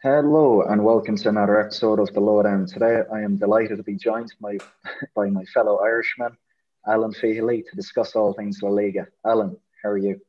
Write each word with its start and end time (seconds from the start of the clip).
Hello 0.00 0.62
and 0.62 0.84
welcome 0.84 1.16
to 1.16 1.28
another 1.28 1.58
episode 1.58 1.98
of 1.98 2.14
The 2.14 2.20
Lowdown. 2.20 2.66
Today 2.66 3.02
I 3.12 3.20
am 3.22 3.36
delighted 3.36 3.78
to 3.78 3.82
be 3.82 3.96
joined 3.96 4.32
by, 4.40 4.58
by 5.16 5.28
my 5.28 5.44
fellow 5.46 5.80
Irishman, 5.80 6.36
Alan 6.86 7.10
Feehely, 7.12 7.68
to 7.68 7.74
discuss 7.74 8.14
all 8.14 8.32
things 8.32 8.60
La 8.62 8.70
Liga. 8.70 9.08
Alan, 9.26 9.56
how 9.82 9.88
are 9.88 9.98
you? 9.98 10.20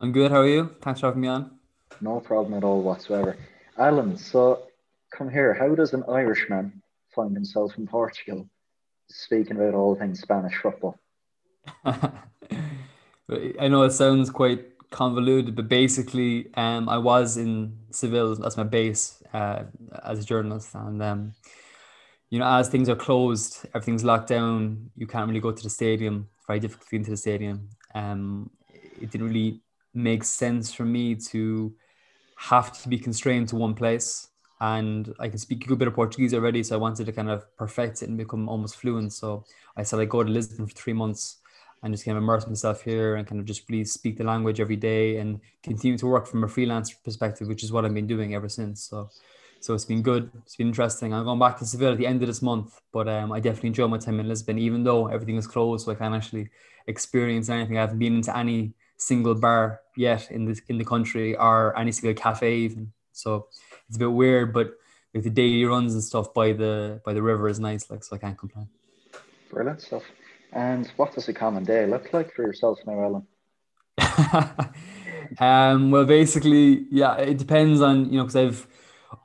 I'm 0.00 0.10
good, 0.10 0.32
how 0.32 0.40
are 0.40 0.48
you? 0.48 0.74
Thanks 0.82 0.98
for 0.98 1.06
having 1.06 1.20
me 1.20 1.28
on. 1.28 1.52
No 2.00 2.18
problem 2.18 2.54
at 2.54 2.64
all 2.64 2.82
whatsoever. 2.82 3.36
Alan, 3.78 4.18
so 4.18 4.64
come 5.12 5.30
here. 5.30 5.54
How 5.54 5.76
does 5.76 5.94
an 5.94 6.02
Irishman 6.08 6.82
find 7.14 7.36
himself 7.36 7.78
in 7.78 7.86
Portugal 7.86 8.50
speaking 9.08 9.56
about 9.56 9.74
all 9.74 9.94
things 9.94 10.20
Spanish 10.20 10.56
football? 10.56 10.98
I 11.84 12.08
know 13.68 13.84
it 13.84 13.92
sounds 13.92 14.30
quite 14.30 14.77
convoluted, 14.90 15.54
but 15.54 15.68
basically, 15.68 16.48
um, 16.54 16.88
I 16.88 16.98
was 16.98 17.36
in 17.36 17.78
Seville. 17.90 18.34
That's 18.36 18.56
my 18.56 18.64
base 18.64 19.22
uh, 19.32 19.64
as 20.04 20.20
a 20.20 20.24
journalist, 20.24 20.74
and 20.74 21.02
um, 21.02 21.32
you 22.30 22.38
know, 22.38 22.46
as 22.46 22.68
things 22.68 22.88
are 22.88 22.96
closed, 22.96 23.66
everything's 23.74 24.04
locked 24.04 24.28
down. 24.28 24.90
You 24.96 25.06
can't 25.06 25.28
really 25.28 25.40
go 25.40 25.52
to 25.52 25.62
the 25.62 25.70
stadium. 25.70 26.28
It's 26.36 26.46
very 26.46 26.60
difficult 26.60 26.88
to 26.88 26.90
get 26.90 26.96
into 26.98 27.10
the 27.10 27.16
stadium. 27.16 27.68
Um, 27.94 28.50
it 29.00 29.10
didn't 29.10 29.28
really 29.28 29.60
make 29.94 30.24
sense 30.24 30.72
for 30.72 30.84
me 30.84 31.14
to 31.14 31.74
have 32.36 32.80
to 32.82 32.88
be 32.88 32.98
constrained 32.98 33.48
to 33.48 33.56
one 33.56 33.74
place. 33.74 34.28
And 34.60 35.14
I 35.20 35.28
can 35.28 35.38
speak 35.38 35.64
a 35.64 35.68
good 35.68 35.78
bit 35.78 35.88
of 35.88 35.94
Portuguese 35.94 36.34
already, 36.34 36.62
so 36.62 36.74
I 36.74 36.78
wanted 36.78 37.06
to 37.06 37.12
kind 37.12 37.30
of 37.30 37.44
perfect 37.56 38.02
it 38.02 38.08
and 38.08 38.18
become 38.18 38.48
almost 38.48 38.76
fluent. 38.76 39.12
So 39.12 39.44
I 39.76 39.84
said 39.84 40.00
I 40.00 40.04
go 40.04 40.22
to 40.22 40.30
Lisbon 40.30 40.66
for 40.66 40.74
three 40.74 40.92
months 40.92 41.36
and 41.82 41.94
just 41.94 42.04
kind 42.04 42.16
of 42.16 42.22
immerse 42.22 42.46
myself 42.46 42.82
here 42.82 43.16
and 43.16 43.26
kind 43.26 43.40
of 43.40 43.46
just 43.46 43.68
really 43.68 43.84
speak 43.84 44.18
the 44.18 44.24
language 44.24 44.60
every 44.60 44.76
day 44.76 45.18
and 45.18 45.40
continue 45.62 45.96
to 45.98 46.06
work 46.06 46.26
from 46.26 46.44
a 46.44 46.48
freelance 46.48 46.92
perspective, 46.92 47.48
which 47.48 47.62
is 47.62 47.72
what 47.72 47.84
I've 47.84 47.94
been 47.94 48.06
doing 48.06 48.34
ever 48.34 48.48
since. 48.48 48.82
So, 48.82 49.10
so 49.60 49.74
it's 49.74 49.84
been 49.84 50.02
good. 50.02 50.30
It's 50.44 50.56
been 50.56 50.68
interesting. 50.68 51.12
I'm 51.14 51.24
going 51.24 51.38
back 51.38 51.58
to 51.58 51.66
Seville 51.66 51.92
at 51.92 51.98
the 51.98 52.06
end 52.06 52.22
of 52.22 52.28
this 52.28 52.42
month, 52.42 52.80
but 52.92 53.08
um, 53.08 53.32
I 53.32 53.40
definitely 53.40 53.68
enjoy 53.68 53.88
my 53.88 53.98
time 53.98 54.20
in 54.20 54.28
Lisbon, 54.28 54.58
even 54.58 54.82
though 54.84 55.08
everything 55.08 55.36
is 55.36 55.46
closed, 55.46 55.84
so 55.84 55.92
I 55.92 55.94
can't 55.94 56.14
actually 56.14 56.50
experience 56.86 57.48
anything. 57.48 57.76
I 57.76 57.82
haven't 57.82 57.98
been 57.98 58.16
into 58.16 58.36
any 58.36 58.74
single 58.96 59.34
bar 59.34 59.80
yet 59.96 60.30
in 60.30 60.44
the 60.44 60.60
in 60.68 60.78
the 60.78 60.84
country 60.84 61.36
or 61.36 61.76
any 61.78 61.92
single 61.92 62.20
cafe 62.20 62.56
even. 62.56 62.92
So 63.12 63.46
it's 63.88 63.96
a 63.96 64.00
bit 64.00 64.12
weird, 64.12 64.52
but 64.52 64.74
the 65.14 65.30
daily 65.30 65.64
runs 65.64 65.94
and 65.94 66.02
stuff 66.02 66.32
by 66.34 66.52
the 66.52 67.00
by 67.04 67.12
the 67.12 67.22
river 67.22 67.48
is 67.48 67.58
nice, 67.58 67.90
like 67.90 68.04
so 68.04 68.16
I 68.16 68.18
can't 68.18 68.38
complain. 68.38 68.68
Brilliant 69.50 69.80
stuff. 69.80 70.02
And 70.52 70.86
what 70.96 71.14
does 71.14 71.28
a 71.28 71.32
common 71.32 71.64
day 71.64 71.86
look 71.86 72.12
like 72.12 72.32
for 72.32 72.42
yourself 72.42 72.78
now, 72.86 73.02
Alan? 73.02 73.26
um, 75.38 75.90
well, 75.90 76.04
basically, 76.04 76.86
yeah, 76.90 77.16
it 77.16 77.38
depends 77.38 77.80
on 77.80 78.10
you 78.10 78.18
know 78.18 78.24
because 78.24 78.36
I've 78.36 78.66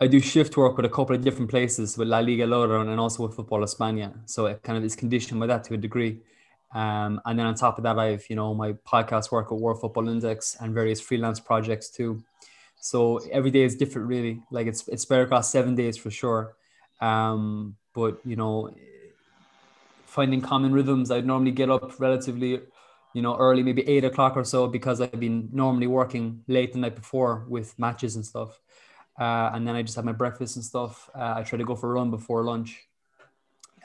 I 0.01 0.07
do 0.07 0.19
shift 0.19 0.57
work 0.57 0.77
with 0.77 0.85
a 0.85 0.89
couple 0.89 1.15
of 1.15 1.21
different 1.21 1.49
places 1.49 1.97
with 1.97 2.07
La 2.07 2.19
Liga 2.19 2.45
Lowdown 2.45 2.89
and 2.89 2.99
also 2.99 3.23
with 3.23 3.35
Football 3.35 3.61
España. 3.61 4.13
So 4.25 4.47
it 4.47 4.63
kind 4.63 4.77
of 4.77 4.83
is 4.83 4.95
conditioned 4.95 5.39
by 5.39 5.47
that 5.47 5.63
to 5.65 5.73
a 5.73 5.77
degree. 5.77 6.21
Um, 6.73 7.21
and 7.25 7.37
then 7.37 7.45
on 7.45 7.55
top 7.55 7.77
of 7.77 7.83
that, 7.83 7.99
I've 7.99 8.25
you 8.29 8.35
know 8.35 8.53
my 8.53 8.73
podcast 8.73 9.31
work 9.31 9.51
at 9.51 9.57
World 9.57 9.79
Football 9.79 10.09
Index 10.09 10.57
and 10.59 10.73
various 10.73 10.99
freelance 10.99 11.39
projects 11.39 11.89
too. 11.89 12.23
So 12.79 13.19
every 13.31 13.51
day 13.51 13.61
is 13.61 13.75
different, 13.75 14.07
really. 14.07 14.41
Like 14.51 14.67
it's 14.67 14.87
it's 14.87 15.03
spread 15.03 15.21
across 15.21 15.49
seven 15.49 15.75
days 15.75 15.95
for 15.97 16.11
sure. 16.11 16.55
Um, 16.99 17.75
but 17.93 18.19
you 18.25 18.35
know, 18.35 18.73
finding 20.13 20.41
common 20.41 20.71
rhythms. 20.71 21.09
I'd 21.09 21.25
normally 21.25 21.51
get 21.51 21.71
up 21.71 21.99
relatively, 21.99 22.61
you 23.13 23.21
know, 23.23 23.35
early, 23.35 23.63
maybe 23.63 23.87
eight 23.89 24.05
o'clock 24.05 24.37
or 24.37 24.43
so, 24.43 24.67
because 24.67 25.01
I've 25.01 25.19
been 25.19 25.49
normally 25.51 25.87
working 25.87 26.43
late 26.47 26.71
the 26.73 26.79
night 26.79 26.95
before 26.95 27.45
with 27.49 27.77
matches 27.79 28.15
and 28.15 28.23
stuff. 28.23 28.61
Uh, 29.19 29.49
and 29.53 29.67
then 29.67 29.75
I 29.75 29.81
just 29.81 29.95
have 29.95 30.05
my 30.05 30.11
breakfast 30.11 30.55
and 30.55 30.63
stuff. 30.63 31.09
Uh, 31.15 31.33
I 31.37 31.41
try 31.43 31.57
to 31.57 31.65
go 31.65 31.75
for 31.75 31.89
a 31.89 31.93
run 31.95 32.11
before 32.11 32.43
lunch. 32.43 32.87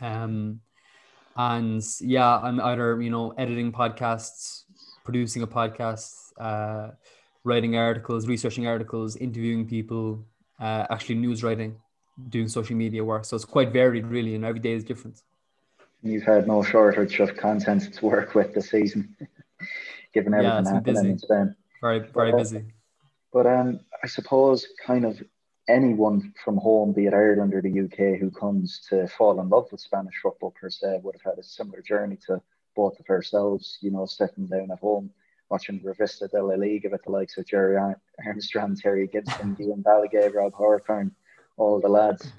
Um, 0.03 0.61
and 1.35 1.83
yeah, 2.01 2.39
I'm 2.39 2.61
either 2.61 3.01
you 3.01 3.11
know 3.11 3.31
editing 3.39 3.73
podcasts, 3.73 4.65
producing 5.05 5.43
a 5.43 5.47
podcast, 5.47 6.13
uh, 6.39 6.91
writing 7.43 7.77
articles, 7.77 8.27
researching 8.29 8.67
articles, 8.67 9.17
interviewing 9.17 9.67
people, 9.67 10.27
uh, 10.61 10.85
actually 10.91 11.15
news 11.15 11.43
writing, 11.43 11.77
doing 12.29 12.49
social 12.49 12.77
media 12.77 13.03
work. 13.03 13.25
So 13.25 13.35
it's 13.35 13.47
quite 13.47 13.73
varied, 13.73 14.07
really, 14.07 14.35
and 14.35 14.45
every 14.45 14.61
day 14.61 14.73
is 14.73 14.85
different 14.85 15.23
you've 16.03 16.25
had 16.25 16.47
no 16.47 16.63
shortage 16.63 17.21
of 17.21 17.37
content 17.37 17.95
to 17.95 18.07
work 18.07 18.35
with 18.35 18.55
this 18.55 18.71
season, 18.71 19.17
given 20.15 20.35
everything 20.35 20.65
yeah, 20.65 20.73
happening 20.73 20.95
busy. 20.95 21.11
in 21.11 21.19
Spain. 21.19 21.57
Very, 21.81 22.01
very 22.01 22.33
but, 22.33 22.35
uh, 22.35 22.39
busy. 22.39 22.65
But 23.33 23.47
um, 23.47 23.81
I 24.03 24.07
suppose 24.07 24.67
kind 24.85 25.05
of 25.05 25.23
anyone 25.69 26.33
from 26.45 26.57
home, 26.57 26.93
be 26.93 27.07
it 27.07 27.15
Ireland 27.15 27.55
or 27.55 27.63
the 27.63 27.81
UK, 27.81 28.19
who 28.19 28.31
comes 28.31 28.81
to 28.89 29.07
fall 29.09 29.41
in 29.41 29.49
love 29.49 29.69
with 29.71 29.81
Spanish 29.81 30.15
football 30.23 30.55
per 30.59 30.71
se, 30.71 31.01
would 31.03 31.15
have 31.17 31.33
had 31.33 31.39
a 31.39 31.47
similar 31.47 31.83
journey 31.83 32.17
to 32.27 32.41
both 32.75 32.99
of 32.99 33.09
ourselves. 33.11 33.79
You 33.81 33.91
know, 33.91 34.07
sitting 34.07 34.47
down 34.47 34.71
at 34.71 34.79
home 34.79 35.11
watching 35.49 35.81
Revista 35.81 36.31
de 36.31 36.43
la 36.43 36.55
Liga 36.55 36.89
with 36.91 37.03
the 37.05 37.11
likes 37.11 37.39
of 37.39 37.47
Gerry 37.47 37.79
Armstrong, 38.25 38.77
Terry 38.77 39.07
Gibson, 39.07 39.57
Ewan 39.61 39.83
Balaguer, 39.83 40.35
Rob 40.35 40.53
Hawthorne, 40.53 41.13
all 41.57 41.81
the 41.81 41.89
lads. 41.89 42.31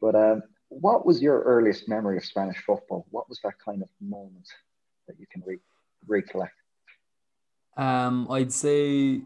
But 0.00 0.14
um, 0.14 0.42
what 0.80 1.04
was 1.06 1.20
your 1.20 1.42
earliest 1.42 1.88
memory 1.88 2.16
of 2.16 2.24
Spanish 2.24 2.58
football? 2.64 3.06
What 3.10 3.28
was 3.28 3.40
that 3.44 3.54
kind 3.64 3.82
of 3.82 3.88
moment 4.00 4.48
that 5.06 5.18
you 5.18 5.26
can 5.30 5.42
re- 5.46 5.58
recollect? 6.06 6.54
Um, 7.76 8.26
I'd 8.30 8.52
say 8.52 9.22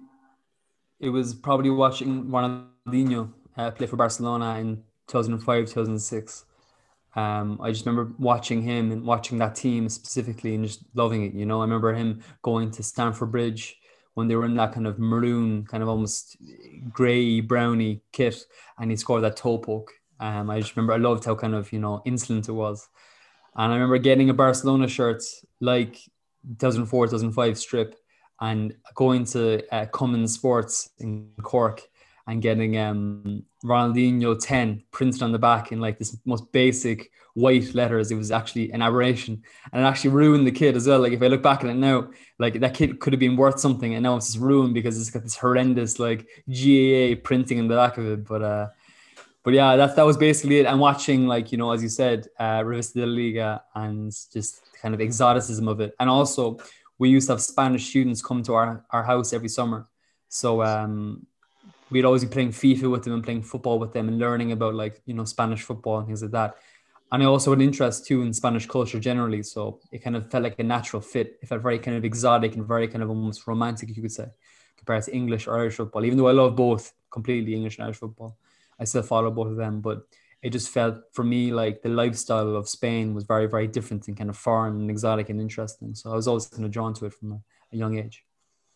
it 1.00 1.08
was 1.08 1.34
probably 1.34 1.70
watching 1.70 2.26
Ronaldinho 2.26 3.32
uh, 3.56 3.70
play 3.70 3.86
for 3.86 3.96
Barcelona 3.96 4.58
in 4.58 4.82
2005, 5.08 5.66
2006. 5.66 6.44
Um, 7.14 7.58
I 7.62 7.70
just 7.70 7.86
remember 7.86 8.12
watching 8.18 8.62
him 8.62 8.92
and 8.92 9.04
watching 9.04 9.38
that 9.38 9.54
team 9.54 9.88
specifically 9.88 10.54
and 10.54 10.64
just 10.64 10.82
loving 10.94 11.24
it. 11.24 11.32
You 11.32 11.46
know, 11.46 11.60
I 11.60 11.64
remember 11.64 11.94
him 11.94 12.22
going 12.42 12.70
to 12.72 12.82
Stamford 12.82 13.32
Bridge 13.32 13.78
when 14.14 14.28
they 14.28 14.36
were 14.36 14.44
in 14.44 14.54
that 14.56 14.72
kind 14.72 14.86
of 14.86 14.98
maroon, 14.98 15.64
kind 15.64 15.82
of 15.82 15.88
almost 15.88 16.36
grey, 16.90 17.40
browny 17.40 18.02
kit, 18.12 18.44
and 18.78 18.90
he 18.90 18.96
scored 18.96 19.22
that 19.24 19.36
toe 19.36 19.58
poke. 19.58 19.92
Um, 20.20 20.50
I 20.50 20.60
just 20.60 20.76
remember 20.76 20.94
I 20.94 20.98
loved 20.98 21.24
how 21.24 21.34
kind 21.34 21.54
of 21.54 21.72
you 21.72 21.78
know 21.78 22.02
insolent 22.04 22.48
it 22.48 22.52
was, 22.52 22.88
and 23.54 23.72
I 23.72 23.74
remember 23.74 23.98
getting 23.98 24.30
a 24.30 24.34
Barcelona 24.34 24.88
shirt 24.88 25.22
like 25.60 25.98
2004 26.58 27.06
2005 27.06 27.58
strip, 27.58 27.96
and 28.40 28.74
going 28.94 29.24
to 29.26 29.62
uh, 29.74 29.86
Cummins 29.86 30.34
Sports 30.34 30.90
in 30.98 31.30
Cork 31.42 31.82
and 32.26 32.42
getting 32.42 32.76
um, 32.76 33.44
Ronaldinho 33.64 34.36
10 34.40 34.82
printed 34.90 35.22
on 35.22 35.32
the 35.32 35.38
back 35.38 35.70
in 35.70 35.80
like 35.80 35.98
this 35.98 36.16
most 36.24 36.50
basic 36.52 37.10
white 37.34 37.72
letters. 37.74 38.10
It 38.10 38.16
was 38.16 38.32
actually 38.32 38.72
an 38.72 38.82
aberration 38.82 39.42
and 39.72 39.82
it 39.82 39.86
actually 39.86 40.10
ruined 40.10 40.46
the 40.46 40.52
kid 40.52 40.76
as 40.76 40.88
well. 40.88 41.00
Like 41.00 41.12
if 41.12 41.22
I 41.22 41.28
look 41.28 41.42
back 41.42 41.62
at 41.62 41.70
it 41.70 41.74
now, 41.74 42.10
like 42.38 42.58
that 42.60 42.74
kid 42.74 42.98
could 42.98 43.12
have 43.12 43.20
been 43.20 43.36
worth 43.36 43.60
something 43.60 43.94
and 43.94 44.02
now 44.02 44.16
it's 44.16 44.26
just 44.26 44.38
ruined 44.38 44.74
because 44.74 45.00
it's 45.00 45.10
got 45.10 45.22
this 45.22 45.36
horrendous 45.36 46.00
like 46.00 46.26
GAA 46.48 47.20
printing 47.22 47.58
in 47.58 47.68
the 47.68 47.76
back 47.76 47.96
of 47.96 48.06
it. 48.06 48.26
But 48.26 48.42
uh, 48.42 48.68
but 49.46 49.54
yeah, 49.54 49.76
that 49.76 49.94
that 49.94 50.02
was 50.02 50.16
basically 50.16 50.58
it. 50.58 50.66
And 50.66 50.80
watching, 50.80 51.28
like 51.28 51.52
you 51.52 51.58
know, 51.58 51.70
as 51.70 51.80
you 51.80 51.88
said, 51.88 52.26
uh, 52.36 52.62
Revista 52.62 52.94
de 52.94 53.06
la 53.06 53.14
Liga 53.14 53.62
and 53.76 54.10
just 54.32 54.60
kind 54.82 54.92
of 54.92 55.00
exoticism 55.00 55.68
of 55.68 55.78
it. 55.80 55.94
And 56.00 56.10
also, 56.10 56.58
we 56.98 57.10
used 57.10 57.28
to 57.28 57.34
have 57.34 57.40
Spanish 57.40 57.88
students 57.88 58.20
come 58.20 58.42
to 58.42 58.54
our, 58.54 58.84
our 58.90 59.04
house 59.04 59.32
every 59.32 59.48
summer. 59.48 59.86
So 60.28 60.64
um, 60.64 61.28
we'd 61.90 62.04
always 62.04 62.24
be 62.24 62.30
playing 62.30 62.50
FIFA 62.50 62.90
with 62.90 63.04
them 63.04 63.12
and 63.12 63.22
playing 63.22 63.42
football 63.44 63.78
with 63.78 63.92
them 63.92 64.08
and 64.08 64.18
learning 64.18 64.50
about 64.50 64.74
like 64.74 65.00
you 65.06 65.14
know 65.14 65.24
Spanish 65.24 65.62
football 65.62 65.98
and 65.98 66.08
things 66.08 66.22
like 66.22 66.32
that. 66.32 66.56
And 67.12 67.22
I 67.22 67.26
also 67.26 67.52
had 67.52 67.60
an 67.60 67.66
interest 67.66 68.04
too 68.04 68.22
in 68.22 68.32
Spanish 68.32 68.66
culture 68.66 68.98
generally. 68.98 69.44
So 69.44 69.78
it 69.92 70.02
kind 70.02 70.16
of 70.16 70.28
felt 70.28 70.42
like 70.42 70.58
a 70.58 70.64
natural 70.64 71.00
fit. 71.00 71.38
It 71.40 71.46
felt 71.46 71.62
very 71.62 71.78
kind 71.78 71.96
of 71.96 72.04
exotic 72.04 72.56
and 72.56 72.66
very 72.66 72.88
kind 72.88 73.04
of 73.04 73.10
almost 73.10 73.46
romantic, 73.46 73.96
you 73.96 74.02
could 74.02 74.10
say, 74.10 74.26
compared 74.76 75.04
to 75.04 75.14
English 75.14 75.46
or 75.46 75.56
Irish 75.56 75.76
football. 75.76 76.04
Even 76.04 76.18
though 76.18 76.26
I 76.26 76.32
love 76.32 76.56
both 76.56 76.92
completely 77.10 77.54
English 77.54 77.76
and 77.78 77.84
Irish 77.84 77.98
football. 77.98 78.36
I 78.78 78.84
still 78.84 79.02
follow 79.02 79.30
both 79.30 79.48
of 79.48 79.56
them, 79.56 79.80
but 79.80 80.02
it 80.42 80.50
just 80.50 80.68
felt 80.68 80.96
for 81.12 81.24
me 81.24 81.52
like 81.52 81.82
the 81.82 81.88
lifestyle 81.88 82.56
of 82.56 82.68
Spain 82.68 83.14
was 83.14 83.24
very, 83.24 83.46
very 83.46 83.66
different 83.66 84.06
and 84.08 84.16
kind 84.16 84.30
of 84.30 84.36
foreign 84.36 84.76
and 84.76 84.90
exotic 84.90 85.28
and 85.28 85.40
interesting. 85.40 85.94
So 85.94 86.12
I 86.12 86.14
was 86.14 86.28
always 86.28 86.46
kind 86.46 86.64
of 86.64 86.70
drawn 86.70 86.94
to 86.94 87.06
it 87.06 87.14
from 87.14 87.32
a, 87.32 87.40
a 87.72 87.76
young 87.76 87.98
age. 87.98 88.22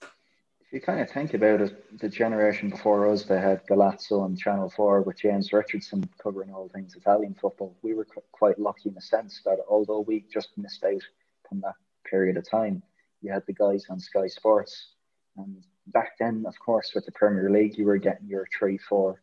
If 0.02 0.74
you 0.74 0.80
kind 0.80 1.00
of 1.00 1.10
think 1.10 1.34
about 1.34 1.60
it, 1.60 1.98
the 1.98 2.08
generation 2.08 2.70
before 2.70 3.10
us, 3.10 3.24
they 3.24 3.40
had 3.40 3.66
Golazo 3.66 4.20
on 4.22 4.36
Channel 4.36 4.70
4 4.70 5.02
with 5.02 5.18
James 5.18 5.52
Richardson 5.52 6.08
covering 6.22 6.52
all 6.54 6.68
things 6.68 6.94
Italian 6.94 7.34
football. 7.34 7.76
We 7.82 7.94
were 7.94 8.06
quite 8.30 8.58
lucky 8.58 8.88
in 8.88 8.94
the 8.94 9.00
sense 9.00 9.40
that 9.44 9.58
although 9.68 10.00
we 10.00 10.24
just 10.32 10.56
missed 10.56 10.84
out 10.84 11.02
from 11.48 11.60
that 11.62 11.74
period 12.04 12.36
of 12.36 12.48
time, 12.48 12.84
you 13.20 13.32
had 13.32 13.44
the 13.46 13.52
guys 13.52 13.86
on 13.90 13.98
Sky 13.98 14.28
Sports. 14.28 14.92
And 15.36 15.62
back 15.88 16.12
then, 16.20 16.44
of 16.46 16.54
course, 16.58 16.92
with 16.94 17.04
the 17.04 17.12
Premier 17.12 17.50
League, 17.50 17.76
you 17.76 17.84
were 17.84 17.98
getting 17.98 18.28
your 18.28 18.46
three, 18.56 18.78
four 18.78 19.20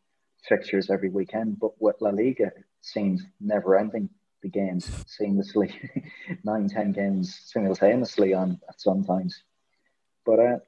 fixtures 0.47 0.89
every 0.89 1.09
weekend. 1.09 1.59
But 1.59 1.71
with 1.81 1.95
La 2.01 2.09
Liga, 2.09 2.47
it 2.47 2.65
seems 2.81 3.23
never 3.39 3.77
ending. 3.77 4.09
The 4.43 4.49
games 4.49 4.87
seamlessly, 5.19 5.73
nine, 6.43 6.69
ten 6.69 6.91
games 6.91 7.39
simultaneously 7.45 8.33
on 8.33 8.59
at 8.69 8.79
sometimes. 8.79 9.43
But 10.25 10.39
uh, 10.39 10.59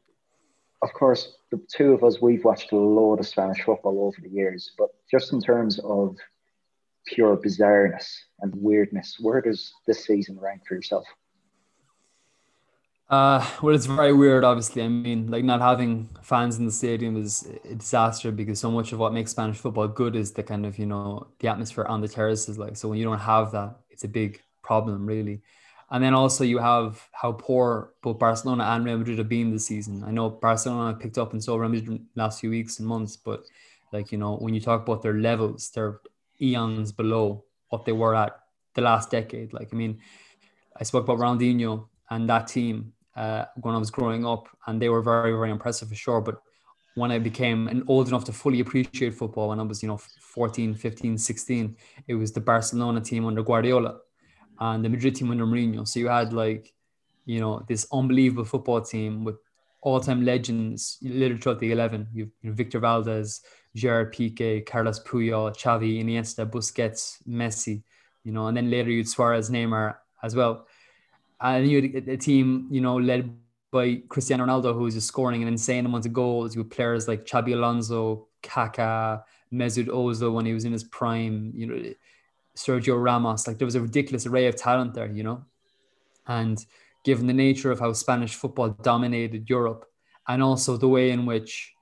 of 0.81 0.93
course, 0.93 1.33
the 1.51 1.61
two 1.71 1.93
of 1.93 2.03
us, 2.03 2.21
we've 2.21 2.43
watched 2.43 2.71
a 2.71 2.77
load 2.77 3.19
of 3.19 3.27
Spanish 3.27 3.61
football 3.61 4.05
over 4.05 4.17
the 4.21 4.29
years, 4.29 4.71
but 4.77 4.89
just 5.09 5.33
in 5.33 5.41
terms 5.41 5.79
of 5.83 6.15
pure 7.05 7.37
bizarreness 7.37 8.07
and 8.39 8.53
weirdness, 8.55 9.17
where 9.19 9.41
does 9.41 9.73
this 9.85 10.05
season 10.05 10.39
rank 10.39 10.61
for 10.67 10.75
yourself? 10.75 11.05
Uh, 13.09 13.43
well, 13.63 13.73
it's 13.73 13.87
very 13.87 14.13
weird, 14.13 14.43
obviously. 14.43 14.83
I 14.83 14.87
mean, 14.87 15.31
like 15.31 15.43
not 15.43 15.61
having 15.61 16.09
fans 16.21 16.57
in 16.57 16.65
the 16.65 16.71
stadium 16.71 17.17
is 17.17 17.49
a 17.65 17.73
disaster 17.73 18.31
because 18.31 18.59
so 18.59 18.69
much 18.69 18.91
of 18.93 18.99
what 18.99 19.13
makes 19.13 19.31
Spanish 19.31 19.57
football 19.57 19.87
good 19.87 20.15
is 20.15 20.31
the 20.33 20.43
kind 20.43 20.63
of, 20.63 20.77
you 20.77 20.85
know, 20.85 21.27
the 21.39 21.47
atmosphere 21.47 21.85
on 21.85 22.01
the 22.01 22.07
terraces. 22.07 22.59
Like, 22.59 22.77
so 22.77 22.87
when 22.87 22.99
you 22.99 23.05
don't 23.05 23.17
have 23.17 23.51
that, 23.53 23.77
it's 23.89 24.03
a 24.03 24.07
big 24.07 24.41
problem, 24.61 25.07
really. 25.07 25.41
And 25.89 26.03
then 26.03 26.13
also 26.13 26.43
you 26.43 26.59
have 26.59 27.01
how 27.11 27.31
poor 27.31 27.93
both 28.03 28.19
Barcelona 28.19 28.63
and 28.65 28.85
Real 28.85 28.99
Madrid 28.99 29.17
have 29.17 29.27
been 29.27 29.49
this 29.49 29.65
season. 29.65 30.03
I 30.05 30.11
know 30.11 30.29
Barcelona 30.29 30.95
picked 30.95 31.17
up 31.17 31.33
and 31.33 31.43
so 31.43 31.55
Real 31.55 31.69
Madrid 31.69 32.05
last 32.13 32.41
few 32.41 32.51
weeks 32.51 32.77
and 32.77 32.87
months, 32.87 33.17
but 33.17 33.43
like, 33.91 34.11
you 34.11 34.19
know, 34.19 34.35
when 34.35 34.53
you 34.53 34.61
talk 34.61 34.83
about 34.83 35.01
their 35.01 35.15
levels, 35.15 35.71
they're 35.71 35.99
eons 36.39 36.91
below 36.91 37.43
what 37.69 37.85
they 37.85 37.91
were 37.91 38.13
at 38.13 38.39
the 38.75 38.81
last 38.81 39.09
decade. 39.09 39.51
Like, 39.51 39.69
I 39.73 39.75
mean, 39.75 39.99
I 40.77 40.83
spoke 40.83 41.05
about 41.05 41.17
Ronaldinho 41.17 41.87
and 42.11 42.29
that 42.29 42.47
team 42.47 42.93
uh, 43.19 43.45
when 43.57 43.75
I 43.75 43.77
was 43.77 43.91
growing 43.91 44.25
up, 44.25 44.47
and 44.65 44.81
they 44.81 44.87
were 44.87 45.01
very, 45.01 45.33
very 45.33 45.51
impressive 45.51 45.89
for 45.89 45.95
sure. 45.95 46.21
But 46.21 46.41
when 46.95 47.11
I 47.11 47.19
became 47.19 47.83
old 47.87 48.07
enough 48.07 48.23
to 48.25 48.31
fully 48.31 48.61
appreciate 48.61 49.13
football, 49.13 49.49
when 49.49 49.59
I 49.59 49.63
was, 49.63 49.83
you 49.83 49.89
know, 49.89 49.97
14, 49.97 50.73
15, 50.73 51.17
16, 51.17 51.75
it 52.07 52.15
was 52.15 52.31
the 52.31 52.39
Barcelona 52.39 53.01
team 53.01 53.25
under 53.25 53.43
Guardiola 53.43 53.97
and 54.61 54.85
the 54.85 54.89
Madrid 54.89 55.15
team 55.15 55.31
under 55.31 55.45
Mourinho. 55.45 55.85
So 55.85 55.99
you 55.99 56.07
had 56.07 56.31
like, 56.31 56.73
you 57.25 57.41
know, 57.41 57.61
this 57.67 57.85
unbelievable 57.91 58.45
football 58.45 58.81
team 58.81 59.25
with 59.25 59.35
all-time 59.81 60.23
legends 60.23 60.97
literally 61.01 61.41
throughout 61.41 61.59
the 61.59 61.73
11. 61.73 62.07
You've 62.13 62.31
you 62.41 62.49
know, 62.49 62.55
Victor 62.55 62.79
Valdés, 62.79 63.41
Gerard 63.75 64.13
Piqué, 64.13 64.65
Carlos 64.65 65.03
Puyol, 65.03 65.53
Xavi, 65.53 66.01
Iniesta, 66.01 66.49
Busquets, 66.49 67.17
Messi, 67.27 67.83
you 68.23 68.31
know, 68.31 68.47
and 68.47 68.55
then 68.55 68.71
later 68.71 68.89
you'd 68.89 69.09
Suarez, 69.09 69.49
Neymar 69.49 69.95
as 70.23 70.35
well 70.35 70.67
and 71.41 71.69
you 71.69 71.81
had 71.81 72.07
a 72.07 72.17
team, 72.17 72.67
you 72.69 72.81
know, 72.81 72.97
led 72.97 73.35
by 73.71 74.01
Cristiano 74.09 74.45
Ronaldo, 74.45 74.73
who 74.73 74.81
was 74.81 74.95
just 74.95 75.07
scoring 75.07 75.41
an 75.41 75.47
insane 75.47 75.85
amount 75.85 76.05
of 76.05 76.13
goals 76.13 76.57
with 76.57 76.69
players 76.69 77.07
like 77.07 77.25
Xabi 77.25 77.53
Alonso, 77.53 78.27
Kaká, 78.41 79.23
Mesut 79.53 79.87
Ozil 79.87 80.33
when 80.33 80.45
he 80.45 80.53
was 80.53 80.65
in 80.65 80.71
his 80.71 80.83
prime, 80.83 81.51
you 81.55 81.65
know, 81.67 81.93
Sergio 82.55 83.01
Ramos. 83.01 83.47
Like 83.47 83.57
there 83.57 83.65
was 83.65 83.75
a 83.75 83.81
ridiculous 83.81 84.25
array 84.25 84.47
of 84.47 84.55
talent 84.55 84.93
there, 84.93 85.07
you 85.07 85.23
know. 85.23 85.45
And 86.27 86.63
given 87.05 87.27
the 87.27 87.33
nature 87.33 87.71
of 87.71 87.79
how 87.79 87.93
Spanish 87.93 88.35
football 88.35 88.69
dominated 88.69 89.49
Europe 89.49 89.85
and 90.27 90.43
also 90.43 90.77
the 90.77 90.87
way 90.87 91.11
in 91.11 91.25
which, 91.25 91.73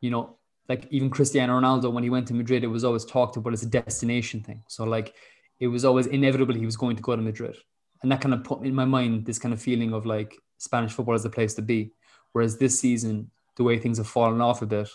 you 0.00 0.10
know, 0.10 0.36
like 0.68 0.86
even 0.90 1.10
Cristiano 1.10 1.58
Ronaldo, 1.58 1.92
when 1.92 2.04
he 2.04 2.10
went 2.10 2.28
to 2.28 2.34
Madrid, 2.34 2.62
it 2.62 2.68
was 2.68 2.84
always 2.84 3.04
talked 3.04 3.36
about 3.36 3.52
as 3.52 3.64
a 3.64 3.66
destination 3.66 4.40
thing. 4.40 4.62
So 4.68 4.84
like 4.84 5.14
it 5.58 5.66
was 5.66 5.84
always 5.84 6.06
inevitable 6.06 6.54
he 6.54 6.64
was 6.64 6.76
going 6.76 6.96
to 6.96 7.02
go 7.02 7.16
to 7.16 7.22
Madrid 7.22 7.56
and 8.02 8.10
that 8.10 8.20
kind 8.20 8.34
of 8.34 8.44
put 8.44 8.64
in 8.64 8.74
my 8.74 8.84
mind 8.84 9.26
this 9.26 9.38
kind 9.38 9.52
of 9.52 9.60
feeling 9.60 9.92
of 9.92 10.06
like 10.06 10.38
Spanish 10.58 10.92
football 10.92 11.14
is 11.14 11.22
the 11.22 11.30
place 11.30 11.54
to 11.54 11.62
be. 11.62 11.92
Whereas 12.32 12.58
this 12.58 12.78
season, 12.78 13.30
the 13.56 13.64
way 13.64 13.78
things 13.78 13.98
have 13.98 14.06
fallen 14.06 14.40
off 14.40 14.62
a 14.62 14.66
bit 14.66 14.88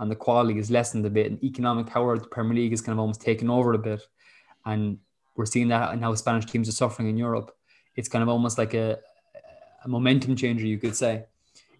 and 0.00 0.10
the 0.10 0.16
quality 0.16 0.58
is 0.58 0.70
lessened 0.70 1.04
a 1.04 1.10
bit, 1.10 1.30
and 1.30 1.44
economic 1.44 1.86
power 1.86 2.14
of 2.14 2.22
the 2.22 2.28
Premier 2.28 2.54
League 2.54 2.72
is 2.72 2.80
kind 2.80 2.94
of 2.94 2.98
almost 2.98 3.20
taken 3.20 3.50
over 3.50 3.74
a 3.74 3.78
bit, 3.78 4.00
and 4.64 4.98
we're 5.36 5.44
seeing 5.44 5.68
that 5.68 5.92
and 5.92 6.02
how 6.02 6.14
Spanish 6.14 6.46
teams 6.46 6.68
are 6.70 6.72
suffering 6.72 7.08
in 7.08 7.18
Europe. 7.18 7.54
It's 7.96 8.08
kind 8.08 8.22
of 8.22 8.28
almost 8.30 8.56
like 8.56 8.72
a, 8.72 8.98
a 9.84 9.88
momentum 9.88 10.36
changer, 10.36 10.66
you 10.66 10.78
could 10.78 10.96
say, 10.96 11.26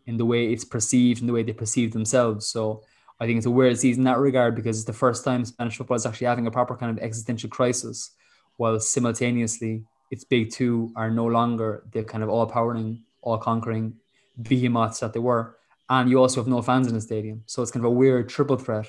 in 0.06 0.18
the 0.18 0.26
way 0.26 0.52
it's 0.52 0.66
perceived 0.66 1.20
and 1.20 1.28
the 1.30 1.32
way 1.32 1.42
they 1.42 1.54
perceive 1.54 1.92
themselves. 1.92 2.46
So 2.46 2.82
I 3.18 3.24
think 3.24 3.38
it's 3.38 3.46
a 3.46 3.50
weird 3.50 3.78
season 3.78 4.02
in 4.02 4.04
that 4.04 4.18
regard 4.18 4.54
because 4.54 4.76
it's 4.76 4.86
the 4.86 4.92
first 4.92 5.24
time 5.24 5.46
Spanish 5.46 5.78
football 5.78 5.96
is 5.96 6.04
actually 6.04 6.26
having 6.26 6.46
a 6.46 6.50
proper 6.50 6.76
kind 6.76 6.96
of 6.96 7.02
existential 7.02 7.48
crisis, 7.48 8.10
while 8.58 8.78
simultaneously 8.80 9.84
its 10.10 10.24
big 10.24 10.50
two 10.50 10.92
are 10.96 11.10
no 11.10 11.26
longer 11.26 11.84
the 11.92 12.02
kind 12.02 12.22
of 12.22 12.28
all 12.28 12.46
powering, 12.46 13.04
all 13.22 13.38
conquering 13.38 13.94
behemoths 14.42 15.00
that 15.00 15.12
they 15.12 15.20
were. 15.20 15.56
And 15.88 16.10
you 16.10 16.20
also 16.20 16.40
have 16.40 16.48
no 16.48 16.62
fans 16.62 16.88
in 16.88 16.94
the 16.94 17.00
stadium. 17.00 17.42
So 17.46 17.62
it's 17.62 17.70
kind 17.70 17.84
of 17.84 17.90
a 17.90 17.94
weird 17.94 18.28
triple 18.28 18.56
threat. 18.56 18.86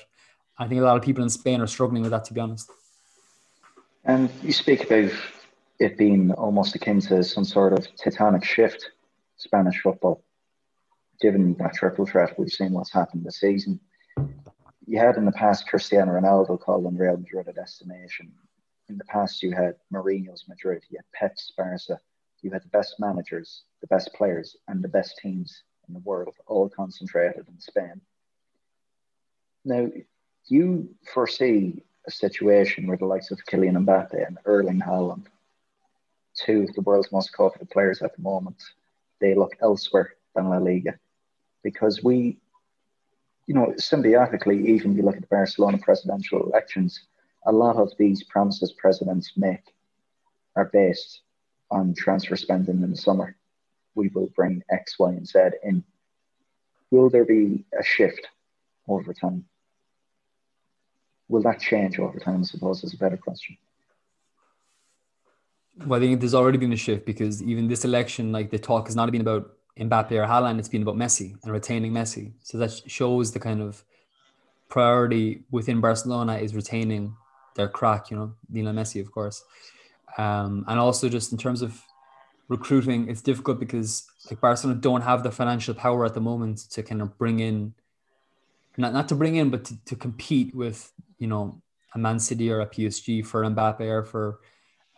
I 0.58 0.68
think 0.68 0.80
a 0.80 0.84
lot 0.84 0.96
of 0.96 1.02
people 1.02 1.22
in 1.22 1.30
Spain 1.30 1.60
are 1.60 1.66
struggling 1.66 2.02
with 2.02 2.10
that, 2.10 2.24
to 2.26 2.34
be 2.34 2.40
honest. 2.40 2.70
And 4.04 4.30
you 4.42 4.52
speak 4.52 4.84
about 4.84 5.12
it 5.78 5.96
being 5.96 6.32
almost 6.32 6.74
akin 6.74 7.00
to 7.00 7.24
some 7.24 7.44
sort 7.44 7.72
of 7.72 7.86
titanic 7.96 8.44
shift, 8.44 8.90
Spanish 9.36 9.80
football. 9.80 10.22
Given 11.20 11.54
that 11.54 11.74
triple 11.74 12.06
threat, 12.06 12.38
we've 12.38 12.50
seen 12.50 12.72
what's 12.72 12.92
happened 12.92 13.24
this 13.24 13.40
season. 13.40 13.80
You 14.86 14.98
had 14.98 15.16
in 15.16 15.24
the 15.24 15.32
past 15.32 15.68
Cristiano 15.68 16.12
Ronaldo 16.12 16.60
calling 16.60 16.96
Real 16.96 17.16
Madrid 17.16 17.46
a 17.48 17.52
destination 17.52 18.32
in 18.88 18.98
the 18.98 19.04
past, 19.04 19.42
you 19.42 19.52
had 19.52 19.76
Mourinho's 19.92 20.44
Madrid, 20.48 20.82
you 20.90 20.98
had 20.98 21.12
Pep's 21.12 21.52
Barca, 21.56 22.00
you 22.42 22.50
had 22.50 22.62
the 22.62 22.68
best 22.68 22.98
managers, 22.98 23.62
the 23.80 23.86
best 23.86 24.12
players, 24.14 24.56
and 24.68 24.82
the 24.82 24.88
best 24.88 25.18
teams 25.18 25.62
in 25.88 25.94
the 25.94 26.00
world, 26.00 26.34
all 26.46 26.68
concentrated 26.68 27.46
in 27.48 27.60
Spain. 27.60 28.00
Now, 29.64 29.88
you 30.46 30.88
foresee 31.14 31.82
a 32.06 32.10
situation 32.10 32.86
where 32.86 32.96
the 32.96 33.06
likes 33.06 33.30
of 33.30 33.44
Kylian 33.44 33.84
Mbappe 33.84 34.26
and 34.26 34.38
Erling 34.44 34.80
Haaland, 34.80 35.26
two 36.34 36.66
of 36.68 36.74
the 36.74 36.80
world's 36.80 37.12
most 37.12 37.32
coveted 37.32 37.70
players 37.70 38.02
at 38.02 38.16
the 38.16 38.22
moment, 38.22 38.56
they 39.20 39.34
look 39.34 39.56
elsewhere 39.60 40.14
than 40.34 40.48
La 40.48 40.58
Liga? 40.58 40.98
Because 41.62 42.02
we, 42.02 42.38
you 43.46 43.54
know, 43.54 43.72
symbiotically, 43.78 44.66
even 44.66 44.92
if 44.92 44.96
you 44.96 45.02
look 45.04 45.14
at 45.14 45.20
the 45.20 45.28
Barcelona 45.28 45.78
presidential 45.78 46.44
elections, 46.44 47.06
a 47.46 47.52
lot 47.52 47.76
of 47.76 47.92
these 47.98 48.22
promises 48.24 48.72
presidents 48.72 49.32
make 49.36 49.74
are 50.56 50.66
based 50.72 51.22
on 51.70 51.94
transfer 51.94 52.36
spending 52.36 52.82
in 52.82 52.90
the 52.90 52.96
summer. 52.96 53.36
We 53.94 54.08
will 54.08 54.30
bring 54.34 54.62
X, 54.70 54.98
Y, 54.98 55.10
and 55.10 55.26
Z 55.26 55.38
in. 55.62 55.84
Will 56.90 57.08
there 57.08 57.24
be 57.24 57.64
a 57.78 57.82
shift 57.82 58.28
over 58.86 59.12
time? 59.14 59.44
Will 61.28 61.42
that 61.42 61.60
change 61.60 61.98
over 61.98 62.18
time? 62.18 62.40
I 62.40 62.44
suppose 62.44 62.84
is 62.84 62.94
a 62.94 62.98
better 62.98 63.16
question. 63.16 63.56
Well, 65.86 65.98
I 65.98 66.02
think 66.02 66.20
there's 66.20 66.34
already 66.34 66.58
been 66.58 66.72
a 66.74 66.76
shift 66.76 67.06
because 67.06 67.42
even 67.42 67.68
this 67.68 67.86
election, 67.86 68.30
like 68.30 68.50
the 68.50 68.58
talk 68.58 68.86
has 68.86 68.94
not 68.94 69.10
been 69.10 69.22
about 69.22 69.52
Mbappe 69.78 70.12
or 70.12 70.26
Haaland, 70.26 70.58
it's 70.58 70.68
been 70.68 70.82
about 70.82 70.96
Messi 70.96 71.34
and 71.42 71.50
retaining 71.50 71.92
Messi. 71.92 72.32
So 72.42 72.58
that 72.58 72.82
shows 72.86 73.32
the 73.32 73.40
kind 73.40 73.62
of 73.62 73.82
priority 74.68 75.44
within 75.50 75.80
Barcelona 75.80 76.36
is 76.36 76.54
retaining 76.54 77.16
their 77.54 77.68
crack, 77.68 78.10
you 78.10 78.16
know, 78.16 78.34
Lionel 78.52 78.74
Messi, 78.74 79.00
of 79.00 79.10
course. 79.10 79.44
Um, 80.18 80.64
and 80.68 80.78
also 80.78 81.08
just 81.08 81.32
in 81.32 81.38
terms 81.38 81.62
of 81.62 81.82
recruiting, 82.48 83.08
it's 83.08 83.22
difficult 83.22 83.58
because 83.58 84.06
like 84.30 84.40
Barcelona 84.40 84.78
don't 84.80 85.02
have 85.02 85.22
the 85.22 85.30
financial 85.30 85.74
power 85.74 86.04
at 86.04 86.14
the 86.14 86.20
moment 86.20 86.58
to 86.70 86.82
kind 86.82 87.02
of 87.02 87.16
bring 87.18 87.40
in, 87.40 87.74
not, 88.76 88.92
not 88.92 89.08
to 89.08 89.14
bring 89.14 89.36
in, 89.36 89.50
but 89.50 89.64
to, 89.64 89.84
to 89.84 89.96
compete 89.96 90.54
with, 90.54 90.92
you 91.18 91.26
know, 91.26 91.60
a 91.94 91.98
Man 91.98 92.18
City 92.18 92.50
or 92.50 92.60
a 92.60 92.66
PSG 92.66 93.24
for 93.24 93.42
Mbappe 93.42 93.80
or 93.80 94.04
for, 94.04 94.40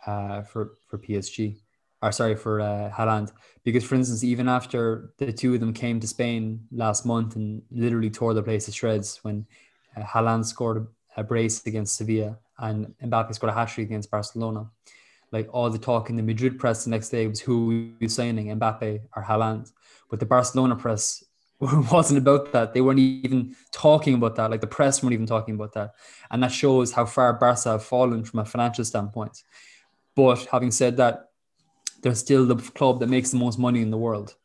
uh, 0.05 0.41
for, 0.43 0.77
for 0.87 0.97
PSG 0.97 1.57
or 2.01 2.11
sorry, 2.11 2.35
for 2.35 2.61
uh, 2.61 2.91
Haaland. 2.93 3.31
Because 3.63 3.83
for 3.83 3.95
instance, 3.95 4.23
even 4.23 4.47
after 4.47 5.13
the 5.17 5.33
two 5.33 5.55
of 5.55 5.59
them 5.59 5.73
came 5.73 5.99
to 5.99 6.07
Spain 6.07 6.67
last 6.71 7.05
month 7.05 7.35
and 7.35 7.63
literally 7.71 8.09
tore 8.09 8.33
the 8.33 8.43
place 8.43 8.65
to 8.65 8.71
shreds 8.71 9.23
when 9.23 9.45
uh, 9.97 10.01
Haaland 10.01 10.45
scored 10.45 10.87
a 11.17 11.23
brace 11.23 11.65
against 11.65 11.97
Sevilla 11.97 12.37
and 12.59 12.93
Mbappe 13.03 13.33
scored 13.35 13.51
a 13.51 13.53
hat 13.53 13.69
trick 13.69 13.87
against 13.87 14.11
Barcelona. 14.11 14.69
Like 15.31 15.49
all 15.51 15.69
the 15.69 15.77
talk 15.77 16.09
in 16.09 16.15
the 16.15 16.23
Madrid 16.23 16.59
press 16.59 16.83
the 16.83 16.91
next 16.91 17.09
day 17.09 17.27
was 17.27 17.41
who 17.41 17.91
was 17.99 18.13
signing 18.13 18.47
Mbappe 18.57 19.01
or 19.15 19.23
Haaland, 19.23 19.71
but 20.09 20.19
the 20.19 20.25
Barcelona 20.25 20.75
press 20.75 21.23
wasn't 21.59 22.19
about 22.19 22.51
that. 22.51 22.73
They 22.73 22.81
weren't 22.81 22.99
even 22.99 23.55
talking 23.71 24.13
about 24.13 24.35
that. 24.35 24.51
Like 24.51 24.61
the 24.61 24.67
press 24.67 25.01
weren't 25.01 25.13
even 25.13 25.25
talking 25.25 25.55
about 25.55 25.73
that, 25.73 25.95
and 26.31 26.43
that 26.43 26.51
shows 26.51 26.91
how 26.91 27.05
far 27.05 27.33
Barca 27.33 27.71
have 27.71 27.83
fallen 27.83 28.23
from 28.23 28.39
a 28.39 28.45
financial 28.45 28.85
standpoint. 28.85 29.43
But 30.15 30.45
having 30.51 30.71
said 30.71 30.97
that, 30.97 31.29
they're 32.01 32.15
still 32.15 32.45
the 32.45 32.55
club 32.55 32.99
that 32.99 33.07
makes 33.07 33.31
the 33.31 33.37
most 33.37 33.57
money 33.57 33.81
in 33.81 33.89
the 33.89 33.97
world. 33.97 34.35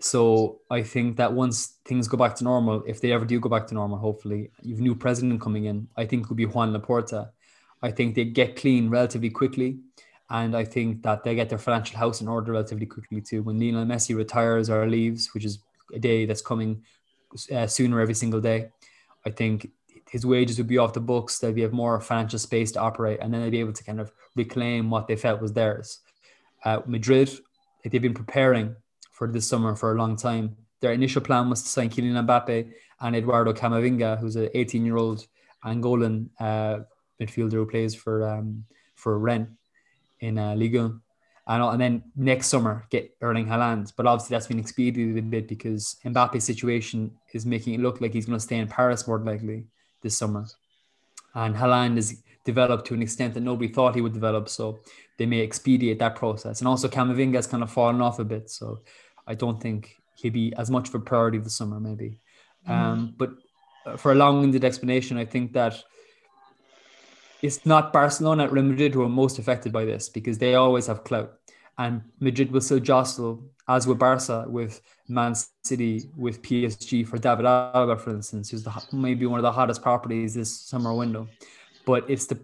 So 0.00 0.60
I 0.70 0.82
think 0.82 1.16
that 1.18 1.32
once 1.32 1.78
things 1.84 2.08
go 2.08 2.16
back 2.16 2.34
to 2.36 2.44
normal, 2.44 2.82
if 2.86 3.00
they 3.00 3.12
ever 3.12 3.24
do 3.24 3.38
go 3.38 3.48
back 3.48 3.66
to 3.68 3.74
normal, 3.74 3.98
hopefully, 3.98 4.50
you've 4.62 4.80
new 4.80 4.94
president 4.94 5.40
coming 5.40 5.66
in. 5.66 5.88
I 5.96 6.06
think 6.06 6.24
it 6.24 6.28
will 6.28 6.36
be 6.36 6.46
Juan 6.46 6.72
Laporta. 6.72 7.30
I 7.82 7.90
think 7.90 8.14
they 8.14 8.24
get 8.24 8.56
clean 8.56 8.88
relatively 8.88 9.30
quickly. 9.30 9.78
And 10.30 10.56
I 10.56 10.64
think 10.64 11.02
that 11.02 11.24
they 11.24 11.34
get 11.34 11.48
their 11.48 11.58
financial 11.58 11.98
house 11.98 12.20
in 12.20 12.28
order 12.28 12.52
relatively 12.52 12.86
quickly 12.86 13.20
too. 13.20 13.42
When 13.42 13.58
Lionel 13.58 13.84
Messi 13.84 14.14
retires 14.14 14.70
or 14.70 14.88
leaves, 14.88 15.30
which 15.34 15.44
is 15.44 15.58
a 15.92 15.98
day 15.98 16.24
that's 16.24 16.40
coming 16.40 16.82
uh, 17.52 17.66
sooner 17.66 18.00
every 18.00 18.14
single 18.14 18.40
day, 18.40 18.70
I 19.26 19.30
think 19.30 19.70
his 20.08 20.24
wages 20.24 20.56
would 20.58 20.68
be 20.68 20.78
off 20.78 20.92
the 20.92 21.00
books. 21.00 21.38
They'd 21.38 21.54
be 21.54 21.62
have 21.62 21.72
more 21.72 22.00
financial 22.00 22.38
space 22.38 22.72
to 22.72 22.80
operate, 22.80 23.18
and 23.20 23.34
then 23.34 23.42
they'd 23.42 23.50
be 23.50 23.60
able 23.60 23.72
to 23.72 23.84
kind 23.84 24.00
of 24.00 24.12
reclaim 24.36 24.88
what 24.88 25.08
they 25.08 25.16
felt 25.16 25.42
was 25.42 25.52
theirs. 25.52 26.00
Uh, 26.64 26.80
Madrid, 26.86 27.30
they've 27.84 28.00
been 28.00 28.14
preparing 28.14 28.76
for 29.20 29.28
this 29.28 29.46
summer 29.46 29.76
for 29.76 29.92
a 29.92 29.98
long 30.02 30.16
time 30.16 30.56
their 30.80 30.92
initial 30.92 31.20
plan 31.20 31.48
was 31.50 31.62
to 31.62 31.68
sign 31.68 31.90
Kylian 31.90 32.26
Mbappe 32.26 32.72
and 33.00 33.16
Eduardo 33.16 33.52
Camavinga, 33.52 34.18
who's 34.18 34.36
an 34.36 34.48
18 34.54 34.84
year 34.84 34.96
old 34.96 35.26
Angolan 35.64 36.28
uh, 36.40 36.80
midfielder 37.20 37.52
who 37.52 37.66
plays 37.66 37.94
for 37.94 38.28
um, 38.28 38.64
for 38.94 39.18
Rennes 39.18 39.48
in 40.20 40.38
uh, 40.38 40.54
Ligue 40.54 40.76
1. 40.76 41.00
And, 41.46 41.62
and 41.62 41.80
then 41.80 42.02
next 42.16 42.48
summer 42.48 42.86
get 42.90 43.14
Erling 43.20 43.46
Haaland. 43.46 43.92
But 43.96 44.06
obviously 44.06 44.34
that's 44.34 44.46
been 44.46 44.58
expedited 44.58 45.16
a 45.16 45.22
bit 45.22 45.48
because 45.48 45.96
Mbappe's 46.04 46.44
situation 46.44 47.12
is 47.32 47.44
making 47.44 47.74
it 47.74 47.80
look 47.80 48.00
like 48.00 48.12
he's 48.12 48.26
going 48.26 48.38
to 48.38 48.44
stay 48.44 48.58
in 48.58 48.68
Paris 48.68 49.06
more 49.06 49.18
likely 49.18 49.66
this 50.02 50.16
summer. 50.16 50.46
And 51.34 51.54
Haaland 51.56 51.96
is 51.96 52.22
developed 52.44 52.86
to 52.86 52.94
an 52.94 53.02
extent 53.02 53.34
that 53.34 53.40
nobody 53.40 53.72
thought 53.72 53.94
he 53.94 54.00
would 54.00 54.12
develop. 54.12 54.48
So 54.48 54.80
they 55.18 55.26
may 55.26 55.42
expedite 55.42 55.98
that 55.98 56.16
process. 56.16 56.60
And 56.60 56.68
also 56.68 56.88
Camavinga 56.88 57.34
has 57.34 57.46
kind 57.46 57.62
of 57.62 57.70
fallen 57.70 58.00
off 58.00 58.18
a 58.18 58.24
bit. 58.24 58.48
So 58.50 58.80
I 59.30 59.34
don't 59.34 59.60
think 59.62 59.96
he'd 60.16 60.32
be 60.32 60.52
as 60.58 60.70
much 60.70 60.88
of 60.88 60.94
a 60.94 61.00
priority 61.00 61.38
this 61.38 61.56
summer, 61.56 61.78
maybe. 61.78 62.18
Mm. 62.68 62.70
Um, 62.70 63.14
but 63.16 63.30
uh, 63.86 63.96
for 63.96 64.12
a 64.12 64.14
long-winded 64.14 64.64
explanation, 64.64 65.16
I 65.16 65.24
think 65.24 65.52
that 65.52 65.82
it's 67.40 67.64
not 67.64 67.92
Barcelona 67.92 68.44
at 68.44 68.52
Real 68.52 68.64
Madrid 68.64 68.92
who 68.92 69.02
are 69.02 69.08
most 69.08 69.38
affected 69.38 69.72
by 69.72 69.84
this 69.84 70.08
because 70.08 70.38
they 70.38 70.56
always 70.56 70.86
have 70.88 71.04
clout. 71.04 71.34
And 71.78 72.02
Madrid 72.18 72.50
will 72.50 72.60
still 72.60 72.80
jostle, 72.80 73.42
as 73.68 73.86
with 73.86 73.98
Barca, 73.98 74.44
with 74.48 74.82
Man 75.08 75.34
City, 75.64 76.10
with 76.16 76.42
PSG 76.42 77.06
for 77.06 77.16
David 77.16 77.46
Alaba, 77.46 77.98
for 77.98 78.10
instance, 78.10 78.50
who's 78.50 78.64
the, 78.64 78.72
maybe 78.92 79.24
one 79.26 79.38
of 79.38 79.44
the 79.44 79.52
hottest 79.52 79.80
properties 79.80 80.34
this 80.34 80.54
summer 80.54 80.92
window. 80.92 81.28
But 81.86 82.10
it's 82.10 82.26
the 82.26 82.38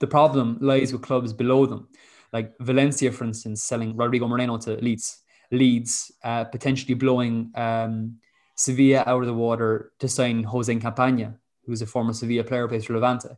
the 0.00 0.06
problem 0.06 0.58
lies 0.60 0.92
with 0.92 1.02
clubs 1.02 1.32
below 1.32 1.64
them, 1.64 1.86
like 2.32 2.52
Valencia, 2.58 3.12
for 3.12 3.24
instance, 3.24 3.62
selling 3.62 3.96
Rodrigo 3.96 4.26
Moreno 4.26 4.58
to 4.58 4.72
Leeds, 4.76 5.21
Leeds 5.52 6.10
uh, 6.24 6.44
potentially 6.44 6.94
blowing 6.94 7.52
um, 7.54 8.18
Sevilla 8.54 9.04
out 9.06 9.20
of 9.20 9.26
the 9.26 9.34
water 9.34 9.92
to 9.98 10.08
sign 10.08 10.42
Jose 10.42 10.74
Campaña, 10.76 11.34
who's 11.66 11.82
a 11.82 11.86
former 11.86 12.14
Sevilla 12.14 12.42
player, 12.42 12.66
plays 12.66 12.86
for 12.86 12.94
Levante. 12.94 13.28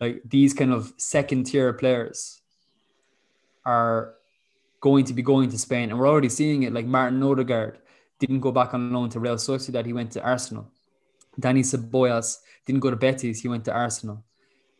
Like 0.00 0.22
these 0.24 0.54
kind 0.54 0.72
of 0.72 0.92
second 0.96 1.44
tier 1.44 1.72
players 1.72 2.40
are 3.64 4.14
going 4.80 5.04
to 5.04 5.12
be 5.12 5.22
going 5.22 5.50
to 5.50 5.58
Spain, 5.58 5.90
and 5.90 5.98
we're 5.98 6.08
already 6.08 6.30
seeing 6.30 6.62
it. 6.62 6.72
Like 6.72 6.86
Martin 6.86 7.22
Odegaard 7.22 7.78
didn't 8.18 8.40
go 8.40 8.50
back 8.50 8.74
on 8.74 8.92
loan 8.92 9.10
to 9.10 9.20
Real 9.20 9.36
Sociedad; 9.36 9.84
he 9.84 9.92
went 9.92 10.12
to 10.12 10.22
Arsenal. 10.22 10.70
Dani 11.38 11.60
Ceballos 11.60 12.38
didn't 12.64 12.80
go 12.80 12.90
to 12.90 12.96
Betis; 12.96 13.40
he 13.40 13.48
went 13.48 13.64
to 13.66 13.72
Arsenal. 13.72 14.24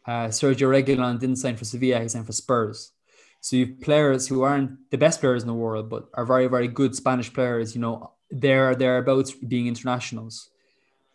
Uh, 0.07 0.29
Sergio 0.29 0.69
Reguilon 0.69 1.21
didn't 1.21 1.37
sign 1.37 1.57
for 1.57 1.67
Sevilla; 1.67 2.01
he 2.01 2.09
signed 2.09 2.27
for 2.27 2.33
Spurs. 2.33 2.93
So 3.41 3.57
you 3.57 3.67
have 3.67 3.81
players 3.81 4.29
who 4.29 4.43
aren't 4.43 4.91
the 4.91 4.99
best 4.99 5.21
players 5.21 5.43
in 5.43 5.49
the 5.49 5.55
world, 5.55 5.89
but 5.89 6.09
are 6.15 6.27
very, 6.27 6.47
very 6.49 6.69
good 6.69 6.95
Spanish 6.95 7.33
players. 7.33 7.75
You 7.75 7.81
know, 7.81 8.13
they're 8.31 8.75
thereabouts 8.75 9.33
being 9.33 9.67
internationals, 9.67 10.51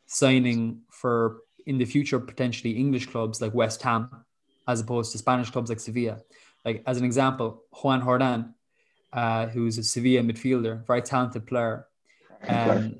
signing 0.06 0.82
for 0.90 1.42
in 1.66 1.78
the 1.78 1.86
future 1.86 2.20
potentially 2.20 2.72
English 2.72 3.08
clubs 3.08 3.42
like 3.42 3.54
West 3.54 3.82
Ham, 3.84 4.10
as 4.68 4.82
opposed 4.82 5.12
to 5.12 5.18
Spanish 5.18 5.50
clubs 5.50 5.70
like 5.70 5.80
Sevilla. 5.80 6.20
Like 6.66 6.84
as 6.86 6.98
an 6.98 7.06
example, 7.06 7.64
Juan 7.82 8.02
Jordan, 8.02 8.54
uh, 9.12 9.48
who's 9.48 9.78
a 9.78 9.84
Sevilla 9.84 10.24
midfielder, 10.24 10.86
very 10.88 11.02
talented 11.02 11.46
player. 11.46 11.88
Um, 12.48 12.96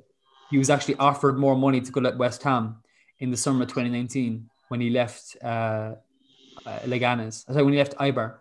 he 0.50 0.58
was 0.58 0.70
actually 0.70 0.96
offered 0.96 1.38
more 1.38 1.56
money 1.56 1.82
to 1.82 1.92
go 1.92 2.06
at 2.06 2.18
West 2.18 2.44
Ham 2.44 2.78
in 3.20 3.32
the 3.32 3.38
summer 3.38 3.64
of 3.64 3.70
2019 3.70 4.50
when 4.68 4.82
he 4.82 4.90
left 4.90 5.36
uh, 5.44 5.96
uh, 6.66 6.80
Leganes. 6.86 7.46
Sorry, 7.46 7.64
when 7.64 7.74
he 7.74 7.80
left 7.80 7.96
Eibar. 7.98 8.36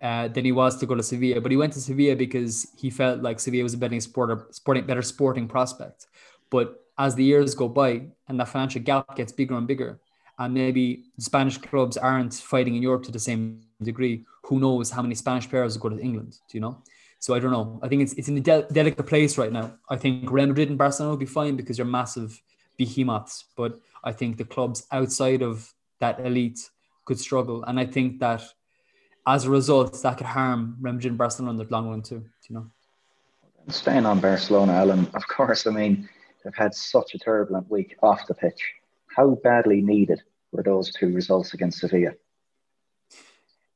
Uh, 0.00 0.28
than 0.28 0.44
he 0.44 0.52
was 0.52 0.76
to 0.76 0.86
go 0.86 0.94
to 0.94 1.02
Sevilla. 1.02 1.40
But 1.40 1.50
he 1.50 1.56
went 1.56 1.72
to 1.72 1.80
Sevilla 1.80 2.14
because 2.14 2.68
he 2.78 2.88
felt 2.88 3.20
like 3.20 3.40
Sevilla 3.40 3.64
was 3.64 3.74
a 3.74 3.78
better 3.78 3.96
sporter, 3.96 4.46
sporting, 4.54 4.86
better 4.86 5.02
sporting 5.02 5.48
prospect. 5.48 6.06
But 6.50 6.84
as 6.96 7.16
the 7.16 7.24
years 7.24 7.52
go 7.56 7.68
by 7.68 8.06
and 8.28 8.38
that 8.38 8.46
financial 8.46 8.80
gap 8.80 9.16
gets 9.16 9.32
bigger 9.32 9.56
and 9.56 9.66
bigger, 9.66 9.98
and 10.38 10.54
maybe 10.54 11.04
Spanish 11.18 11.58
clubs 11.58 11.96
aren't 11.96 12.34
fighting 12.34 12.76
in 12.76 12.82
Europe 12.82 13.02
to 13.04 13.10
the 13.10 13.18
same 13.18 13.60
degree, 13.82 14.24
who 14.44 14.60
knows 14.60 14.88
how 14.88 15.02
many 15.02 15.16
Spanish 15.16 15.48
players 15.48 15.76
will 15.76 15.90
go 15.90 15.96
to 15.96 16.00
England? 16.00 16.38
Do 16.48 16.56
you 16.56 16.60
know? 16.60 16.80
So 17.18 17.34
I 17.34 17.40
don't 17.40 17.50
know. 17.50 17.80
I 17.82 17.88
think 17.88 18.02
it's 18.02 18.12
it's 18.12 18.28
in 18.28 18.38
a 18.38 18.40
de- 18.40 18.68
delicate 18.70 19.04
place 19.04 19.36
right 19.36 19.52
now. 19.52 19.74
I 19.88 19.96
think 19.96 20.30
Real 20.30 20.46
Madrid 20.46 20.68
and 20.68 20.78
Barcelona 20.78 21.10
will 21.10 21.18
be 21.18 21.26
fine 21.26 21.56
because 21.56 21.76
they're 21.76 21.86
massive 22.00 22.40
behemoths, 22.76 23.46
but 23.56 23.80
I 24.04 24.12
think 24.12 24.36
the 24.36 24.44
clubs 24.44 24.86
outside 24.92 25.42
of 25.42 25.74
that 25.98 26.20
elite 26.20 26.70
could 27.04 27.18
struggle, 27.18 27.64
and 27.64 27.80
I 27.80 27.86
think 27.86 28.20
that 28.20 28.42
as 29.28 29.44
a 29.44 29.50
result, 29.50 30.00
that 30.02 30.16
could 30.16 30.26
harm 30.26 30.76
Real 30.80 30.94
and 30.94 31.18
Barcelona 31.18 31.52
in 31.52 31.56
the 31.58 31.72
long 31.72 31.88
run 31.88 32.02
too. 32.02 32.24
You 32.48 32.56
know. 32.56 32.70
Staying 33.68 34.06
on 34.06 34.20
Barcelona, 34.20 34.72
Alan. 34.72 35.06
Of 35.14 35.28
course, 35.28 35.66
I 35.66 35.70
mean 35.70 36.08
they've 36.42 36.54
had 36.54 36.74
such 36.74 37.14
a 37.14 37.18
turbulent 37.18 37.70
week 37.70 37.96
off 38.02 38.26
the 38.26 38.34
pitch. 38.34 38.60
How 39.14 39.34
badly 39.44 39.82
needed 39.82 40.22
were 40.52 40.62
those 40.62 40.92
two 40.92 41.12
results 41.12 41.52
against 41.52 41.80
Sevilla? 41.80 42.12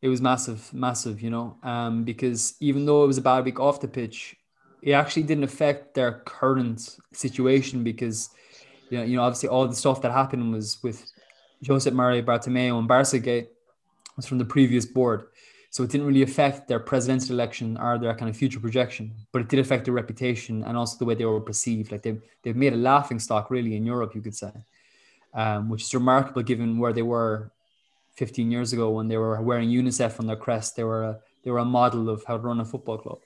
It 0.00 0.08
was 0.08 0.20
massive, 0.20 0.72
massive. 0.72 1.20
You 1.20 1.30
know, 1.30 1.56
um, 1.62 2.04
because 2.04 2.54
even 2.60 2.86
though 2.86 3.04
it 3.04 3.06
was 3.06 3.18
a 3.18 3.22
bad 3.22 3.44
week 3.44 3.60
off 3.60 3.80
the 3.80 3.88
pitch, 3.88 4.34
it 4.80 4.92
actually 4.92 5.24
didn't 5.24 5.44
affect 5.44 5.94
their 5.94 6.22
current 6.24 6.96
situation 7.12 7.84
because 7.84 8.30
you 8.88 8.98
know, 8.98 9.04
you 9.04 9.16
know, 9.16 9.22
obviously 9.22 9.50
all 9.50 9.68
the 9.68 9.76
stuff 9.76 10.00
that 10.02 10.12
happened 10.12 10.52
was 10.52 10.82
with 10.82 11.12
Josep 11.62 11.92
Maria 11.92 12.22
Bartomeu 12.22 12.78
and 12.78 12.88
Barca 12.88 13.18
Gate 13.18 13.50
was 14.16 14.26
from 14.26 14.38
the 14.38 14.44
previous 14.44 14.86
board. 14.86 15.26
So 15.72 15.82
it 15.82 15.88
didn't 15.88 16.06
really 16.06 16.20
affect 16.20 16.68
their 16.68 16.78
presidential 16.78 17.34
election 17.34 17.78
or 17.78 17.98
their 17.98 18.14
kind 18.14 18.28
of 18.28 18.36
future 18.36 18.60
projection, 18.60 19.10
but 19.32 19.40
it 19.40 19.48
did 19.48 19.58
affect 19.58 19.86
their 19.86 19.94
reputation 19.94 20.62
and 20.64 20.76
also 20.76 20.98
the 20.98 21.06
way 21.06 21.14
they 21.14 21.24
were 21.24 21.40
perceived. 21.40 21.90
Like 21.90 22.02
they've, 22.02 22.22
they've 22.42 22.54
made 22.54 22.74
a 22.74 22.76
laughing 22.76 23.18
stock 23.18 23.50
really 23.50 23.74
in 23.74 23.86
Europe, 23.86 24.14
you 24.14 24.20
could 24.20 24.36
say, 24.36 24.52
um, 25.32 25.70
which 25.70 25.84
is 25.84 25.94
remarkable 25.94 26.42
given 26.42 26.78
where 26.78 26.92
they 26.92 27.00
were 27.00 27.50
15 28.16 28.50
years 28.50 28.74
ago 28.74 28.90
when 28.90 29.08
they 29.08 29.16
were 29.16 29.40
wearing 29.40 29.70
UNICEF 29.70 30.20
on 30.20 30.26
their 30.26 30.36
crest. 30.36 30.76
They 30.76 30.84
were 30.84 31.04
a, 31.04 31.18
they 31.42 31.50
were 31.50 31.60
a 31.60 31.64
model 31.64 32.10
of 32.10 32.22
how 32.26 32.36
to 32.36 32.42
run 32.42 32.60
a 32.60 32.66
football 32.66 32.98
club. 32.98 33.20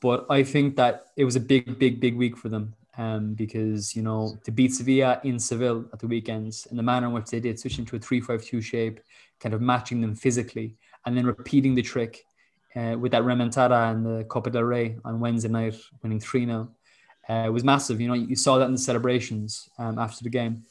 But 0.00 0.26
I 0.30 0.44
think 0.44 0.76
that 0.76 1.06
it 1.16 1.24
was 1.24 1.34
a 1.34 1.40
big, 1.40 1.76
big, 1.80 1.98
big 1.98 2.14
week 2.14 2.36
for 2.36 2.50
them 2.50 2.72
um, 2.96 3.34
because, 3.34 3.96
you 3.96 4.02
know, 4.02 4.38
to 4.44 4.52
beat 4.52 4.74
Sevilla 4.74 5.20
in 5.24 5.40
Seville 5.40 5.86
at 5.92 5.98
the 5.98 6.06
weekends 6.06 6.66
in 6.66 6.76
the 6.76 6.84
manner 6.84 7.08
in 7.08 7.12
which 7.14 7.30
they 7.30 7.40
did, 7.40 7.58
switching 7.58 7.84
to 7.86 7.96
a 7.96 7.98
3 7.98 8.20
5 8.20 8.44
2 8.44 8.60
shape, 8.60 9.00
kind 9.40 9.56
of 9.56 9.60
matching 9.60 10.00
them 10.00 10.14
physically 10.14 10.76
and 11.06 11.16
then 11.16 11.26
repeating 11.26 11.74
the 11.74 11.82
trick 11.82 12.24
uh, 12.76 12.96
with 12.98 13.12
that 13.12 13.22
remontada 13.22 13.90
and 13.90 14.04
the 14.04 14.24
Copa 14.24 14.50
del 14.50 14.64
Rey 14.64 14.96
on 15.04 15.20
Wednesday 15.20 15.48
night, 15.48 15.76
winning 16.02 16.20
3 16.20 16.46
0. 16.46 16.68
Uh, 17.28 17.48
was 17.50 17.64
massive. 17.64 18.00
You 18.00 18.08
know, 18.08 18.14
you 18.14 18.36
saw 18.36 18.58
that 18.58 18.66
in 18.66 18.72
the 18.72 18.78
celebrations 18.78 19.68
um, 19.78 19.98
after 19.98 20.22
the 20.22 20.30
game. 20.30 20.62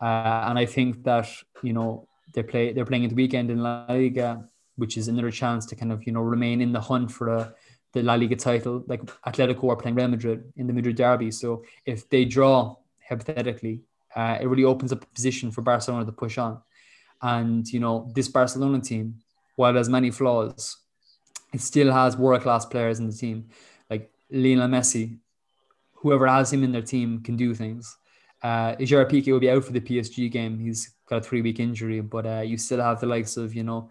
Uh, 0.00 0.46
and 0.48 0.58
I 0.58 0.64
think 0.64 1.02
that, 1.04 1.28
you 1.62 1.72
know, 1.72 2.08
they 2.32 2.42
play, 2.42 2.72
they're 2.72 2.86
playing 2.86 3.04
at 3.04 3.10
the 3.10 3.16
weekend 3.16 3.50
in 3.50 3.62
La 3.62 3.84
Liga, 3.88 4.48
which 4.76 4.96
is 4.96 5.08
another 5.08 5.30
chance 5.30 5.66
to 5.66 5.76
kind 5.76 5.92
of, 5.92 6.06
you 6.06 6.12
know, 6.12 6.22
remain 6.22 6.60
in 6.60 6.72
the 6.72 6.80
hunt 6.80 7.10
for 7.10 7.28
a, 7.28 7.54
the 7.92 8.02
La 8.02 8.14
Liga 8.14 8.36
title. 8.36 8.84
Like 8.86 9.04
Atletico 9.26 9.68
are 9.68 9.76
playing 9.76 9.96
Real 9.96 10.08
Madrid 10.08 10.50
in 10.56 10.66
the 10.66 10.72
Madrid 10.72 10.96
derby. 10.96 11.30
So 11.30 11.64
if 11.84 12.08
they 12.08 12.24
draw, 12.24 12.76
hypothetically, 13.06 13.80
uh, 14.16 14.38
it 14.40 14.46
really 14.46 14.64
opens 14.64 14.92
up 14.92 15.02
a 15.02 15.06
position 15.06 15.50
for 15.50 15.62
Barcelona 15.62 16.06
to 16.06 16.12
push 16.12 16.38
on. 16.38 16.60
And, 17.20 17.68
you 17.68 17.80
know, 17.80 18.10
this 18.14 18.28
Barcelona 18.28 18.80
team, 18.80 19.16
while 19.56 19.72
there's 19.72 19.88
many 19.88 20.10
flaws, 20.10 20.78
it 21.52 21.60
still 21.60 21.92
has 21.92 22.16
world 22.16 22.42
class 22.42 22.64
players 22.64 22.98
in 22.98 23.06
the 23.06 23.12
team. 23.12 23.48
Like 23.90 24.10
Lionel 24.30 24.68
Messi, 24.68 25.18
whoever 25.94 26.26
has 26.26 26.52
him 26.52 26.64
in 26.64 26.72
their 26.72 26.82
team 26.82 27.22
can 27.22 27.36
do 27.36 27.54
things. 27.54 27.96
Uh, 28.42 28.74
Gerard 28.76 29.08
Piqué 29.08 29.32
will 29.32 29.40
be 29.40 29.50
out 29.50 29.64
for 29.64 29.72
the 29.72 29.80
PSG 29.80 30.30
game. 30.30 30.58
He's 30.58 30.94
got 31.06 31.18
a 31.18 31.20
three 31.20 31.42
week 31.42 31.60
injury, 31.60 32.00
but 32.00 32.26
uh, 32.26 32.40
you 32.40 32.58
still 32.58 32.80
have 32.80 33.00
the 33.00 33.06
likes 33.06 33.36
of, 33.36 33.54
you 33.54 33.62
know, 33.62 33.90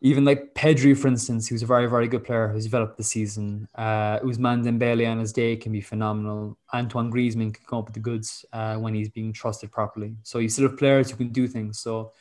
even 0.00 0.24
like 0.24 0.54
Pedri, 0.54 0.96
for 0.96 1.08
instance, 1.08 1.48
who's 1.48 1.62
a 1.62 1.66
very, 1.66 1.88
very 1.88 2.06
good 2.06 2.22
player 2.22 2.48
who's 2.48 2.64
developed 2.64 2.96
the 2.96 3.02
season. 3.02 3.68
Uh, 3.74 4.20
Ousmane 4.20 4.64
Dembele 4.64 5.10
on 5.10 5.18
his 5.18 5.32
day 5.32 5.56
can 5.56 5.72
be 5.72 5.80
phenomenal. 5.80 6.56
Antoine 6.72 7.12
Griezmann 7.12 7.52
can 7.52 7.64
come 7.66 7.80
up 7.80 7.86
with 7.86 7.94
the 7.94 8.00
goods 8.00 8.44
uh, 8.52 8.76
when 8.76 8.94
he's 8.94 9.08
being 9.08 9.32
trusted 9.32 9.72
properly. 9.72 10.14
So 10.22 10.38
you 10.38 10.48
still 10.48 10.68
have 10.68 10.78
players 10.78 11.10
who 11.10 11.16
can 11.16 11.30
do 11.30 11.48
things. 11.48 11.80
So 11.80 12.12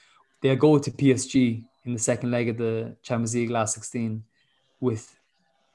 they'll 0.42 0.56
go 0.56 0.80
to 0.80 0.90
PSG 0.90 1.66
in 1.88 1.94
the 1.94 2.00
second 2.00 2.32
leg 2.32 2.50
of 2.50 2.58
the 2.58 2.96
Champions 3.02 3.34
League 3.34 3.50
last 3.50 3.74
16 3.74 4.24
with 4.80 5.18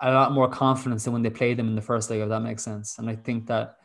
a 0.01 0.13
lot 0.13 0.33
more 0.33 0.49
confidence 0.49 1.05
than 1.05 1.13
when 1.13 1.23
they 1.23 1.31
played 1.31 1.57
them 1.57 1.69
in 1.69 1.75
the 1.75 1.83
first 1.83 2.11
leg, 2.11 2.21
if 2.21 2.29
that 2.29 2.41
makes 2.41 2.63
sense. 2.63 2.99
And 2.99 3.09
I 3.09 3.17
think 3.17 3.47
that 3.47 3.79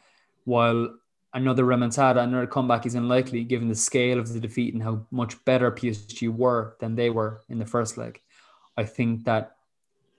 while 0.44 0.90
another 1.34 1.64
remontada, 1.64 2.24
another 2.24 2.48
comeback 2.48 2.86
is 2.86 2.96
unlikely 2.96 3.44
given 3.44 3.68
the 3.68 3.76
scale 3.76 4.20
of 4.20 4.32
the 4.32 4.40
defeat 4.40 4.74
and 4.74 4.84
how 4.84 5.06
much 5.12 5.44
better 5.46 5.72
PSG 5.72 6.30
were 6.30 6.76
than 6.80 6.96
they 6.96 7.10
were 7.10 7.42
in 7.50 7.60
the 7.60 7.66
first 7.66 7.98
leg. 7.98 8.20
I 8.76 8.84
think 8.84 9.26
that 9.26 9.56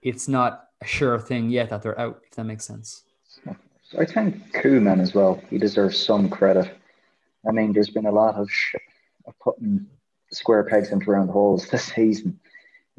it's 0.01 0.27
not 0.27 0.65
a 0.81 0.85
sure 0.85 1.19
thing 1.19 1.49
yet 1.49 1.69
that 1.69 1.81
they're 1.81 1.99
out, 1.99 2.21
if 2.25 2.35
that 2.35 2.45
makes 2.45 2.65
sense. 2.65 3.03
I 3.97 4.05
think 4.05 4.53
Koeman 4.53 5.01
as 5.01 5.13
well. 5.13 5.41
He 5.49 5.57
deserves 5.57 5.97
some 5.97 6.29
credit. 6.29 6.71
I 7.47 7.51
mean, 7.51 7.73
there's 7.73 7.89
been 7.89 8.05
a 8.05 8.11
lot 8.11 8.35
of, 8.35 8.49
sh- 8.49 8.75
of 9.25 9.37
putting 9.39 9.87
square 10.31 10.63
pegs 10.63 10.91
into 10.91 11.11
round 11.11 11.29
holes 11.29 11.67
this 11.69 11.83
season. 11.95 12.39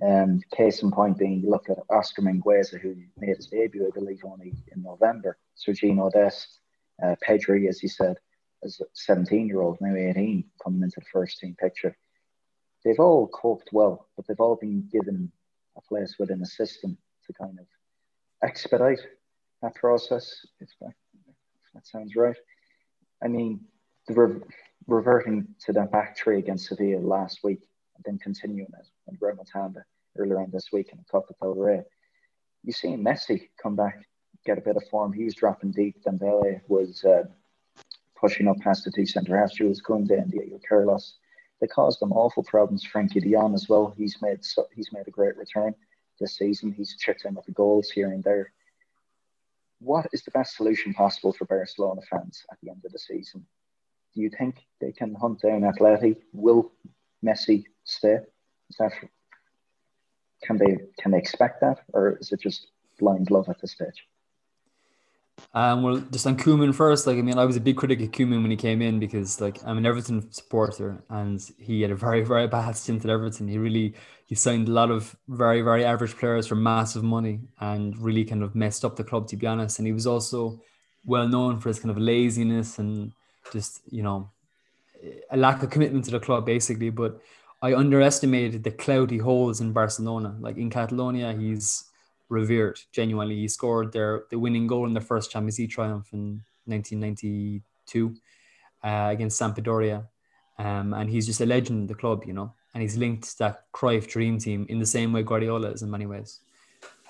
Um, 0.02 0.40
case 0.56 0.82
in 0.82 0.90
point 0.90 1.18
being, 1.18 1.42
you 1.42 1.50
look 1.50 1.68
at 1.68 1.78
Oscar 1.90 2.22
Mingueza, 2.22 2.80
who 2.80 2.96
made 3.18 3.36
his 3.36 3.48
debut, 3.48 3.86
I 3.86 3.90
believe, 3.90 4.24
only 4.24 4.54
in 4.74 4.82
November. 4.82 5.36
Sergiño 5.56 6.10
Dest, 6.10 6.58
Uh, 7.02 7.16
Pedri, 7.26 7.68
as 7.68 7.82
you 7.82 7.88
said, 7.88 8.16
as 8.62 8.80
a 8.80 8.84
17 8.92 9.46
year 9.46 9.60
old, 9.60 9.78
now 9.80 9.94
18, 9.94 10.44
coming 10.62 10.82
into 10.82 11.00
the 11.00 11.06
first 11.12 11.38
team 11.38 11.54
picture. 11.58 11.96
They've 12.84 13.00
all 13.00 13.26
coped 13.28 13.70
well, 13.72 14.08
but 14.16 14.26
they've 14.26 14.40
all 14.40 14.56
been 14.56 14.88
given 14.90 15.30
a 15.76 15.80
place 15.82 16.16
within 16.18 16.42
a 16.42 16.46
system 16.46 16.96
to 17.26 17.32
kind 17.32 17.58
of 17.58 17.66
expedite 18.42 19.00
that 19.62 19.74
process, 19.74 20.46
if 20.60 20.68
that, 20.80 20.94
if 21.28 21.72
that 21.74 21.86
sounds 21.86 22.16
right. 22.16 22.36
I 23.22 23.28
mean, 23.28 23.60
the 24.06 24.14
reverting 24.86 25.46
to 25.66 25.72
that 25.72 25.92
back 25.92 26.16
three 26.16 26.38
against 26.38 26.66
Sevilla 26.66 27.00
last 27.00 27.40
week, 27.44 27.60
and 27.96 28.04
then 28.04 28.18
continuing 28.18 28.68
it 28.78 28.86
and 29.06 29.18
Remontada 29.20 29.82
earlier 30.16 30.40
on 30.40 30.50
this 30.50 30.72
week 30.72 30.90
in 30.92 30.98
the 30.98 31.04
Copa 31.10 31.34
del 31.40 31.54
Rey. 31.54 31.82
You've 32.62 32.76
seen 32.76 33.04
Messi 33.04 33.48
come 33.62 33.76
back, 33.76 34.06
get 34.44 34.58
a 34.58 34.62
bit 34.62 34.76
of 34.76 34.84
form. 34.90 35.12
He 35.12 35.24
was 35.24 35.34
dropping 35.34 35.72
deep. 35.72 36.02
Dembele 36.04 36.60
was 36.68 37.04
uh, 37.04 37.24
pushing 38.18 38.48
up 38.48 38.58
past 38.58 38.84
the 38.84 38.90
two 38.90 39.06
centre 39.06 39.36
halves. 39.36 39.54
Jules 39.54 39.80
Koundé 39.80 40.20
and 40.20 40.30
Diego 40.30 40.60
Carlos. 40.68 41.14
They 41.60 41.66
caused 41.66 42.00
them 42.00 42.12
awful 42.12 42.42
problems. 42.42 42.86
Frenkie 42.86 43.22
de 43.22 43.32
Jong 43.32 43.54
as 43.54 43.68
well. 43.68 43.94
He's 43.96 44.16
made 44.22 44.44
so, 44.44 44.66
he's 44.74 44.92
made 44.92 45.08
a 45.08 45.10
great 45.10 45.36
return 45.36 45.74
this 46.18 46.36
season. 46.36 46.72
He's 46.72 46.96
chipped 46.98 47.24
in 47.24 47.34
with 47.34 47.46
the 47.46 47.52
goals 47.52 47.90
here 47.90 48.12
and 48.12 48.22
there. 48.22 48.52
What 49.80 50.06
is 50.12 50.22
the 50.22 50.30
best 50.30 50.56
solution 50.56 50.92
possible 50.92 51.32
for 51.32 51.46
Barcelona 51.46 52.02
fans 52.10 52.44
at 52.50 52.58
the 52.62 52.70
end 52.70 52.82
of 52.84 52.92
the 52.92 52.98
season? 52.98 53.46
Do 54.14 54.20
you 54.20 54.30
think 54.30 54.66
they 54.80 54.92
can 54.92 55.14
hunt 55.14 55.40
down 55.40 55.62
Atleti? 55.62 56.16
Will 56.32 56.72
Messi 57.24 57.64
stay? 57.84 58.18
Is 58.68 58.76
that 58.78 58.92
can 60.42 60.56
they 60.56 60.78
can 60.98 61.12
they 61.12 61.18
expect 61.18 61.60
that, 61.60 61.80
or 61.92 62.16
is 62.20 62.32
it 62.32 62.40
just 62.40 62.68
blind 62.98 63.30
love 63.30 63.48
at 63.48 63.60
this 63.60 63.72
stage? 63.72 64.06
Um, 65.54 65.82
well, 65.82 65.98
just 65.98 66.26
on 66.26 66.36
Koeman 66.36 66.74
first, 66.74 67.06
like 67.06 67.16
I 67.16 67.22
mean, 67.22 67.38
I 67.38 67.44
was 67.44 67.56
a 67.56 67.60
big 67.60 67.76
critic 67.76 68.00
of 68.00 68.10
Koeman 68.10 68.42
when 68.42 68.50
he 68.50 68.56
came 68.56 68.82
in 68.82 69.00
because, 69.00 69.40
like, 69.40 69.58
I'm 69.64 69.78
an 69.78 69.86
Everton 69.86 70.30
supporter, 70.30 71.02
and 71.08 71.40
he 71.58 71.82
had 71.82 71.90
a 71.90 71.96
very, 71.96 72.22
very 72.22 72.46
bad 72.46 72.76
stint 72.76 73.04
at 73.04 73.10
Everton. 73.10 73.48
He 73.48 73.58
really 73.58 73.94
he 74.26 74.34
signed 74.34 74.68
a 74.68 74.72
lot 74.72 74.90
of 74.90 75.16
very, 75.28 75.62
very 75.62 75.84
average 75.84 76.16
players 76.16 76.46
for 76.46 76.56
massive 76.56 77.02
money, 77.02 77.40
and 77.60 77.98
really 77.98 78.24
kind 78.24 78.42
of 78.42 78.54
messed 78.54 78.84
up 78.84 78.96
the 78.96 79.04
club, 79.04 79.28
to 79.28 79.36
be 79.36 79.46
honest. 79.46 79.78
And 79.78 79.86
he 79.86 79.92
was 79.92 80.06
also 80.06 80.60
well 81.04 81.26
known 81.26 81.58
for 81.58 81.68
his 81.68 81.80
kind 81.80 81.90
of 81.90 81.98
laziness 81.98 82.78
and 82.78 83.12
just 83.52 83.80
you 83.90 84.02
know 84.02 84.30
a 85.30 85.36
lack 85.36 85.62
of 85.62 85.70
commitment 85.70 86.04
to 86.06 86.10
the 86.10 86.20
club, 86.20 86.46
basically. 86.46 86.90
But 86.90 87.20
I 87.62 87.74
underestimated 87.74 88.64
the 88.64 88.70
clout 88.70 89.10
he 89.10 89.18
holds 89.18 89.60
in 89.60 89.72
Barcelona. 89.72 90.36
Like 90.40 90.56
in 90.56 90.70
Catalonia, 90.70 91.32
he's 91.32 91.84
revered 92.28 92.80
genuinely. 92.92 93.36
He 93.36 93.48
scored 93.48 93.92
their 93.92 94.24
the 94.30 94.38
winning 94.38 94.66
goal 94.66 94.86
in 94.86 94.94
their 94.94 95.02
first 95.02 95.30
Champions 95.30 95.58
League 95.58 95.70
triumph 95.70 96.08
in 96.12 96.42
1992 96.66 98.14
uh, 98.82 99.08
against 99.10 99.40
Sampdoria, 99.40 100.06
um, 100.58 100.94
and 100.94 101.10
he's 101.10 101.26
just 101.26 101.40
a 101.40 101.46
legend 101.46 101.80
in 101.80 101.86
the 101.86 101.94
club, 101.94 102.24
you 102.26 102.32
know. 102.32 102.52
And 102.72 102.82
he's 102.82 102.96
linked 102.96 103.24
to 103.24 103.38
that 103.38 103.64
Cruyff 103.72 104.06
dream 104.06 104.38
team 104.38 104.64
in 104.68 104.78
the 104.78 104.86
same 104.86 105.12
way 105.12 105.24
Guardiola 105.24 105.70
is 105.70 105.82
in 105.82 105.90
many 105.90 106.06
ways, 106.06 106.40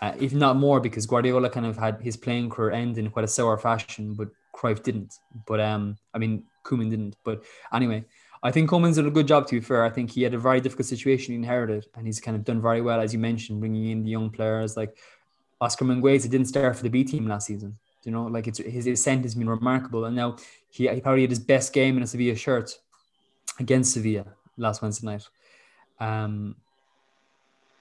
uh, 0.01 0.13
if 0.19 0.33
not 0.33 0.57
more, 0.57 0.81
because 0.81 1.07
Guardiola 1.07 1.51
kind 1.51 1.67
of 1.67 1.77
had 1.77 2.01
his 2.01 2.17
playing 2.17 2.49
career 2.49 2.71
end 2.71 2.97
in 2.97 3.11
quite 3.11 3.27
a 3.27 3.29
sour 3.29 3.59
fashion, 3.59 4.15
but 4.15 4.29
Cruyff 4.55 4.83
didn't. 4.83 5.19
But 5.47 5.61
um, 5.61 5.97
I 6.15 6.19
mean, 6.19 6.45
Koeman 6.65 6.91
didn't. 6.91 7.17
But 7.25 7.43
anyway, 7.73 8.05
I 8.43 8.51
think 8.51 8.71
Koeman's 8.71 8.97
did 8.97 9.07
a 9.07 9.11
good 9.11 9.29
job. 9.29 9.47
To 9.49 9.57
be 9.57 9.61
fair, 9.61 9.85
I 9.85 9.91
think 9.91 10.11
he 10.11 10.23
had 10.23 10.35
a 10.35 10.39
very 10.39 10.61
difficult 10.61 10.87
situation 10.87 11.33
he 11.33 11.37
inherited, 11.37 11.87
and 11.95 12.07
he's 12.07 12.21
kind 12.21 12.37
of 12.37 12.45
done 12.45 12.61
very 12.61 12.81
well, 12.81 13.01
as 13.01 13.13
you 13.13 13.19
mentioned, 13.19 13.61
bringing 13.61 13.91
in 13.91 14.05
the 14.05 14.11
young 14.11 14.31
players 14.31 14.77
like 14.77 14.97
Oscar 15.61 15.85
Mingueza 15.85 16.31
didn't 16.31 16.47
start 16.47 16.77
for 16.77 16.83
the 16.83 16.89
B 16.89 17.05
team 17.05 17.29
last 17.29 17.47
season. 17.47 17.77
You 18.05 18.13
know, 18.13 18.25
like 18.25 18.47
it's 18.47 18.59
his 18.59 18.87
ascent 18.87 19.25
has 19.25 19.35
been 19.35 19.49
remarkable, 19.49 20.07
and 20.07 20.17
now 20.17 20.37
he, 20.71 20.89
he 20.89 21.01
probably 21.03 21.23
had 21.23 21.31
his 21.31 21.39
best 21.39 21.75
game 21.75 21.99
in 21.99 22.03
a 22.03 22.07
Sevilla 22.07 22.35
shirt 22.35 22.79
against 23.59 23.93
Sevilla 23.93 24.25
last 24.57 24.81
Wednesday 24.81 25.07
night, 25.07 25.29
um, 26.01 26.57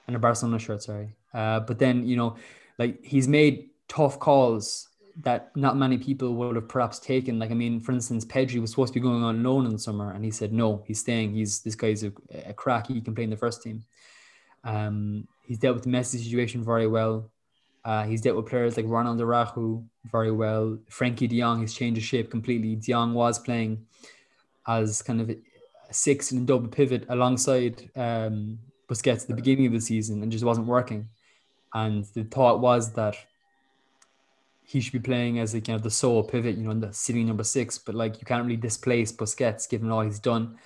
and 0.06 0.14
a 0.14 0.18
Barcelona 0.18 0.58
shirt. 0.58 0.82
Sorry, 0.82 1.16
uh, 1.32 1.60
but 1.60 1.78
then 1.78 2.06
you 2.06 2.16
know, 2.16 2.36
like 2.78 3.02
he's 3.02 3.28
made 3.28 3.70
tough 3.88 4.18
calls 4.18 4.89
that 5.22 5.54
not 5.56 5.76
many 5.76 5.98
people 5.98 6.34
would 6.34 6.56
have 6.56 6.68
perhaps 6.68 6.98
taken. 6.98 7.38
Like, 7.38 7.50
I 7.50 7.54
mean, 7.54 7.80
for 7.80 7.92
instance, 7.92 8.24
Pedri 8.24 8.60
was 8.60 8.70
supposed 8.70 8.92
to 8.94 9.00
be 9.00 9.02
going 9.02 9.22
on 9.22 9.42
loan 9.42 9.66
in 9.66 9.72
the 9.72 9.78
summer, 9.78 10.12
and 10.12 10.24
he 10.24 10.30
said 10.30 10.52
no, 10.52 10.82
he's 10.86 11.00
staying. 11.00 11.34
He's 11.34 11.60
this 11.60 11.74
guy's 11.74 12.04
a, 12.04 12.12
a 12.46 12.52
crack. 12.52 12.86
He 12.86 13.00
can 13.00 13.14
play 13.14 13.24
in 13.24 13.30
the 13.30 13.36
first 13.36 13.62
team. 13.62 13.84
Um, 14.64 15.26
he's 15.42 15.58
dealt 15.58 15.76
with 15.76 15.84
the 15.84 15.90
Messi 15.90 16.22
situation 16.22 16.64
very 16.64 16.86
well. 16.86 17.30
Uh, 17.84 18.04
he's 18.04 18.20
dealt 18.20 18.36
with 18.36 18.46
players 18.46 18.76
like 18.76 18.86
Ronald 18.88 19.20
Araujo 19.20 19.84
very 20.04 20.30
well. 20.30 20.78
Frenkie 20.90 21.28
De 21.28 21.40
Jong 21.40 21.62
has 21.62 21.72
changed 21.72 21.98
his 21.98 22.06
shape 22.06 22.30
completely. 22.30 22.76
De 22.76 22.92
Jong 22.92 23.14
was 23.14 23.38
playing 23.38 23.86
as 24.66 25.00
kind 25.00 25.20
of 25.20 25.30
a 25.30 25.36
six 25.90 26.32
and 26.32 26.46
double 26.46 26.68
pivot 26.68 27.06
alongside 27.08 27.90
um, 27.96 28.58
Busquets 28.88 29.22
at 29.22 29.28
the 29.28 29.34
beginning 29.34 29.66
of 29.66 29.72
the 29.72 29.80
season 29.80 30.22
and 30.22 30.30
just 30.30 30.44
wasn't 30.44 30.66
working. 30.66 31.08
And 31.72 32.04
the 32.14 32.24
thought 32.24 32.60
was 32.60 32.92
that 32.92 33.16
he 34.70 34.80
should 34.80 34.92
be 34.92 35.00
playing 35.00 35.40
as 35.40 35.52
a 35.52 35.60
kind 35.60 35.74
of 35.74 35.82
the 35.82 35.90
sole 35.90 36.22
pivot, 36.22 36.56
you 36.56 36.62
know, 36.62 36.70
in 36.70 36.78
the 36.78 36.92
sitting 36.92 37.26
number 37.26 37.42
six. 37.42 37.76
But 37.76 37.96
like 37.96 38.20
you 38.20 38.24
can't 38.24 38.44
really 38.44 38.56
displace 38.56 39.10
Busquets 39.10 39.68
given 39.68 39.90
all 39.90 40.02
he's 40.02 40.20
done. 40.20 40.58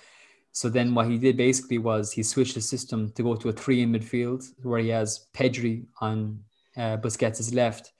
So 0.51 0.69
then 0.69 0.93
what 0.93 1.07
he 1.07 1.17
did 1.17 1.37
basically 1.37 1.79
was 1.79 2.11
he 2.11 2.21
switched 2.21 2.53
the 2.53 2.61
system 2.61 3.09
to 3.13 3.23
go 3.23 3.35
to 3.35 3.49
a 3.49 3.51
three 3.51 3.81
in 3.81 3.91
midfield 3.91 4.45
where 4.61 4.79
he 4.79 4.89
has 4.89 5.25
Pedri 5.33 5.85
on 6.01 6.39
uh, 6.77 6.97
Busquets' 6.97 7.51
left, 7.55 7.93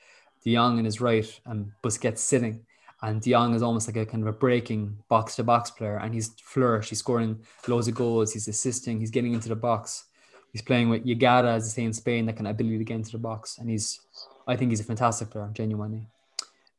De 0.44 0.54
Jong 0.54 0.78
in 0.78 0.86
his 0.86 1.02
right, 1.02 1.28
and 1.48 1.72
Busquets 1.84 2.20
sitting. 2.20 2.64
And 3.02 3.20
De 3.20 3.32
Jong 3.32 3.56
is 3.56 3.64
almost 3.64 3.88
like 3.88 3.98
a 3.98 4.06
kind 4.06 4.22
of 4.22 4.28
a 4.28 4.38
breaking 4.38 4.96
box 5.10 5.36
to 5.38 5.44
box 5.44 5.72
player, 5.72 5.98
and 5.98 6.14
he's 6.14 6.36
flourished. 6.44 6.90
He's 6.90 7.00
scoring 7.00 7.40
loads 7.68 7.88
of 7.88 7.96
goals. 7.96 8.32
He's 8.32 8.48
assisting. 8.48 9.00
He's 9.00 9.12
getting 9.12 9.34
into 9.34 9.50
the 9.50 9.56
box. 9.56 10.06
He's 10.52 10.62
playing 10.62 10.90
with 10.90 11.04
Jugada, 11.04 11.56
as 11.56 11.64
they 11.64 11.82
say 11.82 11.86
in 11.86 11.94
Spain, 11.94 12.28
that 12.28 12.36
kind 12.36 12.48
of 12.48 12.52
ability 12.52 12.78
to 12.78 12.84
get 12.84 12.96
into 12.96 13.14
the 13.14 13.18
box, 13.18 13.58
and 13.58 13.72
he's 13.72 14.00
I 14.48 14.56
think 14.56 14.72
he's 14.72 14.80
a 14.80 14.84
fantastic 14.84 15.30
player, 15.30 15.50
genuinely. 15.54 16.08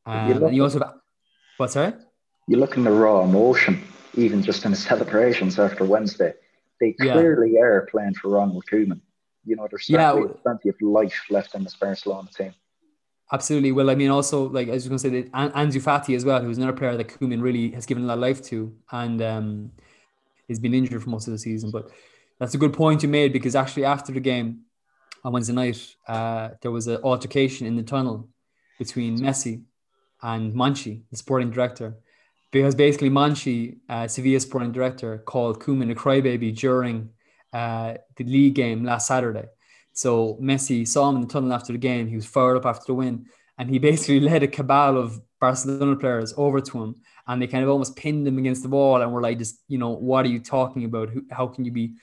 Um, 0.05 0.43
and 0.43 0.55
you 0.55 0.63
also, 0.63 0.93
what's 1.57 1.73
that? 1.73 1.99
You 2.47 2.57
look 2.57 2.77
in 2.77 2.83
the 2.83 2.91
raw 2.91 3.23
emotion, 3.23 3.83
even 4.13 4.41
just 4.41 4.63
in 4.65 4.71
the 4.71 4.77
celebrations 4.77 5.59
after 5.59 5.83
Wednesday. 5.83 6.33
They 6.79 6.93
clearly 6.93 7.53
yeah. 7.53 7.61
are 7.61 7.87
playing 7.91 8.13
for 8.13 8.29
Ronald 8.29 8.63
Koeman. 8.71 9.01
You 9.45 9.55
know, 9.55 9.67
there's 9.69 9.89
yeah, 9.89 10.15
plenty 10.43 10.69
of 10.69 10.75
life 10.81 11.25
left 11.29 11.55
in 11.55 11.63
this 11.63 11.75
Barcelona 11.75 12.29
team. 12.35 12.53
Absolutely. 13.31 13.73
Well, 13.73 13.89
I 13.89 13.95
mean, 13.95 14.09
also 14.09 14.49
like 14.49 14.69
I 14.69 14.71
was 14.71 14.87
going 14.87 14.97
to 14.97 15.01
say, 15.01 15.21
that 15.21 15.31
Ansu 15.31 15.81
Fati 15.81 16.15
as 16.15 16.23
well, 16.23 16.41
who's 16.41 16.57
another 16.57 16.77
player 16.77 16.95
that 16.95 17.07
Koeman 17.07 17.41
really 17.41 17.71
has 17.71 17.85
given 17.85 18.03
a 18.03 18.07
lot 18.07 18.13
of 18.13 18.19
life 18.19 18.41
to, 18.43 18.73
and 18.91 19.21
um, 19.21 19.71
he's 20.47 20.59
been 20.59 20.73
injured 20.73 21.03
for 21.03 21.09
most 21.09 21.27
of 21.27 21.33
the 21.33 21.39
season. 21.39 21.71
But 21.71 21.89
that's 22.39 22.53
a 22.53 22.57
good 22.57 22.73
point 22.73 23.03
you 23.03 23.09
made 23.09 23.33
because 23.33 23.55
actually 23.55 23.85
after 23.85 24.13
the 24.13 24.21
game, 24.21 24.61
on 25.27 25.33
Wednesday 25.33 25.53
night, 25.53 25.95
uh, 26.07 26.51
there 26.61 26.71
was 26.71 26.87
an 26.87 26.99
altercation 27.03 27.67
in 27.67 27.75
the 27.75 27.83
tunnel 27.83 28.29
between 28.79 29.19
Messi 29.19 29.61
and 30.21 30.53
Monchi, 30.53 31.01
the 31.11 31.17
sporting 31.17 31.51
director, 31.51 31.97
because 32.49 32.75
basically 32.75 33.09
Monchi, 33.09 33.75
uh, 33.89 34.07
Sevilla 34.07 34.39
sporting 34.39 34.71
director, 34.71 35.17
called 35.17 35.59
Koeman 35.59 35.91
a 35.91 35.95
crybaby 35.95 36.57
during 36.57 37.09
uh, 37.51 37.95
the 38.15 38.23
league 38.23 38.55
game 38.55 38.85
last 38.85 39.05
Saturday. 39.05 39.47
So 39.91 40.37
Messi 40.41 40.87
saw 40.87 41.09
him 41.09 41.17
in 41.17 41.23
the 41.23 41.27
tunnel 41.27 41.51
after 41.51 41.73
the 41.73 41.79
game. 41.79 42.07
He 42.07 42.15
was 42.15 42.25
fired 42.25 42.55
up 42.55 42.65
after 42.65 42.85
the 42.87 42.93
win, 42.93 43.25
and 43.57 43.69
he 43.69 43.79
basically 43.79 44.19
led 44.29 44.43
a 44.43 44.47
cabal 44.47 44.97
of 44.97 45.19
Barcelona 45.41 45.97
players 45.97 46.33
over 46.37 46.61
to 46.61 46.83
him, 46.83 46.95
and 47.27 47.41
they 47.41 47.47
kind 47.47 47.65
of 47.65 47.69
almost 47.69 47.97
pinned 47.97 48.25
him 48.25 48.37
against 48.37 48.63
the 48.63 48.69
wall 48.69 49.01
and 49.01 49.11
were 49.11 49.21
like, 49.21 49.39
"Just 49.39 49.61
you 49.67 49.77
know, 49.77 49.89
what 49.89 50.25
are 50.25 50.29
you 50.29 50.39
talking 50.39 50.85
about? 50.85 51.09
how 51.31 51.47
can 51.47 51.65
you 51.65 51.71
be 51.71 51.95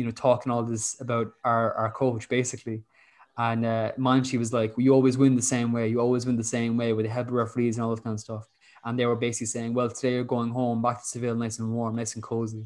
you 0.00 0.06
know, 0.06 0.10
talking 0.12 0.50
all 0.50 0.62
this 0.62 0.98
about 1.00 1.30
our, 1.44 1.74
our 1.74 1.90
coach 1.92 2.26
basically. 2.28 2.82
And 3.36 3.66
uh, 3.66 3.92
Monchi 3.98 4.38
was 4.38 4.52
like, 4.52 4.72
"You 4.78 4.94
always 4.94 5.18
win 5.18 5.36
the 5.36 5.50
same 5.54 5.72
way. 5.72 5.88
You 5.88 6.00
always 6.00 6.24
win 6.26 6.36
the 6.36 6.52
same 6.56 6.78
way 6.78 6.94
with 6.94 7.04
the 7.04 7.12
head 7.12 7.30
referees 7.30 7.76
and 7.76 7.84
all 7.84 7.94
that 7.94 8.02
kind 8.02 8.14
of 8.14 8.20
stuff. 8.20 8.48
And 8.84 8.98
they 8.98 9.04
were 9.04 9.20
basically 9.26 9.46
saying, 9.48 9.74
well, 9.74 9.90
today 9.90 10.14
you're 10.14 10.24
going 10.24 10.50
home 10.50 10.80
back 10.80 11.02
to 11.02 11.06
Seville, 11.06 11.34
nice 11.34 11.58
and 11.58 11.70
warm, 11.70 11.96
nice 11.96 12.14
and 12.14 12.22
cozy. 12.22 12.64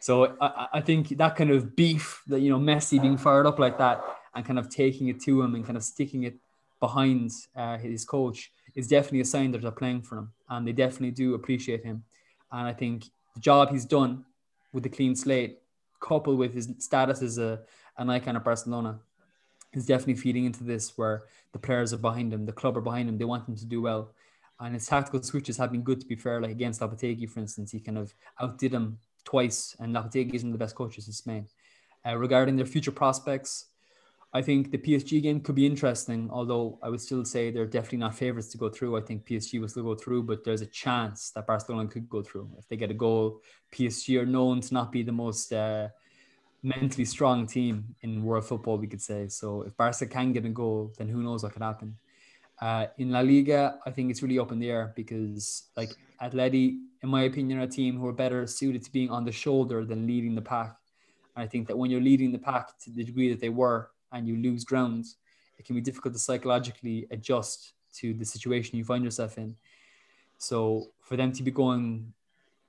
So 0.00 0.36
I, 0.40 0.66
I 0.74 0.80
think 0.80 1.16
that 1.16 1.36
kind 1.36 1.50
of 1.50 1.76
beef 1.76 2.22
that, 2.26 2.40
you 2.40 2.50
know, 2.50 2.58
Messi 2.58 3.00
being 3.00 3.16
fired 3.16 3.46
up 3.46 3.58
like 3.58 3.78
that 3.78 4.02
and 4.34 4.44
kind 4.44 4.58
of 4.58 4.68
taking 4.68 5.08
it 5.08 5.20
to 5.22 5.42
him 5.42 5.54
and 5.54 5.64
kind 5.64 5.76
of 5.76 5.84
sticking 5.84 6.24
it 6.24 6.34
behind 6.80 7.30
uh, 7.56 7.78
his 7.78 8.04
coach 8.04 8.52
is 8.74 8.88
definitely 8.88 9.20
a 9.20 9.24
sign 9.24 9.52
that 9.52 9.62
they're 9.62 9.70
playing 9.70 10.02
for 10.02 10.18
him. 10.18 10.32
And 10.48 10.66
they 10.66 10.72
definitely 10.72 11.12
do 11.12 11.34
appreciate 11.34 11.84
him. 11.84 12.02
And 12.50 12.66
I 12.66 12.72
think 12.72 13.04
the 13.34 13.40
job 13.40 13.70
he's 13.70 13.84
done 13.84 14.24
with 14.72 14.82
the 14.82 14.88
clean 14.88 15.14
slate 15.14 15.58
coupled 16.04 16.38
with 16.38 16.52
his 16.54 16.68
status 16.78 17.22
as 17.22 17.38
a 17.38 17.60
an 17.96 18.10
icon 18.10 18.36
of 18.36 18.44
Barcelona, 18.44 18.98
is 19.72 19.86
definitely 19.86 20.16
feeding 20.16 20.44
into 20.44 20.64
this 20.64 20.98
where 20.98 21.22
the 21.52 21.58
players 21.58 21.92
are 21.92 22.02
behind 22.08 22.32
him, 22.32 22.44
the 22.44 22.52
club 22.52 22.76
are 22.76 22.86
behind 22.90 23.08
him, 23.08 23.16
they 23.18 23.24
want 23.24 23.48
him 23.48 23.56
to 23.56 23.64
do 23.64 23.80
well. 23.80 24.12
And 24.60 24.74
his 24.74 24.86
tactical 24.86 25.22
switches 25.22 25.56
have 25.56 25.72
been 25.72 25.82
good 25.82 26.00
to 26.00 26.06
be 26.06 26.16
fair, 26.16 26.40
like 26.40 26.50
against 26.50 26.80
Lopetegui, 26.80 27.28
for 27.28 27.40
instance, 27.40 27.72
he 27.72 27.80
kind 27.80 27.98
of 27.98 28.14
outdid 28.40 28.72
him 28.72 28.98
twice, 29.24 29.76
and 29.80 29.94
Lopetegui 29.94 30.34
is 30.34 30.42
one 30.42 30.52
of 30.52 30.58
the 30.58 30.64
best 30.64 30.76
coaches 30.76 31.06
in 31.06 31.12
Spain. 31.12 31.46
Uh, 32.06 32.16
regarding 32.16 32.56
their 32.56 32.66
future 32.66 32.92
prospects, 32.92 33.66
I 34.36 34.42
think 34.42 34.72
the 34.72 34.78
PSG 34.78 35.22
game 35.22 35.40
could 35.40 35.54
be 35.54 35.64
interesting, 35.64 36.28
although 36.28 36.76
I 36.82 36.88
would 36.88 37.00
still 37.00 37.24
say 37.24 37.52
they're 37.52 37.66
definitely 37.66 37.98
not 37.98 38.16
favourites 38.16 38.48
to 38.48 38.58
go 38.58 38.68
through. 38.68 38.96
I 38.96 39.00
think 39.00 39.24
PSG 39.24 39.60
will 39.60 39.68
still 39.68 39.84
go 39.84 39.94
through, 39.94 40.24
but 40.24 40.42
there's 40.42 40.60
a 40.60 40.66
chance 40.66 41.30
that 41.30 41.46
Barcelona 41.46 41.88
could 41.88 42.08
go 42.10 42.20
through 42.20 42.50
if 42.58 42.66
they 42.66 42.76
get 42.76 42.90
a 42.90 42.94
goal. 42.94 43.40
PSG 43.72 44.20
are 44.20 44.26
known 44.26 44.60
to 44.60 44.74
not 44.74 44.90
be 44.90 45.04
the 45.04 45.12
most 45.12 45.52
uh, 45.52 45.86
mentally 46.64 47.04
strong 47.04 47.46
team 47.46 47.94
in 48.02 48.24
world 48.24 48.44
football, 48.44 48.76
we 48.76 48.88
could 48.88 49.00
say. 49.00 49.28
So 49.28 49.62
if 49.62 49.76
Barca 49.76 50.04
can 50.06 50.32
get 50.32 50.44
a 50.44 50.48
goal, 50.48 50.92
then 50.98 51.08
who 51.08 51.22
knows 51.22 51.44
what 51.44 51.52
could 51.52 51.62
happen. 51.62 51.96
Uh, 52.60 52.86
in 52.98 53.12
La 53.12 53.20
Liga, 53.20 53.78
I 53.86 53.92
think 53.92 54.10
it's 54.10 54.22
really 54.22 54.40
up 54.40 54.50
in 54.50 54.58
the 54.58 54.68
air 54.68 54.92
because, 54.96 55.68
like 55.76 55.90
Atleti, 56.20 56.78
in 57.04 57.08
my 57.08 57.22
opinion, 57.22 57.60
are 57.60 57.64
a 57.64 57.68
team 57.68 58.00
who 58.00 58.06
are 58.08 58.12
better 58.12 58.48
suited 58.48 58.82
to 58.82 58.90
being 58.90 59.10
on 59.10 59.24
the 59.24 59.32
shoulder 59.32 59.84
than 59.84 60.08
leading 60.08 60.34
the 60.34 60.42
pack. 60.42 60.76
And 61.36 61.44
I 61.44 61.46
think 61.46 61.68
that 61.68 61.78
when 61.78 61.90
you're 61.90 62.00
leading 62.00 62.32
the 62.32 62.38
pack 62.38 62.76
to 62.80 62.90
the 62.90 63.04
degree 63.04 63.30
that 63.30 63.40
they 63.40 63.48
were, 63.48 63.90
and 64.14 64.26
you 64.26 64.36
lose 64.36 64.64
ground, 64.64 65.04
it 65.58 65.66
can 65.66 65.74
be 65.74 65.82
difficult 65.82 66.14
to 66.14 66.20
psychologically 66.20 67.06
adjust 67.10 67.74
to 67.96 68.14
the 68.14 68.24
situation 68.24 68.78
you 68.78 68.84
find 68.84 69.04
yourself 69.04 69.36
in. 69.36 69.54
So 70.38 70.88
for 71.00 71.16
them 71.16 71.32
to 71.32 71.42
be 71.42 71.50
going 71.50 72.12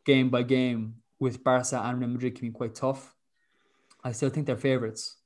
game 0.06 0.30
by 0.30 0.44
game 0.44 0.96
with 1.20 1.44
Barca 1.44 1.82
and 1.84 2.00
Real 2.00 2.10
Madrid 2.10 2.36
can 2.36 2.48
be 2.48 2.54
quite 2.54 2.76
tough. 2.76 3.16
I 4.04 4.12
still 4.12 4.30
think 4.30 4.46
they're 4.46 4.58
favourites. 4.58 5.18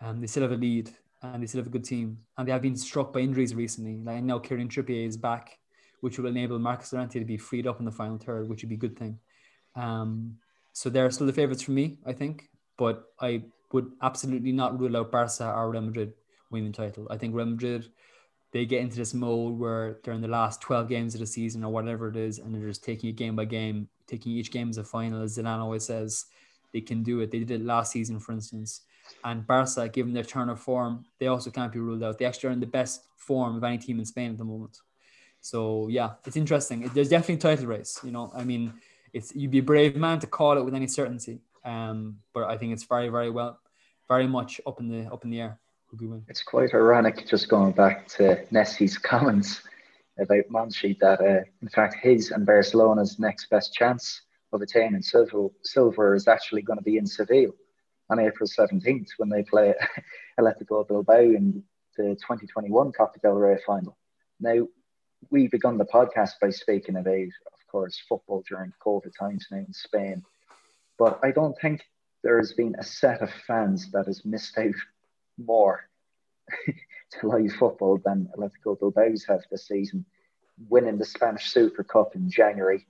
Um, 0.00 0.20
they 0.20 0.26
still 0.26 0.42
have 0.42 0.52
a 0.52 0.56
lead 0.56 0.90
and 1.22 1.42
they 1.42 1.46
still 1.46 1.60
have 1.60 1.66
a 1.66 1.70
good 1.70 1.84
team. 1.84 2.18
And 2.36 2.46
they 2.46 2.52
have 2.52 2.62
been 2.62 2.76
struck 2.76 3.12
by 3.12 3.20
injuries 3.20 3.54
recently. 3.54 4.00
Like 4.04 4.22
now 4.22 4.38
Kieran 4.38 4.68
Trippier 4.68 5.06
is 5.06 5.16
back, 5.16 5.58
which 6.00 6.18
will 6.18 6.26
enable 6.26 6.58
Marcos 6.58 6.92
Llorente 6.92 7.18
to 7.18 7.24
be 7.24 7.38
freed 7.38 7.66
up 7.66 7.78
in 7.78 7.84
the 7.84 7.90
final 7.92 8.18
third, 8.18 8.48
which 8.48 8.62
would 8.62 8.68
be 8.68 8.74
a 8.74 8.78
good 8.78 8.98
thing. 8.98 9.18
Um, 9.74 10.36
so 10.72 10.90
they're 10.90 11.10
still 11.10 11.26
the 11.26 11.32
favourites 11.32 11.62
for 11.62 11.72
me, 11.72 11.98
I 12.06 12.12
think. 12.12 12.50
But 12.76 13.04
I 13.20 13.42
would 13.72 13.92
absolutely 14.02 14.52
not 14.52 14.78
rule 14.78 14.96
out 14.96 15.10
Barca 15.10 15.52
or 15.52 15.70
Real 15.70 15.82
Madrid 15.82 16.12
winning 16.50 16.72
the 16.72 16.76
title. 16.76 17.06
I 17.10 17.16
think 17.16 17.34
Real 17.34 17.46
Madrid, 17.46 17.90
they 18.52 18.64
get 18.64 18.80
into 18.80 18.96
this 18.96 19.14
mode 19.14 19.58
where 19.58 19.98
they're 20.02 20.14
in 20.14 20.22
the 20.22 20.28
last 20.28 20.60
12 20.62 20.88
games 20.88 21.14
of 21.14 21.20
the 21.20 21.26
season 21.26 21.64
or 21.64 21.72
whatever 21.72 22.08
it 22.08 22.16
is, 22.16 22.38
and 22.38 22.54
they're 22.54 22.68
just 22.68 22.84
taking 22.84 23.10
it 23.10 23.16
game 23.16 23.36
by 23.36 23.44
game, 23.44 23.88
taking 24.06 24.32
each 24.32 24.50
game 24.50 24.70
as 24.70 24.78
a 24.78 24.84
final, 24.84 25.22
as 25.22 25.36
Zidane 25.36 25.58
always 25.58 25.84
says. 25.84 26.26
They 26.72 26.80
can 26.80 27.02
do 27.02 27.20
it. 27.20 27.30
They 27.30 27.40
did 27.40 27.50
it 27.50 27.64
last 27.64 27.92
season, 27.92 28.20
for 28.20 28.32
instance. 28.32 28.82
And 29.24 29.46
Barca, 29.46 29.88
given 29.88 30.12
their 30.12 30.24
turn 30.24 30.48
of 30.48 30.60
form, 30.60 31.04
they 31.18 31.28
also 31.28 31.50
can't 31.50 31.72
be 31.72 31.78
ruled 31.78 32.02
out. 32.02 32.18
They 32.18 32.26
actually 32.26 32.50
are 32.50 32.52
in 32.52 32.60
the 32.60 32.66
best 32.66 33.02
form 33.16 33.56
of 33.56 33.64
any 33.64 33.78
team 33.78 33.98
in 33.98 34.04
Spain 34.04 34.30
at 34.30 34.38
the 34.38 34.44
moment. 34.44 34.78
So 35.40 35.88
yeah, 35.88 36.12
it's 36.26 36.36
interesting. 36.36 36.90
There's 36.94 37.08
definitely 37.08 37.36
a 37.36 37.38
title 37.38 37.66
race. 37.66 37.98
You 38.02 38.10
know, 38.10 38.30
I 38.34 38.44
mean, 38.44 38.72
it's 39.12 39.34
you'd 39.34 39.50
be 39.50 39.58
a 39.58 39.62
brave 39.62 39.96
man 39.96 40.18
to 40.20 40.26
call 40.26 40.58
it 40.58 40.64
with 40.64 40.74
any 40.74 40.86
certainty. 40.86 41.40
Um, 41.64 42.18
but 42.34 42.44
I 42.44 42.56
think 42.56 42.72
it's 42.72 42.84
very, 42.84 43.08
very 43.08 43.30
well, 43.30 43.58
very 44.08 44.26
much 44.26 44.60
up 44.66 44.80
in 44.80 44.88
the 44.88 45.12
up 45.12 45.24
in 45.24 45.30
the 45.30 45.40
air. 45.40 45.60
It's 46.28 46.42
quite 46.42 46.74
ironic, 46.74 47.26
just 47.26 47.48
going 47.48 47.72
back 47.72 48.08
to 48.08 48.44
Messi's 48.52 48.98
comments 49.12 49.62
about 50.18 50.44
Monchi, 50.50 50.98
that 50.98 51.20
uh, 51.20 51.44
in 51.62 51.68
fact 51.68 51.96
his 52.02 52.30
and 52.30 52.46
Barcelona's 52.46 53.18
next 53.18 53.48
best 53.48 53.72
chance 53.72 54.20
of 54.52 54.60
attaining 54.60 55.02
silver, 55.02 55.48
silver 55.62 56.14
is 56.14 56.28
actually 56.28 56.62
going 56.62 56.78
to 56.78 56.84
be 56.84 56.98
in 56.98 57.06
Seville 57.06 57.52
on 58.10 58.18
April 58.18 58.48
17th 58.48 59.08
when 59.18 59.28
they 59.28 59.42
play 59.42 59.74
Atletico 60.40 60.86
Bilbao 60.86 61.20
in 61.20 61.62
the 61.96 62.14
2021 62.14 62.92
Copa 62.92 63.18
del 63.20 63.32
Rey 63.32 63.58
final. 63.66 63.96
Now, 64.40 64.66
we 65.30 65.48
begun 65.48 65.78
the 65.78 65.84
podcast 65.84 66.32
by 66.40 66.50
speaking 66.50 66.96
about, 66.96 67.12
of 67.12 67.66
course, 67.70 68.00
football 68.08 68.42
during 68.48 68.72
COVID 68.84 69.12
times 69.18 69.46
now 69.50 69.58
in 69.58 69.72
Spain 69.72 70.22
but 70.98 71.20
I 71.22 71.30
don't 71.30 71.56
think 71.60 71.82
there 72.22 72.38
has 72.38 72.52
been 72.52 72.74
a 72.78 72.82
set 72.82 73.22
of 73.22 73.30
fans 73.46 73.90
that 73.92 74.06
has 74.06 74.24
missed 74.24 74.58
out 74.58 74.74
more 75.38 75.88
to 76.66 77.28
live 77.28 77.52
football 77.52 78.00
than 78.04 78.28
Atletico 78.36 78.78
Bilbao's 78.78 79.24
have 79.26 79.42
this 79.50 79.68
season, 79.68 80.04
winning 80.68 80.98
the 80.98 81.04
Spanish 81.04 81.50
Super 81.50 81.84
Cup 81.84 82.16
in 82.16 82.30
January. 82.30 82.86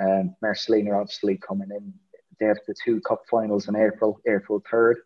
Um, 0.00 0.36
Marcelino 0.42 1.00
obviously 1.00 1.36
coming 1.36 1.70
in. 1.70 1.94
They 2.38 2.46
have 2.46 2.58
the 2.66 2.74
two 2.84 3.00
cup 3.00 3.22
finals 3.30 3.68
in 3.68 3.76
April, 3.76 4.20
April 4.26 4.62
3rd. 4.72 4.96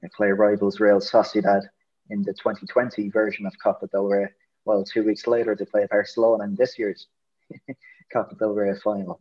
They 0.00 0.08
play 0.14 0.30
rivals 0.30 0.80
Real 0.80 1.00
Sociedad 1.00 1.62
in 2.10 2.22
the 2.22 2.32
2020 2.32 3.08
version 3.10 3.46
of 3.46 3.54
Copa 3.62 3.86
del 3.86 4.06
Rey. 4.06 4.28
Well, 4.64 4.84
two 4.84 5.02
weeks 5.02 5.26
later, 5.26 5.54
they 5.54 5.64
play 5.64 5.86
Barcelona 5.90 6.44
in 6.44 6.56
this 6.56 6.78
year's 6.78 7.06
Copa 8.12 8.34
del 8.34 8.54
Rey 8.54 8.74
final. 8.82 9.20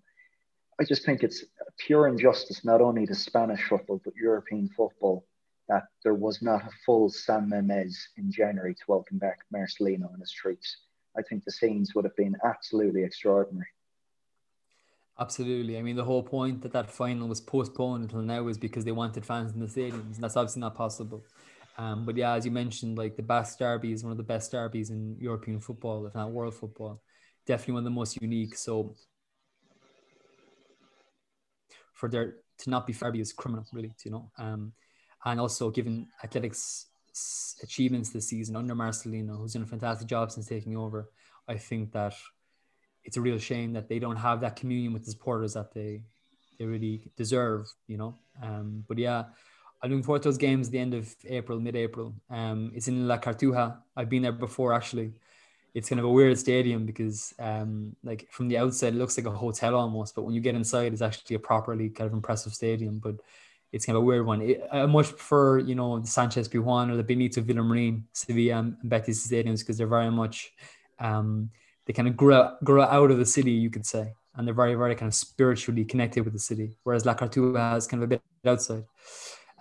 I 0.81 0.83
just 0.83 1.05
think 1.05 1.21
it's 1.21 1.45
pure 1.77 2.07
injustice, 2.07 2.65
not 2.65 2.81
only 2.81 3.05
to 3.05 3.13
Spanish 3.13 3.61
football, 3.69 4.01
but 4.03 4.15
European 4.15 4.67
football, 4.67 5.27
that 5.69 5.83
there 6.03 6.15
was 6.15 6.41
not 6.41 6.63
a 6.63 6.71
full 6.83 7.07
San 7.07 7.47
Mamés 7.47 7.93
in 8.17 8.31
January 8.31 8.73
to 8.73 8.81
welcome 8.87 9.19
back 9.19 9.41
Marcelino 9.53 10.11
and 10.11 10.19
his 10.19 10.31
troops. 10.31 10.75
I 11.15 11.21
think 11.21 11.43
the 11.43 11.51
scenes 11.51 11.93
would 11.93 12.03
have 12.05 12.15
been 12.15 12.35
absolutely 12.43 13.03
extraordinary. 13.03 13.67
Absolutely. 15.19 15.77
I 15.77 15.83
mean, 15.83 15.97
the 15.97 16.03
whole 16.03 16.23
point 16.23 16.63
that 16.63 16.73
that 16.73 16.89
final 16.89 17.27
was 17.27 17.41
postponed 17.41 18.05
until 18.05 18.23
now 18.23 18.47
is 18.47 18.57
because 18.57 18.83
they 18.83 18.91
wanted 18.91 19.23
fans 19.23 19.53
in 19.53 19.59
the 19.59 19.67
stadiums, 19.67 20.15
and 20.15 20.23
that's 20.23 20.35
obviously 20.35 20.61
not 20.61 20.73
possible. 20.73 21.23
Um, 21.77 22.05
but 22.07 22.17
yeah, 22.17 22.33
as 22.33 22.43
you 22.43 22.49
mentioned, 22.49 22.97
like 22.97 23.17
the 23.17 23.21
Basque 23.21 23.59
Derby 23.59 23.91
is 23.91 24.03
one 24.03 24.13
of 24.13 24.17
the 24.17 24.23
best 24.23 24.51
derbies 24.51 24.89
in 24.89 25.15
European 25.19 25.59
football, 25.59 26.07
if 26.07 26.15
not 26.15 26.31
world 26.31 26.55
football. 26.55 27.03
Definitely 27.45 27.75
one 27.75 27.81
of 27.81 27.85
the 27.85 27.91
most 27.91 28.19
unique. 28.19 28.55
So 28.55 28.95
for 32.01 32.09
there 32.09 32.37
to 32.57 32.69
not 32.71 32.87
be 32.87 32.93
Fairby 32.93 33.21
is 33.21 33.31
criminal, 33.31 33.65
really, 33.71 33.93
you 34.03 34.11
know. 34.11 34.31
Um, 34.39 34.73
and 35.23 35.39
also 35.39 35.69
given 35.69 36.07
Athletics 36.23 36.87
achievements 37.61 38.09
this 38.09 38.27
season 38.27 38.55
under 38.55 38.73
Marcelino, 38.73 39.37
who's 39.37 39.53
done 39.53 39.61
a 39.61 39.67
fantastic 39.67 40.07
job 40.07 40.31
since 40.31 40.47
taking 40.47 40.75
over, 40.75 41.11
I 41.47 41.57
think 41.57 41.91
that 41.91 42.15
it's 43.03 43.17
a 43.17 43.21
real 43.21 43.37
shame 43.37 43.73
that 43.73 43.87
they 43.87 43.99
don't 43.99 44.15
have 44.15 44.41
that 44.41 44.55
communion 44.55 44.93
with 44.93 45.05
the 45.05 45.11
supporters 45.11 45.53
that 45.53 45.73
they 45.73 46.01
they 46.57 46.65
really 46.65 47.11
deserve, 47.15 47.71
you 47.87 47.97
know. 47.97 48.15
Um, 48.41 48.83
but 48.87 48.97
yeah, 48.97 49.25
I'm 49.81 49.91
looking 49.91 50.03
forward 50.03 50.23
to 50.23 50.29
those 50.29 50.37
games 50.37 50.69
the 50.69 50.79
end 50.79 50.93
of 50.93 51.15
April, 51.27 51.59
mid-April. 51.59 52.15
Um, 52.29 52.71
it's 52.75 52.87
in 52.87 53.07
La 53.07 53.17
Cartuja. 53.17 53.77
I've 53.95 54.09
been 54.09 54.23
there 54.23 54.31
before 54.31 54.73
actually 54.73 55.13
it's 55.73 55.89
kind 55.89 55.99
of 55.99 56.05
a 56.05 56.09
weird 56.09 56.37
stadium 56.37 56.85
because 56.85 57.33
um 57.39 57.95
like 58.03 58.27
from 58.29 58.47
the 58.47 58.57
outside 58.57 58.93
it 58.93 58.97
looks 58.97 59.17
like 59.17 59.25
a 59.25 59.31
hotel 59.31 59.75
almost 59.75 60.15
but 60.15 60.23
when 60.23 60.33
you 60.33 60.41
get 60.41 60.55
inside 60.55 60.91
it's 60.91 61.01
actually 61.01 61.35
a 61.35 61.39
properly 61.39 61.89
kind 61.89 62.07
of 62.07 62.13
impressive 62.13 62.53
stadium 62.53 62.99
but 62.99 63.15
it's 63.71 63.85
kind 63.85 63.95
of 63.95 64.03
a 64.03 64.05
weird 64.05 64.25
one. 64.25 64.41
It, 64.41 64.67
I 64.71 64.85
much 64.85 65.09
prefer 65.09 65.59
you 65.59 65.75
know 65.75 65.99
the 65.99 66.07
Sanchez 66.07 66.49
Pizjuan 66.49 66.91
or 66.91 66.97
the 66.97 67.03
Benito 67.03 67.41
Villamarin 67.41 68.03
Sevilla 68.13 68.59
and 68.59 68.75
Betis 68.83 69.27
stadiums 69.27 69.59
because 69.59 69.77
they're 69.77 69.87
very 69.87 70.11
much 70.11 70.51
um 70.99 71.49
they 71.85 71.93
kind 71.93 72.07
of 72.07 72.17
grow 72.17 72.55
grow 72.63 72.83
out 72.83 73.11
of 73.11 73.17
the 73.17 73.25
city 73.25 73.51
you 73.51 73.69
could 73.69 73.85
say 73.85 74.13
and 74.35 74.45
they're 74.45 74.53
very 74.53 74.75
very 74.75 74.95
kind 74.95 75.07
of 75.07 75.15
spiritually 75.15 75.85
connected 75.85 76.23
with 76.23 76.33
the 76.33 76.39
city 76.39 76.77
whereas 76.83 77.05
La 77.05 77.15
Cartuja 77.15 77.73
has 77.73 77.87
kind 77.87 78.03
of 78.03 78.07
a 78.07 78.15
bit 78.15 78.21
outside 78.45 78.83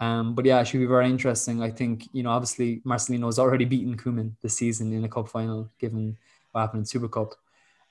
um, 0.00 0.34
but 0.34 0.46
yeah, 0.46 0.60
it 0.60 0.66
should 0.66 0.80
be 0.80 0.86
very 0.86 1.08
interesting. 1.08 1.62
I 1.62 1.70
think, 1.70 2.08
you 2.12 2.22
know, 2.22 2.30
obviously 2.30 2.80
Marcelino 2.86 3.26
has 3.26 3.38
already 3.38 3.66
beaten 3.66 3.98
Koeman 3.98 4.32
this 4.40 4.56
season 4.56 4.92
in 4.94 5.04
a 5.04 5.08
cup 5.08 5.28
final, 5.28 5.70
given 5.78 6.16
what 6.52 6.62
happened 6.62 6.80
in 6.80 6.86
Super 6.86 7.08
Cup. 7.08 7.34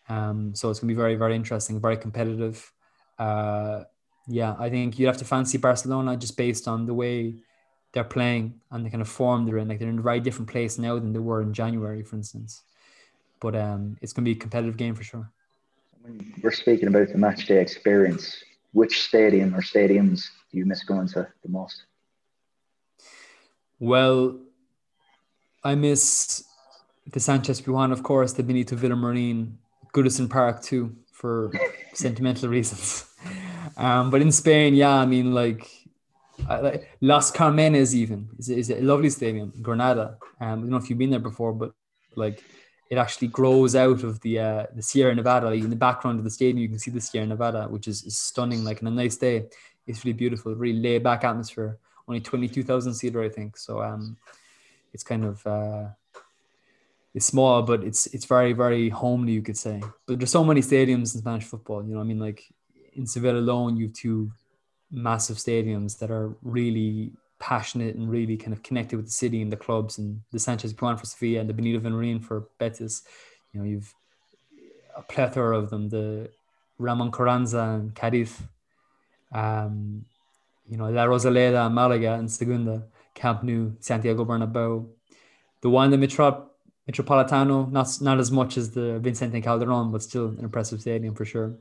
Um, 0.10 0.56
so 0.56 0.72
it's 0.72 0.80
going 0.80 0.89
to 0.89 0.95
be 0.95 1.00
very, 1.00 1.15
very 1.15 1.36
interesting, 1.36 1.80
very 1.80 1.98
competitive. 1.98 2.74
Uh, 3.19 3.84
yeah, 4.28 4.56
I 4.58 4.72
think 4.72 4.98
you'd 4.98 5.06
have 5.06 5.17
to 5.17 5.26
fancy 5.26 5.60
Barcelona 5.60 6.17
just 6.17 6.36
based 6.36 6.67
on 6.67 6.88
the 6.88 6.95
way 6.95 7.36
they're 7.91 8.04
playing 8.04 8.60
and 8.72 8.84
the 8.84 8.89
kind 8.89 9.02
of 9.02 9.08
form 9.08 9.45
they're 9.45 9.60
in. 9.60 9.67
Like 9.67 9.78
they're 9.78 9.89
in 9.89 10.00
a 10.00 10.04
very 10.04 10.19
different 10.19 10.50
place 10.50 10.80
now 10.80 10.98
than 10.98 11.13
they 11.13 11.19
were 11.19 11.43
in 11.43 11.54
January, 11.54 12.02
for 12.02 12.15
instance. 12.15 12.63
But 13.39 13.56
um, 13.56 13.98
it's 14.02 14.13
going 14.13 14.26
to 14.26 14.32
be 14.32 14.38
a 14.38 14.39
competitive 14.39 14.78
game 14.78 14.95
for 14.95 15.04
sure. 15.04 15.32
We're 16.41 16.52
speaking 16.52 16.88
about 16.88 17.10
the 17.10 17.19
match 17.19 17.45
day 17.45 17.62
experience. 17.62 18.43
Which 18.74 19.04
stadium 19.04 19.56
or 19.56 19.62
stadiums 19.62 20.26
do 20.52 20.58
you 20.58 20.65
miss 20.65 20.84
going 20.84 21.08
to 21.10 21.28
the 21.43 21.50
most? 21.50 21.84
Well, 23.80 24.39
I 25.63 25.76
miss 25.76 26.44
the 27.12 27.20
Sanchez 27.20 27.62
Pizjuan, 27.62 27.92
of 27.92 28.04
course, 28.04 28.34
the 28.34 28.44
Benito 28.44 28.76
Villamarin, 28.76 29.54
Goodison 29.94 30.30
Park 30.30 30.62
too, 30.62 30.96
for 31.12 31.52
sentimental 31.94 32.50
reasons. 32.50 33.06
Um, 33.78 34.12
but 34.12 34.22
in 34.22 34.32
Spain, 34.32 34.76
yeah, 34.76 34.94
I 34.94 35.06
mean, 35.06 35.34
like, 35.34 35.70
I, 36.48 36.60
like 36.60 36.98
Las 37.02 37.32
Carmenes 37.32 37.96
even 37.96 38.30
is, 38.38 38.50
is 38.50 38.70
a 38.70 38.82
lovely 38.82 39.10
stadium, 39.10 39.54
Granada. 39.62 40.18
Um, 40.39 40.48
I 40.48 40.56
don't 40.56 40.70
know 40.70 40.78
if 40.78 40.89
you've 40.89 41.00
been 41.00 41.10
there 41.10 41.20
before, 41.20 41.54
but 41.54 41.74
like 42.15 42.44
it 42.89 42.98
actually 42.98 43.28
grows 43.28 43.76
out 43.76 44.04
of 44.04 44.20
the 44.22 44.39
uh, 44.39 44.65
the 44.74 44.82
Sierra 44.82 45.13
Nevada. 45.13 45.50
Like 45.50 45.62
in 45.62 45.70
the 45.70 45.76
background 45.76 46.18
of 46.18 46.24
the 46.24 46.32
stadium, 46.32 46.60
you 46.60 46.70
can 46.70 46.80
see 46.80 46.92
the 46.92 47.02
Sierra 47.02 47.28
Nevada, 47.28 47.68
which 47.70 47.88
is, 47.88 48.04
is 48.04 48.18
stunning. 48.18 48.63
Like 48.63 48.82
on 48.82 48.88
a 48.88 48.92
nice 48.92 49.18
day, 49.18 49.48
it's 49.86 50.06
really 50.06 50.13
beautiful, 50.13 50.56
really 50.56 50.80
laid 50.80 51.04
back 51.04 51.24
atmosphere 51.24 51.78
only 52.10 52.19
22,000 52.19 52.93
seater, 52.93 53.22
I 53.24 53.30
think. 53.30 53.56
So 53.58 53.82
um, 53.82 54.17
it's 54.93 55.04
kind 55.04 55.24
of 55.24 55.45
uh, 55.48 55.86
it's 57.13 57.26
small, 57.26 57.62
but 57.62 57.84
it's 57.84 58.08
it's 58.08 58.26
very 58.26 58.54
very 58.54 58.89
homely, 58.89 59.34
you 59.34 59.41
could 59.41 59.58
say. 59.58 59.82
But 60.06 60.19
there's 60.19 60.32
so 60.32 60.43
many 60.43 60.62
stadiums 60.62 61.13
in 61.13 61.22
Spanish 61.22 61.45
football. 61.45 61.84
You 61.84 61.95
know, 61.95 62.02
I 62.02 62.04
mean, 62.04 62.19
like 62.19 62.43
in 62.93 63.08
Seville 63.08 63.38
alone, 63.38 63.78
you 63.78 63.88
have 63.88 63.93
two 63.93 64.32
massive 64.91 65.38
stadiums 65.38 66.00
that 66.00 66.12
are 66.12 66.36
really 66.41 67.12
passionate 67.39 67.95
and 67.95 68.10
really 68.10 68.36
kind 68.36 68.52
of 68.52 68.63
connected 68.63 68.98
with 68.98 69.06
the 69.06 69.12
city 69.12 69.41
and 69.41 69.52
the 69.52 69.58
clubs 69.58 69.98
and 69.98 70.22
the 70.32 70.39
Sanchez 70.39 70.74
Pizjuan 70.74 71.00
for 71.00 71.06
Sevilla 71.06 71.39
and 71.39 71.50
the 71.50 71.54
Benito 71.54 71.80
Villamarin 71.80 72.22
for 72.22 72.50
Betis. 72.58 73.04
You 73.54 73.60
know, 73.60 73.65
you've 73.65 73.93
a 74.95 75.02
plethora 75.02 75.58
of 75.58 75.69
them. 75.69 75.89
The 75.89 76.30
Ramon 76.78 77.12
Carranza 77.12 77.60
and 77.60 77.95
Cadiz, 77.95 78.41
um, 79.32 80.06
you 80.69 80.77
know, 80.77 80.89
La 80.89 81.05
Rosaleda, 81.05 81.71
Malaga 81.71 82.13
and 82.13 82.32
Segunda, 82.32 82.84
Camp 83.13 83.43
Nou, 83.43 83.73
Santiago 83.79 84.25
Bernabeu. 84.25 84.88
The 85.62 85.69
one, 85.69 85.89
the 85.91 85.97
Metro, 85.97 86.49
Metropolitano, 86.89 87.69
not 87.71 87.88
not 88.01 88.19
as 88.19 88.32
much 88.32 88.58
as 88.58 88.71
the 88.71 88.99
Vicente 88.99 89.41
Calderon, 89.41 89.91
but 89.91 90.01
still 90.01 90.27
an 90.27 90.39
impressive 90.39 90.82
stadium 90.82 91.15
for 91.15 91.25
sure. 91.25 91.55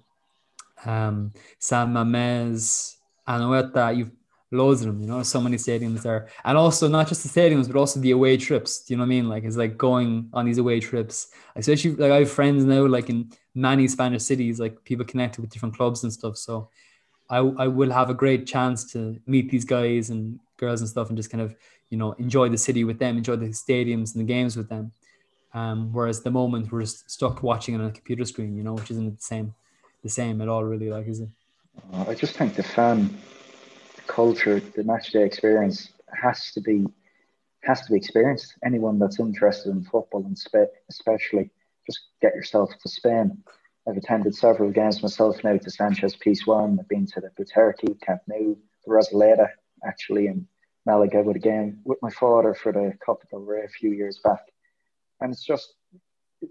Um, 0.85 1.33
San 1.59 1.93
Mamés, 1.93 2.97
Anoeta, 3.27 3.97
you've 3.97 4.13
loads 4.51 4.81
of 4.81 4.87
them, 4.87 5.01
you 5.01 5.07
know, 5.07 5.23
so 5.23 5.41
many 5.41 5.57
stadiums 5.57 6.03
there. 6.03 6.29
And 6.45 6.57
also 6.57 6.89
not 6.89 7.09
just 7.09 7.23
the 7.23 7.41
stadiums, 7.41 7.67
but 7.67 7.77
also 7.77 8.01
the 8.01 8.13
away 8.13 8.37
trips. 8.37 8.85
Do 8.85 8.95
you 8.95 8.99
know 8.99 9.03
what 9.03 9.07
I 9.07 9.09
mean? 9.09 9.29
Like 9.29 9.45
it's 9.45 9.57
like 9.57 9.77
going 9.77 10.31
on 10.33 10.47
these 10.47 10.59
away 10.59 10.81
trips. 10.81 11.29
Especially 11.55 11.95
like 11.97 12.11
I 12.11 12.21
have 12.21 12.31
friends 12.31 12.65
now, 12.65 12.87
like 12.87 13.11
in 13.11 13.31
many 13.55 13.89
Spanish 13.89 14.23
cities, 14.23 14.59
like 14.59 14.83
people 14.85 15.05
connected 15.05 15.41
with 15.41 15.51
different 15.51 15.77
clubs 15.77 16.03
and 16.03 16.13
stuff. 16.13 16.37
So 16.37 16.71
I 17.31 17.39
I 17.39 17.67
will 17.67 17.91
have 17.91 18.11
a 18.11 18.15
great 18.15 18.47
chance 18.47 18.91
to 18.93 19.21
meet 19.27 19.51
these 19.51 19.65
guys 19.65 20.11
and 20.11 20.39
girls 20.57 20.81
and 20.81 20.89
stuff 20.89 21.09
and 21.09 21.17
just 21.17 21.31
kind 21.31 21.43
of, 21.43 21.55
you 21.91 21.97
know, 21.97 22.13
enjoy 22.13 22.49
the 22.49 22.59
city 22.59 22.85
with 22.85 22.99
them, 22.99 23.17
enjoy 23.17 23.37
the 23.37 23.49
stadiums 23.49 24.15
and 24.15 24.21
the 24.21 24.25
games 24.25 24.57
with 24.57 24.69
them. 24.69 24.93
Um, 25.55 25.93
whereas 25.93 26.23
the 26.23 26.31
moment 26.31 26.71
we're 26.71 26.83
just 26.83 27.11
stuck 27.11 27.43
watching 27.43 27.75
it 27.75 27.81
on 27.81 27.87
a 27.87 27.91
computer 27.91 28.25
screen, 28.25 28.57
you 28.57 28.63
know, 28.63 28.75
which 28.75 28.91
isn't 28.91 29.17
the 29.17 29.23
same, 29.23 29.55
the 30.03 30.11
same 30.11 30.43
at 30.43 30.49
all, 30.49 30.65
really. 30.65 30.91
Like, 30.91 31.07
is 31.07 31.21
it? 31.21 31.29
I 31.93 32.15
just 32.15 32.37
think 32.37 32.55
the 32.55 32.63
fan 32.63 33.17
culture, 34.07 34.61
the 34.61 34.85
match 34.85 35.11
day 35.13 35.25
experience 35.25 35.91
has 36.13 36.53
to 36.53 36.61
be 36.61 36.87
has 37.63 37.83
to 37.83 37.93
be 37.93 37.99
experienced. 37.99 38.55
Anyone 38.65 38.99
that's 38.99 39.19
interested 39.21 39.71
in 39.71 39.83
football 39.85 40.25
and 40.25 40.39
spe- 40.39 40.75
especially, 40.89 41.51
just 41.87 42.01
get 42.23 42.35
yourself 42.35 42.71
to 42.83 42.89
Spain. 42.89 43.43
I've 43.89 43.97
attended 43.97 44.35
several 44.35 44.71
games 44.71 45.03
myself 45.03 45.43
now 45.43 45.57
to 45.57 45.71
Sanchez 45.71 46.15
Pizjuan. 46.17 46.79
I've 46.79 46.89
been 46.89 47.07
to 47.07 47.21
the 47.21 47.31
Butarque, 47.39 48.01
Camp 48.03 48.21
Nou, 48.27 48.57
the 48.85 48.91
Rosaleda, 48.91 49.49
actually 49.85 50.27
in 50.27 50.47
Malaga 50.87 51.23
with 51.23 51.37
a 51.37 51.41
game 51.41 51.81
with 51.85 51.99
my 52.03 52.11
father 52.11 52.55
for 52.55 52.73
the 52.73 52.93
Copa 53.05 53.27
del 53.31 53.41
Rey 53.41 53.65
a 53.65 53.69
few 53.69 53.93
years 53.93 54.21
back 54.25 54.41
and 55.21 55.33
it's 55.33 55.45
just 55.45 55.75
you 56.41 56.49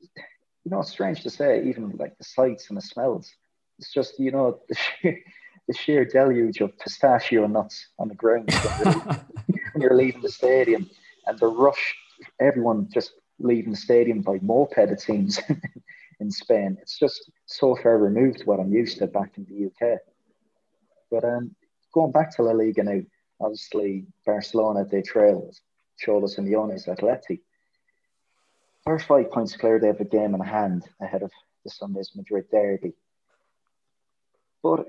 know 0.65 0.79
it's 0.79 0.91
strange 0.91 1.23
to 1.23 1.29
say 1.29 1.63
even 1.65 1.91
like 1.97 2.17
the 2.17 2.23
sights 2.23 2.69
and 2.69 2.77
the 2.77 2.81
smells 2.81 3.31
it's 3.79 3.91
just 3.93 4.19
you 4.19 4.31
know 4.31 4.59
the 4.69 4.75
sheer, 5.01 5.19
the 5.67 5.73
sheer 5.73 6.05
deluge 6.05 6.61
of 6.61 6.77
pistachio 6.79 7.47
nuts 7.47 7.87
on 7.99 8.09
the 8.09 8.15
ground 8.15 8.49
when 8.49 8.83
you're, 8.83 8.93
when 9.73 9.81
you're 9.81 9.97
leaving 9.97 10.21
the 10.21 10.29
stadium 10.29 10.89
and 11.25 11.39
the 11.39 11.47
rush 11.47 11.95
everyone 12.39 12.87
just 12.93 13.13
leaving 13.39 13.71
the 13.71 13.77
stadium 13.77 14.21
by 14.21 14.37
moped 14.41 14.77
it 14.91 14.99
seems 14.99 15.39
in 16.19 16.31
Spain 16.31 16.77
it's 16.81 16.97
just 16.97 17.31
so 17.45 17.75
far 17.75 17.97
removed 17.97 18.43
what 18.45 18.59
I'm 18.59 18.71
used 18.71 18.97
to 18.99 19.07
back 19.07 19.33
in 19.37 19.45
the 19.45 19.67
UK 19.67 19.99
but 21.11 21.23
um 21.23 21.55
going 21.93 22.11
back 22.11 22.35
to 22.35 22.43
La 22.43 22.51
Liga 22.51 22.83
now 22.83 23.01
obviously 23.39 24.05
Barcelona 24.25 24.85
they 24.85 25.01
trail 25.01 25.51
Cholo 25.99 26.27
Simeone's 26.27 26.85
Atleti 26.85 27.39
they're 28.87 28.99
five 28.99 29.29
points 29.31 29.57
clear. 29.57 29.79
They 29.79 29.87
have 29.87 29.99
a 29.99 30.05
game 30.05 30.33
in 30.33 30.39
hand 30.39 30.87
ahead 31.01 31.21
of 31.21 31.31
the 31.65 31.69
Sunday's 31.69 32.13
Madrid 32.15 32.45
derby. 32.49 32.93
But 34.63 34.85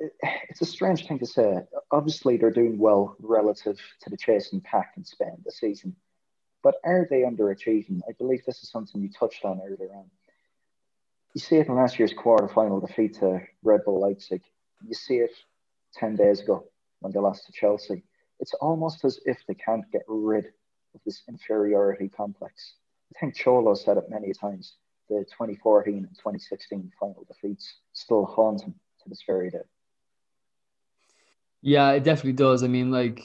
it's 0.48 0.60
a 0.60 0.66
strange 0.66 1.08
thing 1.08 1.18
to 1.18 1.26
say. 1.26 1.58
Obviously, 1.90 2.36
they're 2.36 2.52
doing 2.52 2.78
well 2.78 3.16
relative 3.20 3.76
to 4.02 4.10
the 4.10 4.16
chasing 4.16 4.60
pack 4.60 4.92
in 4.96 5.04
Spain 5.04 5.38
this 5.44 5.58
season. 5.58 5.96
But 6.62 6.76
are 6.84 7.08
they 7.10 7.22
underachieving? 7.22 8.00
I 8.08 8.12
believe 8.12 8.44
this 8.46 8.62
is 8.62 8.70
something 8.70 9.02
you 9.02 9.10
touched 9.10 9.44
on 9.44 9.60
earlier 9.64 9.92
on. 9.92 10.08
You 11.38 11.42
see 11.42 11.54
it 11.54 11.68
in 11.68 11.76
last 11.76 12.00
year's 12.00 12.12
quarter-final 12.12 12.80
defeat 12.80 13.14
to 13.20 13.40
Red 13.62 13.84
Bull 13.84 14.00
Leipzig. 14.00 14.42
You 14.84 14.92
see 14.92 15.18
it 15.18 15.30
10 15.94 16.16
days 16.16 16.40
ago 16.40 16.64
when 16.98 17.12
they 17.12 17.20
lost 17.20 17.46
to 17.46 17.52
Chelsea. 17.52 18.02
It's 18.40 18.54
almost 18.54 19.04
as 19.04 19.20
if 19.24 19.38
they 19.46 19.54
can't 19.54 19.88
get 19.92 20.02
rid 20.08 20.46
of 20.96 21.00
this 21.06 21.22
inferiority 21.28 22.08
complex. 22.08 22.74
I 23.14 23.20
think 23.20 23.36
Cholo 23.36 23.74
said 23.74 23.98
it 23.98 24.10
many 24.10 24.32
times. 24.32 24.78
The 25.08 25.24
2014 25.30 25.98
and 25.98 26.08
2016 26.08 26.90
final 26.98 27.24
defeats 27.28 27.72
still 27.92 28.24
haunt 28.24 28.62
him 28.62 28.74
to 29.04 29.08
this 29.08 29.22
very 29.24 29.48
day. 29.48 29.58
Yeah, 31.62 31.92
it 31.92 32.02
definitely 32.02 32.32
does. 32.32 32.64
I 32.64 32.66
mean, 32.66 32.90
like, 32.90 33.20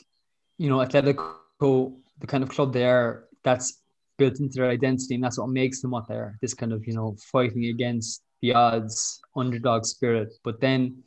you 0.60 0.70
know, 0.70 0.78
Atletico, 0.78 1.96
the 2.20 2.28
kind 2.28 2.44
of 2.44 2.50
club 2.50 2.74
they 2.74 2.86
are, 2.86 3.24
that's 3.44 3.80
built 4.18 4.40
into 4.40 4.56
their 4.56 4.70
identity, 4.70 5.16
and 5.16 5.24
that's 5.24 5.40
what 5.40 5.50
makes 5.50 5.82
them 5.82 5.92
what 5.92 6.08
they 6.08 6.16
are. 6.16 6.38
This 6.42 6.54
kind 6.54 6.74
of, 6.74 6.86
you 6.86 6.94
know, 6.94 7.16
fighting 7.32 7.66
against 7.66 8.24
the 8.42 8.54
odds, 8.54 9.22
underdog 9.36 9.86
spirit. 9.86 10.34
But 10.44 10.60
then 10.60 11.04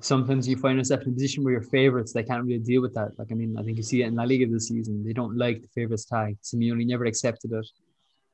sometimes 0.00 0.48
you 0.48 0.56
find 0.56 0.78
yourself 0.78 1.02
in 1.02 1.10
a 1.10 1.12
position 1.12 1.44
where 1.44 1.52
your 1.52 1.62
favorites 1.62 2.12
they 2.12 2.22
can't 2.22 2.44
really 2.44 2.58
deal 2.58 2.82
with 2.82 2.94
that. 2.94 3.18
Like 3.18 3.28
I 3.30 3.34
mean, 3.34 3.56
I 3.58 3.62
think 3.62 3.76
you 3.76 3.82
see 3.82 4.02
it 4.02 4.06
in 4.06 4.16
La 4.16 4.24
Liga 4.24 4.46
this 4.46 4.68
season. 4.68 5.04
They 5.04 5.12
don't 5.12 5.36
like 5.36 5.62
the 5.62 5.68
favorites 5.68 6.04
tag. 6.04 6.38
Simeone 6.42 6.86
never 6.86 7.04
accepted 7.04 7.52
it. 7.52 7.66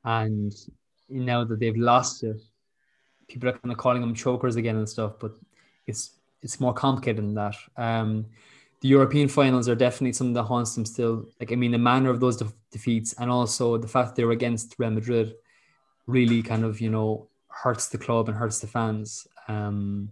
And 0.03 0.53
now 1.09 1.43
that 1.43 1.59
they've 1.59 1.75
lost 1.75 2.23
it, 2.23 2.41
people 3.27 3.49
are 3.49 3.53
kind 3.53 3.71
of 3.71 3.77
calling 3.77 4.01
them 4.01 4.15
chokers 4.15 4.55
again 4.55 4.77
and 4.77 4.89
stuff. 4.89 5.13
But 5.19 5.33
it's 5.85 6.11
it's 6.41 6.59
more 6.59 6.73
complicated 6.73 7.23
than 7.23 7.35
that. 7.35 7.55
Um, 7.77 8.25
the 8.81 8.87
European 8.87 9.27
finals 9.27 9.67
are 9.67 9.75
definitely 9.75 10.13
something 10.13 10.33
that 10.33 10.43
haunts 10.43 10.75
them 10.75 10.85
still. 10.85 11.27
Like 11.39 11.51
I 11.51 11.55
mean, 11.55 11.71
the 11.71 11.77
manner 11.77 12.09
of 12.09 12.19
those 12.19 12.37
de- 12.37 12.53
defeats, 12.71 13.13
and 13.13 13.29
also 13.29 13.77
the 13.77 13.87
fact 13.87 14.15
they 14.15 14.23
were 14.23 14.31
against 14.31 14.75
Real 14.77 14.91
Madrid, 14.91 15.35
really 16.07 16.41
kind 16.41 16.63
of 16.63 16.79
you 16.79 16.89
know 16.89 17.27
hurts 17.49 17.89
the 17.89 17.97
club 17.97 18.29
and 18.29 18.37
hurts 18.37 18.59
the 18.59 18.67
fans. 18.67 19.27
Um, 19.47 20.11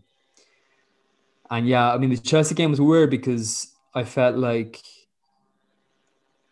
and 1.49 1.67
yeah, 1.67 1.93
I 1.93 1.97
mean, 1.97 2.10
the 2.10 2.17
Chelsea 2.17 2.56
game 2.56 2.71
was 2.71 2.82
weird 2.82 3.10
because 3.10 3.73
I 3.95 4.03
felt 4.03 4.36
like 4.36 4.82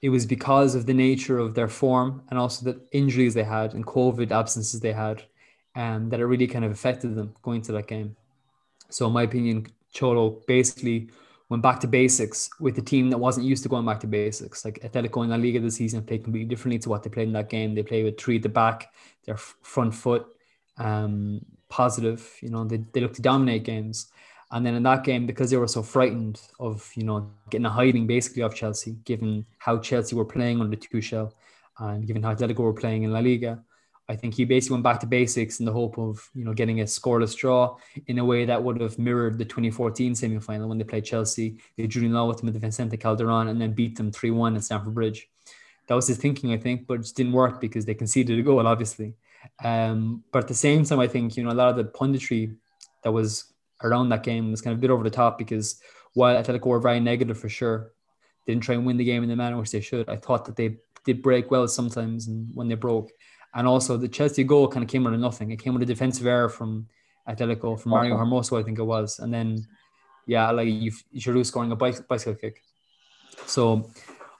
it 0.02 0.10
was 0.10 0.26
because 0.26 0.76
of 0.76 0.86
the 0.86 0.94
nature 0.94 1.38
of 1.38 1.54
their 1.56 1.68
form 1.68 2.22
and 2.30 2.40
also 2.40 2.64
the 2.64 2.82
injuries 2.92 3.34
they 3.34 3.44
had 3.44 3.74
and 3.74 3.86
COVID 3.86 4.32
absences 4.32 4.80
they 4.80 4.94
had, 4.94 5.24
um, 5.76 6.10
that 6.10 6.20
it 6.20 6.26
really 6.26 6.48
kind 6.48 6.64
of 6.64 6.72
affected 6.72 7.16
them 7.16 7.36
going 7.42 7.62
to 7.64 7.72
that 7.74 7.88
game. 7.88 8.16
So, 8.90 9.08
in 9.08 9.14
my 9.14 9.24
opinion, 9.24 9.68
Cholo 9.92 10.42
basically 10.48 11.10
went 11.50 11.62
back 11.62 11.80
to 11.80 11.88
basics 11.88 12.50
with 12.60 12.78
a 12.78 12.82
team 12.82 13.10
that 13.10 13.18
wasn't 13.18 13.46
used 13.46 13.64
to 13.64 13.70
going 13.70 13.86
back 13.86 14.00
to 14.00 14.08
basics. 14.08 14.66
Like 14.66 14.80
Atletico 14.82 15.24
in 15.24 15.30
La 15.30 15.36
Liga 15.36 15.60
this 15.60 15.76
season 15.76 16.04
played 16.04 16.24
completely 16.24 16.50
differently 16.50 16.80
to 16.80 16.90
what 16.90 17.04
they 17.04 17.10
played 17.10 17.28
in 17.28 17.34
that 17.34 17.50
game. 17.50 17.76
They 17.76 17.84
play 17.84 18.04
with 18.04 18.20
three 18.20 18.38
at 18.38 18.44
the 18.44 18.50
back, 18.50 18.92
their 19.26 19.38
front 19.38 19.94
foot, 19.94 20.26
um, 20.78 21.46
positive. 21.70 22.28
You 22.42 22.50
know, 22.50 22.64
they, 22.64 22.78
they 22.94 23.02
look 23.02 23.14
to 23.14 23.22
dominate 23.22 23.64
games. 23.64 24.08
And 24.52 24.66
then 24.66 24.76
in 24.76 24.84
that 24.84 25.04
game, 25.04 25.26
because 25.26 25.50
they 25.52 25.58
were 25.58 25.68
so 25.68 25.84
frightened 25.84 26.42
of, 26.60 26.90
you 26.96 27.04
know, 27.04 27.30
getting 27.50 27.66
a 27.66 27.70
hiding 27.70 28.08
basically 28.08 28.44
of 28.44 28.56
Chelsea, 28.56 28.94
given 29.04 29.46
how 29.58 29.78
Chelsea 29.80 30.16
were 30.16 30.26
playing 30.26 30.62
under 30.62 30.78
Tuchel 30.78 31.32
and 31.80 32.06
given 32.08 32.24
how 32.24 32.34
Atletico 32.34 32.60
were 32.60 32.74
playing 32.74 33.04
in 33.04 33.12
La 33.12 33.20
Liga, 33.20 33.64
I 34.08 34.16
think 34.16 34.36
he 34.36 34.46
basically 34.46 34.76
went 34.76 34.84
back 34.84 35.00
to 35.00 35.08
basics 35.08 35.60
in 35.60 35.66
the 35.66 35.72
hope 35.72 35.98
of, 35.98 36.30
you 36.36 36.46
know, 36.46 36.54
getting 36.54 36.82
a 36.82 36.84
scoreless 36.84 37.36
draw 37.36 37.76
in 38.06 38.20
a 38.20 38.26
way 38.26 38.46
that 38.46 38.62
would 38.62 38.80
have 38.80 39.00
mirrored 39.00 39.40
the 39.40 39.46
2014 39.46 40.14
semi-final 40.14 40.70
when 40.70 40.78
they 40.78 40.84
played 40.84 41.06
Chelsea. 41.06 41.58
They 41.76 41.88
drew 41.88 42.06
in 42.06 42.14
law 42.14 42.28
with 42.28 42.38
them 42.38 42.48
at 42.48 42.54
the 42.54 42.60
Vicente 42.60 42.98
Calderon 42.98 43.48
and 43.48 43.60
then 43.60 43.74
beat 43.74 43.98
them 43.98 44.12
3-1 44.12 44.58
at 44.58 44.64
Stamford 44.64 44.94
Bridge. 44.94 45.28
That 45.88 45.96
was 45.96 46.08
his 46.08 46.18
thinking, 46.18 46.52
I 46.52 46.58
think, 46.58 46.86
but 46.86 46.96
it 46.96 47.02
just 47.04 47.16
didn't 47.16 47.34
work 47.34 47.60
because 47.60 47.86
they 47.86 47.96
conceded 47.96 48.38
a 48.38 48.44
goal, 48.44 48.68
obviously. 48.68 49.16
Um, 49.64 50.24
but 50.32 50.44
at 50.44 50.48
the 50.48 50.54
same 50.54 50.84
time, 50.84 51.00
I 51.00 51.08
think, 51.08 51.36
you 51.36 51.44
know, 51.44 51.52
a 51.52 51.54
lot 51.54 51.70
of 51.70 51.76
the 51.76 51.86
punditry 51.86 52.56
that 53.04 53.12
was 53.12 53.54
around 53.84 54.10
that 54.10 54.24
game 54.24 54.52
was 54.52 54.62
kind 54.62 54.74
of 54.74 54.80
a 54.80 54.82
bit 54.82 54.90
over 54.90 55.04
the 55.04 55.10
top 55.10 55.38
because 55.38 55.82
while 56.14 56.42
Atletico 56.42 56.68
were 56.68 56.80
very 56.80 57.00
negative 57.00 57.38
for 57.38 57.50
sure, 57.50 57.92
didn't 58.46 58.64
try 58.64 58.76
and 58.76 58.86
win 58.86 58.98
the 58.98 59.04
game 59.04 59.24
in 59.24 59.30
the 59.30 59.36
manner 59.36 59.58
which 59.58 59.72
they 59.72 59.82
should. 59.82 60.10
I 60.10 60.18
thought 60.18 60.46
that 60.46 60.56
they 60.56 60.78
did 61.06 61.22
break 61.22 61.52
well 61.52 61.68
sometimes 61.68 62.28
and 62.28 62.50
when 62.54 62.68
they 62.68 62.76
broke. 62.76 63.12
And 63.56 63.68
also 63.68 63.98
the 63.98 64.08
Chelsea 64.08 64.44
goal 64.44 64.68
kind 64.68 64.84
of 64.84 64.90
came 64.90 65.08
out 65.08 65.14
of 65.14 65.20
nothing. 65.20 65.52
It 65.52 65.60
came 65.60 65.74
with 65.74 65.84
a 65.84 65.86
defensive 65.86 66.28
error 66.28 66.50
from 66.50 66.88
Atletico, 67.28 67.80
from 67.80 67.92
Mario 67.92 68.18
Hermoso, 68.18 68.60
I 68.60 68.64
think 68.64 68.78
it 68.80 68.84
was. 68.84 69.20
And 69.20 69.34
then, 69.34 69.66
yeah, 70.28 70.52
like 70.52 70.68
you, 70.68 70.92
Giroud 71.16 71.46
scoring 71.46 71.72
a 71.72 71.76
bicycle 71.76 72.36
kick. 72.36 72.62
So 73.46 73.90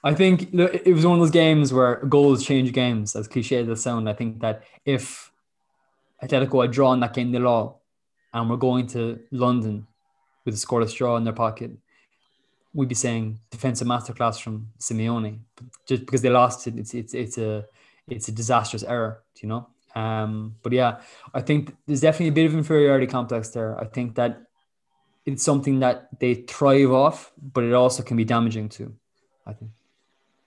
I 0.04 0.14
think 0.14 0.52
it 0.52 0.94
was 0.94 1.06
one 1.06 1.14
of 1.14 1.20
those 1.20 1.30
games 1.30 1.72
where 1.72 1.96
goals 2.04 2.44
change 2.44 2.72
games, 2.72 3.16
as 3.16 3.26
cliche 3.26 3.56
as 3.56 3.68
it 3.68 3.76
sound. 3.76 4.08
I 4.08 4.12
think 4.12 4.40
that 4.40 4.62
if 4.84 5.32
Atletico 6.22 6.62
had 6.62 6.70
drawn 6.70 7.00
that 7.00 7.14
game 7.14 7.32
the 7.32 7.40
law, 7.40 7.76
and 8.34 8.50
we're 8.50 8.56
going 8.56 8.86
to 8.88 9.18
London 9.30 9.86
with 10.44 10.54
a 10.54 10.58
scoreless 10.58 10.94
draw 10.94 11.16
in 11.16 11.24
their 11.24 11.32
pocket, 11.32 11.70
we'd 12.74 12.88
be 12.88 12.94
saying 12.94 13.38
defensive 13.50 13.88
masterclass 13.88 14.40
from 14.40 14.68
Simeone. 14.78 15.38
Just 15.88 16.04
because 16.04 16.20
they 16.20 16.28
lost 16.28 16.66
it, 16.66 16.78
it's 16.78 16.92
it's 16.92 17.14
it's 17.14 17.38
a 17.38 17.64
it's 18.08 18.28
a 18.28 18.32
disastrous 18.32 18.82
error, 18.82 19.22
you 19.40 19.48
know. 19.48 19.68
Um, 19.94 20.56
but 20.62 20.72
yeah, 20.72 21.00
I 21.32 21.40
think 21.40 21.74
there's 21.86 22.02
definitely 22.02 22.28
a 22.28 22.32
bit 22.32 22.46
of 22.46 22.54
inferiority 22.54 23.06
complex 23.06 23.48
there. 23.48 23.80
I 23.80 23.86
think 23.86 24.14
that 24.16 24.42
it's 25.24 25.42
something 25.42 25.80
that 25.80 26.08
they 26.20 26.34
thrive 26.34 26.92
off, 26.92 27.32
but 27.40 27.64
it 27.64 27.72
also 27.72 28.02
can 28.02 28.16
be 28.16 28.24
damaging 28.24 28.68
too. 28.68 28.94
I 29.46 29.52
think. 29.52 29.70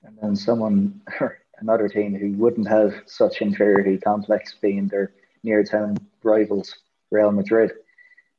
And 0.03 0.17
then 0.21 0.35
someone, 0.35 1.01
another 1.59 1.89
team 1.89 2.15
who 2.15 2.31
wouldn't 2.33 2.67
have 2.67 2.93
such 3.05 3.41
inferiority 3.41 3.97
complex 3.97 4.55
being 4.61 4.87
their 4.87 5.11
near 5.43 5.63
town 5.63 5.97
rivals, 6.23 6.75
Real 7.11 7.31
Madrid, 7.31 7.71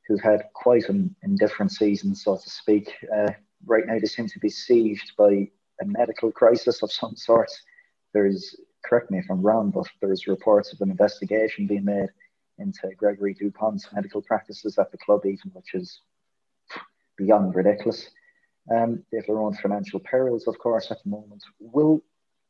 who've 0.06 0.20
had 0.20 0.44
quite 0.54 0.88
an 0.88 1.14
indifferent 1.22 1.72
season, 1.72 2.14
so 2.14 2.37
to 2.37 2.50
speak. 2.50 2.92
Uh, 3.14 3.33
right 3.66 3.87
now, 3.87 3.98
they 3.98 4.06
seem 4.06 4.28
to 4.28 4.38
be 4.38 4.48
sieged 4.48 5.16
by 5.16 5.48
a 5.80 5.85
medical 5.85 6.30
crisis 6.30 6.83
of 6.83 6.92
some 6.92 7.16
sort. 7.16 7.50
There's, 8.12 8.56
correct 8.85 9.11
me 9.11 9.19
if 9.19 9.27
I'm 9.31 9.43
wrong, 9.43 9.71
but 9.71 9.87
there's 10.01 10.27
reports 10.27 10.73
of 10.73 10.81
an 10.81 10.90
investigation 10.90 11.66
being 11.66 11.85
made 11.85 12.09
into 12.59 12.88
Gregory 12.97 13.35
Dupont's 13.35 13.87
medical 13.93 14.23
practices 14.23 14.79
at 14.79 14.90
the 14.93 14.99
club, 14.99 15.25
even, 15.25 15.51
which 15.53 15.75
is 15.75 16.01
beyond 17.16 17.55
ridiculous. 17.55 18.11
Um, 18.75 19.03
they 19.11 19.19
have 19.19 19.27
their 19.27 19.38
own 19.38 19.55
financial 19.55 20.01
perils, 20.01 20.47
of 20.47 20.59
course, 20.59 20.90
at 20.90 21.03
the 21.03 21.11
moment. 21.11 21.43
Will 21.59 22.03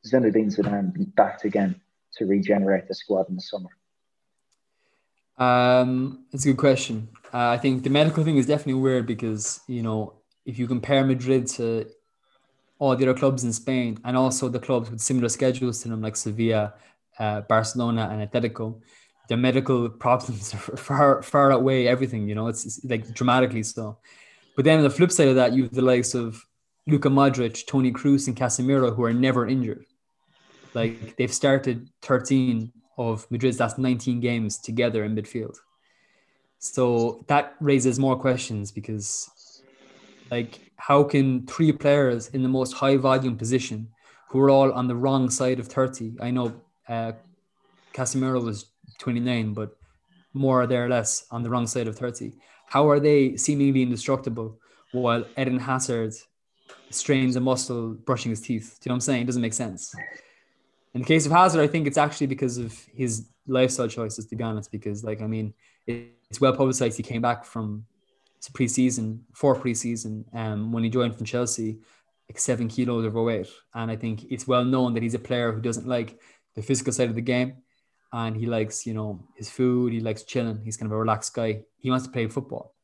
Zinedine 0.07 0.55
Zidane 0.55 0.93
be 0.93 1.05
backed 1.05 1.45
again 1.45 1.81
to 2.16 2.27
regenerate 2.27 2.88
the 2.88 2.95
squad 2.95 3.29
in 3.29 3.37
the 3.37 3.43
summer? 3.43 3.71
Um, 5.38 6.27
it's 6.33 6.45
a 6.45 6.49
good 6.49 6.59
question. 6.59 7.09
Uh, 7.33 7.49
I 7.49 7.59
think 7.59 7.85
the 7.85 7.90
medical 7.90 8.25
thing 8.25 8.37
is 8.37 8.47
definitely 8.47 8.75
weird 8.75 9.07
because 9.07 9.61
you 9.66 9.83
know 9.83 10.14
if 10.45 10.59
you 10.59 10.66
compare 10.66 11.05
Madrid 11.05 11.47
to 11.47 11.87
all 12.81 12.97
the 12.97 13.05
other 13.05 13.16
clubs 13.16 13.45
in 13.45 13.53
Spain 13.53 13.99
and 14.05 14.16
also 14.16 14.49
the 14.49 14.59
clubs 14.59 14.90
with 14.90 15.01
similar 15.01 15.29
schedules 15.29 15.83
to 15.83 15.88
them 15.88 16.03
like 16.03 16.16
Sevilla, 16.16 16.75
uh, 17.21 17.43
Barcelona, 17.43 18.09
and 18.11 18.29
Atletico, 18.29 18.81
their 19.29 19.37
medical 19.37 19.88
problems 20.05 20.53
far 20.77 21.23
far 21.23 21.53
outweigh 21.53 21.87
everything. 21.87 22.29
You 22.29 22.35
know, 22.35 22.49
it's, 22.49 22.66
it's 22.66 22.85
like 22.85 23.14
dramatically 23.14 23.62
so. 23.62 23.99
But 24.57 24.64
then 24.64 24.79
on 24.79 24.83
the 24.83 24.90
flip 24.90 25.12
side 25.12 25.29
of 25.29 25.37
that, 25.37 25.53
you 25.53 25.62
have 25.64 25.73
the 25.73 25.83
likes 25.83 26.14
of 26.14 26.45
Luka 26.87 27.09
Modric, 27.09 27.66
Toni 27.66 27.93
Kroos, 27.93 28.27
and 28.27 28.37
Casemiro 28.37 28.95
who 28.95 29.05
are 29.05 29.14
never 29.14 29.47
injured. 29.47 29.85
Like 30.75 31.16
they've 31.16 31.33
started 31.33 31.88
13 32.03 32.73
of 32.99 33.31
Madrid's 33.31 33.61
last 33.61 33.79
19 33.79 34.21
games 34.21 34.59
together 34.59 35.05
in 35.05 35.14
midfield. 35.14 35.57
So 36.59 37.25
that 37.29 37.55
raises 37.61 37.99
more 37.99 38.16
questions 38.16 38.71
because, 38.71 39.31
like, 40.31 40.73
how 40.77 41.03
can 41.05 41.47
three 41.47 41.73
players 41.73 42.29
in 42.29 42.43
the 42.43 42.49
most 42.49 42.73
high 42.73 42.97
volume 42.97 43.37
position 43.37 43.88
who 44.29 44.40
are 44.40 44.51
all 44.51 44.73
on 44.73 44.87
the 44.87 44.95
wrong 44.95 45.29
side 45.31 45.59
of 45.59 45.66
30? 45.69 46.16
I 46.21 46.31
know 46.31 46.61
uh, 46.88 47.12
Casemiro 47.93 48.43
was 48.43 48.66
29, 48.99 49.55
but 49.55 49.77
more 50.33 50.62
or 50.62 50.66
there 50.66 50.87
or 50.87 50.88
less 50.88 51.27
on 51.31 51.43
the 51.43 51.51
wrong 51.51 51.66
side 51.66 51.88
of 51.88 51.99
30. 51.99 52.33
How 52.66 52.88
are 52.88 53.01
they 53.01 53.37
seemingly 53.37 53.83
indestructible 53.83 54.59
while 54.93 55.25
Eden 55.37 55.59
Hazard 55.59 56.14
strains 56.90 57.37
a 57.37 57.40
muscle 57.40 57.95
brushing 57.95 58.31
his 58.31 58.40
teeth? 58.40 58.79
Do 58.81 58.88
you 58.88 58.90
know 58.90 58.95
what 58.95 58.97
I'm 58.97 59.01
saying? 59.01 59.23
It 59.23 59.27
doesn't 59.27 59.43
make 59.43 59.55
sense. 59.55 59.95
In 60.95 61.03
the 61.03 61.07
case 61.07 61.27
of 61.27 61.33
Hazard, 61.33 61.61
I 61.61 61.66
think 61.66 61.87
it's 61.87 61.99
actually 61.99 62.29
because 62.29 62.59
of 62.59 62.73
his 62.95 63.29
lifestyle 63.47 63.88
choices, 63.88 64.27
to 64.27 64.37
be 64.37 64.45
honest, 64.45 64.71
because, 64.71 65.05
like, 65.05 65.21
I 65.21 65.27
mean, 65.27 65.55
it's 65.87 66.40
well 66.40 66.55
publicized 66.55 66.97
he 66.97 67.03
came 67.03 67.23
back 67.23 67.45
from 67.45 67.85
preseason, 68.48 69.20
for 69.35 69.55
preseason, 69.55 70.24
um, 70.35 70.72
when 70.72 70.85
he 70.85 70.90
joined 70.90 71.16
from 71.16 71.26
Chelsea, 71.26 71.79
like 72.29 72.38
seven 72.38 72.68
kilos 72.68 73.05
overweight. 73.05 73.48
And 73.74 73.90
I 73.90 73.96
think 73.96 74.24
it's 74.31 74.46
well 74.46 74.64
known 74.64 74.94
that 74.94 75.03
he's 75.03 75.14
a 75.14 75.18
player 75.18 75.53
who 75.53 75.61
doesn't 75.61 75.87
like 75.87 76.18
the 76.55 76.62
physical 76.62 76.92
side 76.92 77.09
of 77.09 77.14
the 77.14 77.20
game 77.20 77.57
and 78.12 78.37
he 78.37 78.46
likes, 78.46 78.87
you 78.87 78.94
know, 78.94 79.24
his 79.37 79.50
food, 79.50 79.92
he 79.92 80.00
likes 80.00 80.24
chilling. 80.24 80.61
He's 80.64 80.76
kind 80.76 80.90
of 80.90 80.92
a 80.92 80.98
relaxed 80.98 81.35
guy. 81.35 81.62
He 81.79 81.90
wants 81.90 82.07
to 82.07 82.12
play 82.12 82.26
football, 82.26 82.74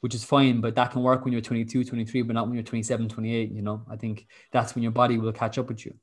which 0.00 0.14
is 0.14 0.24
fine, 0.24 0.60
but 0.60 0.74
that 0.74 0.90
can 0.90 1.02
work 1.02 1.24
when 1.24 1.32
you're 1.32 1.40
22, 1.40 1.84
23, 1.84 2.22
but 2.22 2.34
not 2.34 2.46
when 2.46 2.54
you're 2.54 2.62
27, 2.62 3.08
28, 3.08 3.50
you 3.50 3.62
know. 3.62 3.82
I 3.90 3.96
think 3.96 4.26
that's 4.52 4.74
when 4.74 4.82
your 4.82 4.92
body 4.92 5.18
will 5.18 5.32
catch 5.32 5.58
up 5.58 5.68
with 5.68 5.86
you. 5.86 5.94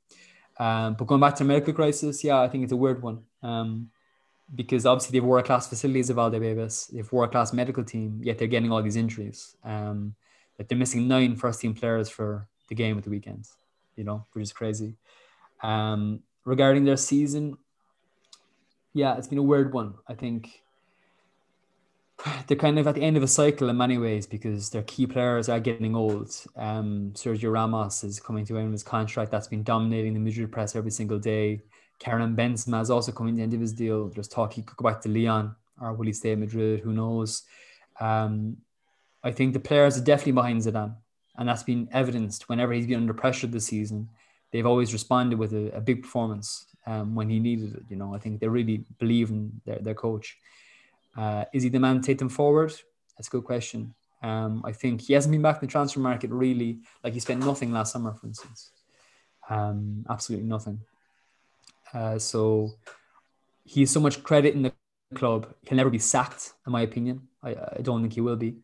Um, 0.58 0.94
but 0.94 1.06
going 1.06 1.20
back 1.20 1.36
to 1.36 1.44
the 1.44 1.48
medical 1.48 1.72
crisis, 1.72 2.24
yeah, 2.24 2.40
I 2.40 2.48
think 2.48 2.64
it's 2.64 2.72
a 2.72 2.76
weird 2.76 3.02
one. 3.02 3.22
Um, 3.42 3.90
because 4.54 4.84
obviously 4.84 5.18
they've 5.18 5.26
world 5.26 5.46
class 5.46 5.68
facilities 5.68 6.10
of 6.10 6.16
Valdebebas, 6.16 6.88
they've 6.92 7.10
world 7.10 7.30
class 7.30 7.52
medical 7.52 7.84
team, 7.84 8.20
yet 8.22 8.38
they're 8.38 8.48
getting 8.48 8.70
all 8.70 8.82
these 8.82 8.96
injuries. 8.96 9.56
Um, 9.64 10.14
like 10.58 10.68
they're 10.68 10.78
missing 10.78 11.08
nine 11.08 11.36
first 11.36 11.60
team 11.60 11.74
players 11.74 12.08
for 12.08 12.48
the 12.68 12.74
game 12.74 12.98
at 12.98 13.04
the 13.04 13.10
weekends, 13.10 13.56
you 13.96 14.04
know, 14.04 14.26
which 14.32 14.42
is 14.42 14.52
crazy. 14.52 14.96
Um, 15.62 16.20
regarding 16.44 16.84
their 16.84 16.96
season, 16.96 17.56
yeah, 18.92 19.16
it's 19.16 19.28
been 19.28 19.38
a 19.38 19.42
weird 19.42 19.72
one. 19.72 19.94
I 20.06 20.14
think 20.14 20.62
they're 22.46 22.56
kind 22.56 22.78
of 22.78 22.86
at 22.86 22.94
the 22.94 23.02
end 23.02 23.16
of 23.16 23.22
a 23.22 23.28
cycle 23.28 23.68
in 23.68 23.76
many 23.76 23.98
ways 23.98 24.26
because 24.26 24.70
their 24.70 24.82
key 24.82 25.06
players 25.06 25.48
are 25.48 25.60
getting 25.60 25.96
old. 25.96 26.34
Um, 26.56 27.12
Sergio 27.14 27.52
Ramos 27.52 28.04
is 28.04 28.20
coming 28.20 28.44
to 28.46 28.58
end 28.58 28.66
of 28.66 28.72
his 28.72 28.82
contract. 28.82 29.30
That's 29.30 29.48
been 29.48 29.62
dominating 29.62 30.14
the 30.14 30.20
Madrid 30.20 30.52
press 30.52 30.76
every 30.76 30.90
single 30.90 31.18
day. 31.18 31.62
Karim 32.02 32.36
Benzema 32.36 32.82
is 32.82 32.90
also 32.90 33.12
coming 33.12 33.34
to 33.34 33.36
the 33.36 33.42
end 33.44 33.54
of 33.54 33.60
his 33.60 33.72
deal. 33.72 34.08
There's 34.08 34.26
talk 34.26 34.54
he 34.54 34.62
could 34.62 34.76
go 34.76 34.88
back 34.88 35.00
to 35.02 35.08
Lyon 35.08 35.54
or 35.80 35.92
will 35.92 36.06
he 36.06 36.12
stay 36.12 36.32
at 36.32 36.38
Madrid? 36.38 36.80
Who 36.80 36.92
knows? 36.92 37.42
Um, 38.00 38.56
I 39.22 39.30
think 39.30 39.52
the 39.52 39.60
players 39.60 39.96
are 39.96 40.04
definitely 40.04 40.32
behind 40.32 40.62
Zidane, 40.62 40.96
and 41.36 41.48
that's 41.48 41.62
been 41.62 41.88
evidenced 41.92 42.48
whenever 42.48 42.72
he's 42.72 42.88
been 42.88 43.00
under 43.00 43.14
pressure 43.14 43.46
this 43.46 43.66
season. 43.66 44.08
They've 44.50 44.66
always 44.66 44.92
responded 44.92 45.38
with 45.38 45.52
a, 45.52 45.76
a 45.76 45.80
big 45.80 46.02
performance 46.02 46.66
um, 46.86 47.14
when 47.14 47.30
he 47.30 47.38
needed 47.38 47.76
it. 47.76 47.82
You 47.88 47.96
know, 47.96 48.14
I 48.14 48.18
think 48.18 48.40
they 48.40 48.48
really 48.48 48.84
believe 48.98 49.30
in 49.30 49.60
their, 49.64 49.78
their 49.78 49.94
coach. 49.94 50.36
Uh, 51.16 51.44
is 51.52 51.62
he 51.62 51.68
the 51.68 51.78
man 51.78 52.00
to 52.00 52.06
take 52.06 52.18
them 52.18 52.28
forward? 52.28 52.72
That's 53.16 53.28
a 53.28 53.30
good 53.30 53.44
question. 53.44 53.94
Um, 54.24 54.62
I 54.64 54.72
think 54.72 55.02
he 55.02 55.12
hasn't 55.14 55.32
been 55.32 55.42
back 55.42 55.62
in 55.62 55.68
the 55.68 55.70
transfer 55.70 56.00
market 56.00 56.30
really. 56.30 56.80
Like 57.04 57.12
he 57.12 57.20
spent 57.20 57.44
nothing 57.44 57.72
last 57.72 57.92
summer, 57.92 58.12
for 58.12 58.26
instance. 58.26 58.72
Um, 59.48 60.04
absolutely 60.08 60.48
nothing. 60.48 60.80
Uh, 61.92 62.18
so 62.18 62.70
he 63.64 63.80
has 63.80 63.90
so 63.90 64.00
much 64.00 64.22
credit 64.22 64.54
in 64.54 64.62
the 64.62 64.72
club. 65.14 65.54
He'll 65.66 65.76
never 65.76 65.90
be 65.90 65.98
sacked, 65.98 66.52
in 66.66 66.72
my 66.72 66.82
opinion. 66.82 67.28
I, 67.42 67.50
I 67.50 67.80
don't 67.82 68.00
think 68.00 68.14
he 68.14 68.20
will 68.20 68.36
be. 68.36 68.56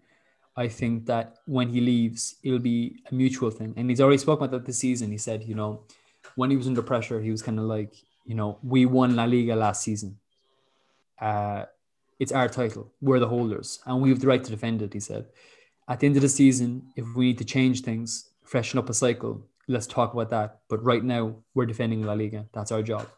I 0.56 0.66
think 0.68 1.06
that 1.06 1.36
when 1.46 1.68
he 1.68 1.80
leaves, 1.80 2.36
it'll 2.42 2.58
be 2.58 3.02
a 3.10 3.14
mutual 3.14 3.50
thing. 3.50 3.74
And 3.76 3.88
he's 3.88 4.00
already 4.00 4.18
spoken 4.18 4.44
about 4.44 4.56
that 4.56 4.66
this 4.66 4.78
season. 4.78 5.10
He 5.10 5.18
said, 5.18 5.44
you 5.44 5.54
know, 5.54 5.84
when 6.34 6.50
he 6.50 6.56
was 6.56 6.66
under 6.66 6.82
pressure, 6.82 7.20
he 7.20 7.30
was 7.30 7.42
kind 7.42 7.58
of 7.58 7.66
like, 7.66 7.94
you 8.24 8.34
know, 8.34 8.58
we 8.62 8.84
won 8.86 9.14
La 9.14 9.24
Liga 9.24 9.54
last 9.54 9.82
season. 9.82 10.18
Uh, 11.20 11.64
it's 12.18 12.32
our 12.32 12.48
title. 12.48 12.92
We're 13.00 13.20
the 13.20 13.28
holders, 13.28 13.80
and 13.86 14.02
we 14.02 14.10
have 14.10 14.20
the 14.20 14.26
right 14.26 14.42
to 14.42 14.50
defend 14.50 14.82
it. 14.82 14.92
He 14.92 15.00
said. 15.00 15.26
At 15.88 16.00
the 16.00 16.06
end 16.06 16.16
of 16.16 16.22
the 16.22 16.28
season, 16.28 16.88
if 16.96 17.06
we 17.14 17.26
need 17.26 17.38
to 17.38 17.44
change 17.44 17.82
things, 17.82 18.30
freshen 18.44 18.78
up 18.78 18.90
a 18.90 18.94
cycle, 18.94 19.46
let's 19.68 19.87
talk 19.87 20.14
about 20.14 20.31
that. 20.31 20.61
But 20.68 20.83
right 20.83 21.04
now, 21.04 21.37
we're 21.54 21.66
defending 21.66 22.02
La 22.02 22.14
Liga. 22.14 22.46
That's 22.52 22.72
our 22.72 22.83
job. 22.83 23.09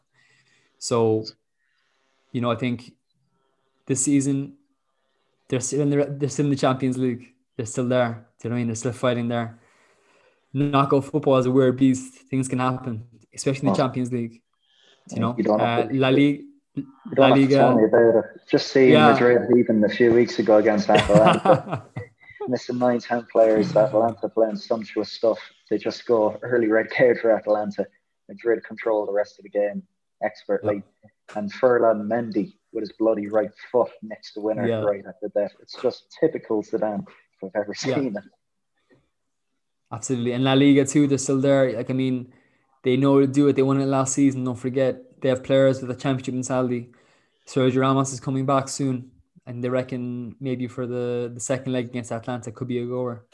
So, 0.79 1.25
you 2.33 2.41
know, 2.41 2.51
I 2.51 2.57
think 2.57 2.93
this 3.87 4.05
season 4.05 4.55
they're 5.49 5.61
still 5.61 5.81
in 5.83 5.91
the 5.91 6.17
they're 6.19 6.29
still 6.29 6.47
in 6.47 6.51
the 6.51 6.57
Champions 6.57 6.97
League. 6.97 7.35
They're 7.57 7.67
still 7.67 7.89
there. 7.89 8.27
Do 8.39 8.49
you 8.49 8.51
know 8.51 8.55
what 8.55 8.57
I 8.57 8.59
mean? 8.61 8.67
They're 8.69 8.77
still 8.77 8.93
fighting 8.93 9.29
there. 9.29 9.59
Knockout 10.53 11.05
football 11.05 11.37
is 11.39 11.47
a 11.47 11.51
weird 11.51 11.77
beast. 11.77 12.15
Things 12.31 12.49
can 12.49 12.61
happen, 12.61 13.05
especially 13.35 13.69
in 13.69 13.73
the. 13.73 13.77
Champions 13.77 14.13
League. 14.13 14.43
You 15.11 15.21
know, 15.21 15.35
you 15.37 15.53
uh, 15.53 15.89
La 15.91 16.09
Liga. 16.09 16.45
La 17.17 17.29
Liga. 17.29 17.57
Tell 17.57 17.77
me 17.77 17.85
about 17.85 18.17
it. 18.17 18.25
Just 18.49 18.69
seeing 18.69 18.93
yeah. 18.93 19.13
Madrid 19.13 19.43
even 19.59 19.83
a 19.85 19.89
few 19.89 20.13
weeks 20.13 20.39
ago 20.39 20.59
against 20.59 20.89
Atalanta, 20.97 21.85
missing 22.49 22.79
nine, 22.79 23.01
ten 23.01 23.27
players. 23.31 23.75
Atalanta 23.77 24.29
playing 24.29 24.57
sumptuous 24.57 25.11
stuff. 25.13 25.39
They 25.71 25.79
just 25.79 26.05
go 26.07 26.39
early 26.43 26.67
red 26.67 26.91
card 26.91 27.21
for 27.21 27.31
Atalanta. 27.31 27.87
Madrid 28.29 28.63
control 28.65 29.07
the 29.07 29.13
rest 29.13 29.39
of 29.39 29.45
the 29.45 29.51
game 29.51 29.83
expertly. 30.23 30.83
Yeah. 31.03 31.11
And 31.37 31.53
Ferland 31.53 32.11
Mendy 32.11 32.55
with 32.73 32.83
his 32.83 32.93
bloody 32.99 33.29
right 33.29 33.51
foot 33.71 33.91
next 34.03 34.35
to 34.35 34.41
winner 34.41 34.67
yeah. 34.67 34.81
right 34.81 35.05
after 35.07 35.31
that. 35.35 35.53
It's 35.61 35.77
just 35.81 36.17
typical 36.19 36.63
Zidane 36.63 37.05
if 37.07 37.45
I've 37.45 37.61
ever 37.61 37.75
seen 37.75 38.17
it. 38.17 38.25
Absolutely. 39.93 40.33
And 40.33 40.45
La 40.45 40.53
Liga 40.55 40.85
too, 40.85 41.07
they're 41.07 41.19
still 41.19 41.41
there. 41.41 41.73
Like 41.73 41.91
I 41.91 41.95
mean, 41.95 42.33
they 42.83 42.97
know 42.97 43.21
to 43.21 43.27
do 43.27 43.49
it. 43.49 43.57
They 43.57 43.63
won 43.63 43.81
it 43.81 43.87
last 43.87 44.15
season. 44.15 44.45
Don't 44.45 44.57
forget, 44.57 45.21
they 45.21 45.29
have 45.29 45.45
players 45.45 45.81
with 45.81 45.91
a 45.91 45.95
championship 45.95 46.35
mentality. 46.35 46.91
Sergio 47.47 47.81
Ramos 47.81 48.13
is 48.13 48.21
coming 48.21 48.47
back 48.47 48.69
soon, 48.69 49.11
and 49.47 49.63
they 49.63 49.69
reckon 49.69 50.37
maybe 50.41 50.69
for 50.69 50.87
the 50.87 51.31
the 51.35 51.41
second 51.41 51.73
leg 51.73 51.87
against 51.87 52.13
Atalanta 52.13 52.53
could 52.53 52.69
be 52.69 52.79
a 52.79 52.87
goer. 52.87 53.25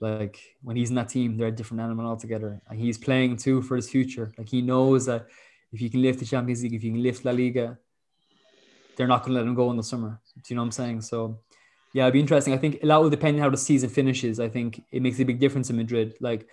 Like 0.00 0.40
when 0.62 0.76
he's 0.76 0.88
in 0.88 0.96
that 0.96 1.10
team, 1.10 1.36
they're 1.36 1.48
a 1.48 1.52
different 1.52 1.82
animal 1.82 2.06
altogether, 2.06 2.60
and 2.68 2.80
he's 2.80 2.98
playing 2.98 3.36
too 3.36 3.62
for 3.62 3.76
his 3.76 3.90
future. 3.90 4.32
Like 4.38 4.48
he 4.48 4.62
knows 4.62 5.06
that 5.06 5.26
if 5.72 5.80
you 5.80 5.90
can 5.90 6.02
lift 6.02 6.18
the 6.18 6.24
Champions 6.24 6.62
League, 6.62 6.74
if 6.74 6.82
you 6.82 6.92
can 6.92 7.02
lift 7.02 7.24
La 7.24 7.32
Liga, 7.32 7.78
they're 8.96 9.06
not 9.06 9.22
going 9.22 9.34
to 9.34 9.40
let 9.40 9.46
him 9.46 9.54
go 9.54 9.70
in 9.70 9.76
the 9.76 9.82
summer. 9.82 10.20
Do 10.34 10.42
you 10.48 10.56
know 10.56 10.62
what 10.62 10.66
I'm 10.66 10.72
saying? 10.72 11.02
So 11.02 11.38
yeah, 11.92 12.04
it'd 12.04 12.14
be 12.14 12.20
interesting. 12.20 12.54
I 12.54 12.58
think 12.58 12.82
a 12.82 12.86
lot 12.86 13.02
will 13.02 13.10
depend 13.10 13.36
on 13.36 13.42
how 13.42 13.50
the 13.50 13.56
season 13.56 13.90
finishes. 13.90 14.40
I 14.40 14.48
think 14.48 14.82
it 14.90 15.02
makes 15.02 15.20
a 15.20 15.24
big 15.24 15.38
difference 15.38 15.70
in 15.70 15.76
Madrid. 15.76 16.14
Like 16.20 16.46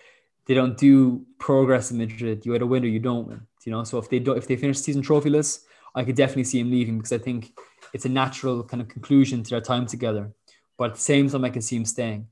they 0.46 0.54
don't 0.54 0.76
do 0.76 1.24
progress 1.38 1.90
in 1.90 1.98
Madrid. 1.98 2.44
You 2.44 2.54
either 2.54 2.66
win 2.66 2.84
or 2.84 2.88
you 2.88 3.00
don't 3.00 3.28
win. 3.28 3.46
You 3.64 3.72
know, 3.72 3.84
so 3.84 3.98
if 3.98 4.08
they 4.08 4.18
don't, 4.18 4.38
if 4.38 4.46
they 4.46 4.56
finish 4.56 4.78
season 4.78 5.02
trophyless, 5.02 5.64
I 5.94 6.04
could 6.04 6.16
definitely 6.16 6.44
see 6.44 6.60
him 6.60 6.70
leaving 6.70 6.96
because 6.96 7.12
I 7.12 7.18
think 7.18 7.52
it's 7.92 8.06
a 8.06 8.08
natural 8.08 8.64
kind 8.64 8.80
of 8.80 8.88
conclusion 8.88 9.42
to 9.42 9.50
their 9.50 9.60
time 9.60 9.84
together. 9.86 10.32
But 10.78 10.90
at 10.90 10.94
the 10.94 11.02
same 11.02 11.28
time, 11.28 11.44
I 11.44 11.50
can 11.50 11.60
see 11.60 11.76
him 11.76 11.84
staying. 11.84 12.28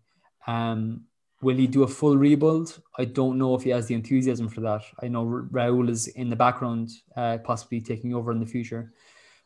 Um, 0.47 1.07
Will 1.43 1.57
he 1.57 1.67
do 1.67 1.83
a 1.83 1.89
full 1.89 2.17
rebuild? 2.17 2.81
I 2.99 3.05
don't 3.05 3.37
know 3.37 3.55
if 3.55 3.63
he 3.63 3.71
has 3.71 3.87
the 3.87 3.95
enthusiasm 3.95 4.49
for 4.49 4.63
that. 4.63 4.83
I 5.03 5.09
know 5.09 5.27
Raul 5.53 5.91
is 5.91 6.07
in 6.09 6.31
the 6.31 6.37
background, 6.37 6.91
uh, 7.15 7.39
possibly 7.45 7.81
taking 7.81 8.15
over 8.15 8.33
in 8.33 8.41
the 8.41 8.47
future. 8.47 8.93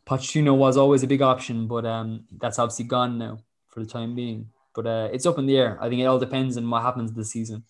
Pochettino 0.07 0.57
was 0.57 0.77
always 0.77 1.03
a 1.03 1.09
big 1.09 1.21
option, 1.21 1.67
but 1.67 1.85
um, 1.85 2.25
that's 2.39 2.59
obviously 2.59 2.85
gone 2.85 3.19
now 3.19 3.39
for 3.69 3.81
the 3.81 3.87
time 3.87 4.15
being. 4.15 4.51
But 4.73 4.87
uh, 4.87 5.09
it's 5.13 5.27
up 5.27 5.39
in 5.39 5.47
the 5.47 5.59
air. 5.59 5.79
I 5.81 5.89
think 5.89 6.01
it 6.01 6.07
all 6.07 6.19
depends 6.19 6.57
on 6.57 6.71
what 6.71 6.83
happens 6.83 7.13
this 7.13 7.33
season. 7.33 7.65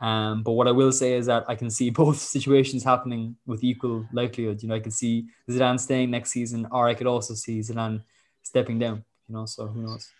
Um, 0.00 0.42
but 0.42 0.52
what 0.52 0.66
I 0.66 0.72
will 0.72 0.90
say 0.90 1.14
is 1.14 1.26
that 1.26 1.44
I 1.46 1.54
can 1.54 1.70
see 1.70 1.90
both 2.02 2.18
situations 2.18 2.82
happening 2.82 3.36
with 3.46 3.62
equal 3.62 4.04
likelihood. 4.12 4.62
You 4.62 4.68
know, 4.68 4.74
I 4.74 4.80
could 4.80 4.92
see 4.92 5.28
Zidane 5.48 5.78
staying 5.78 6.10
next 6.10 6.32
season, 6.32 6.66
or 6.72 6.88
I 6.88 6.94
could 6.94 7.06
also 7.06 7.34
see 7.34 7.60
Zidane 7.60 8.02
stepping 8.42 8.80
down. 8.80 9.04
You 9.28 9.36
know, 9.36 9.46
so 9.46 9.68
who 9.68 9.82
knows? 9.82 10.10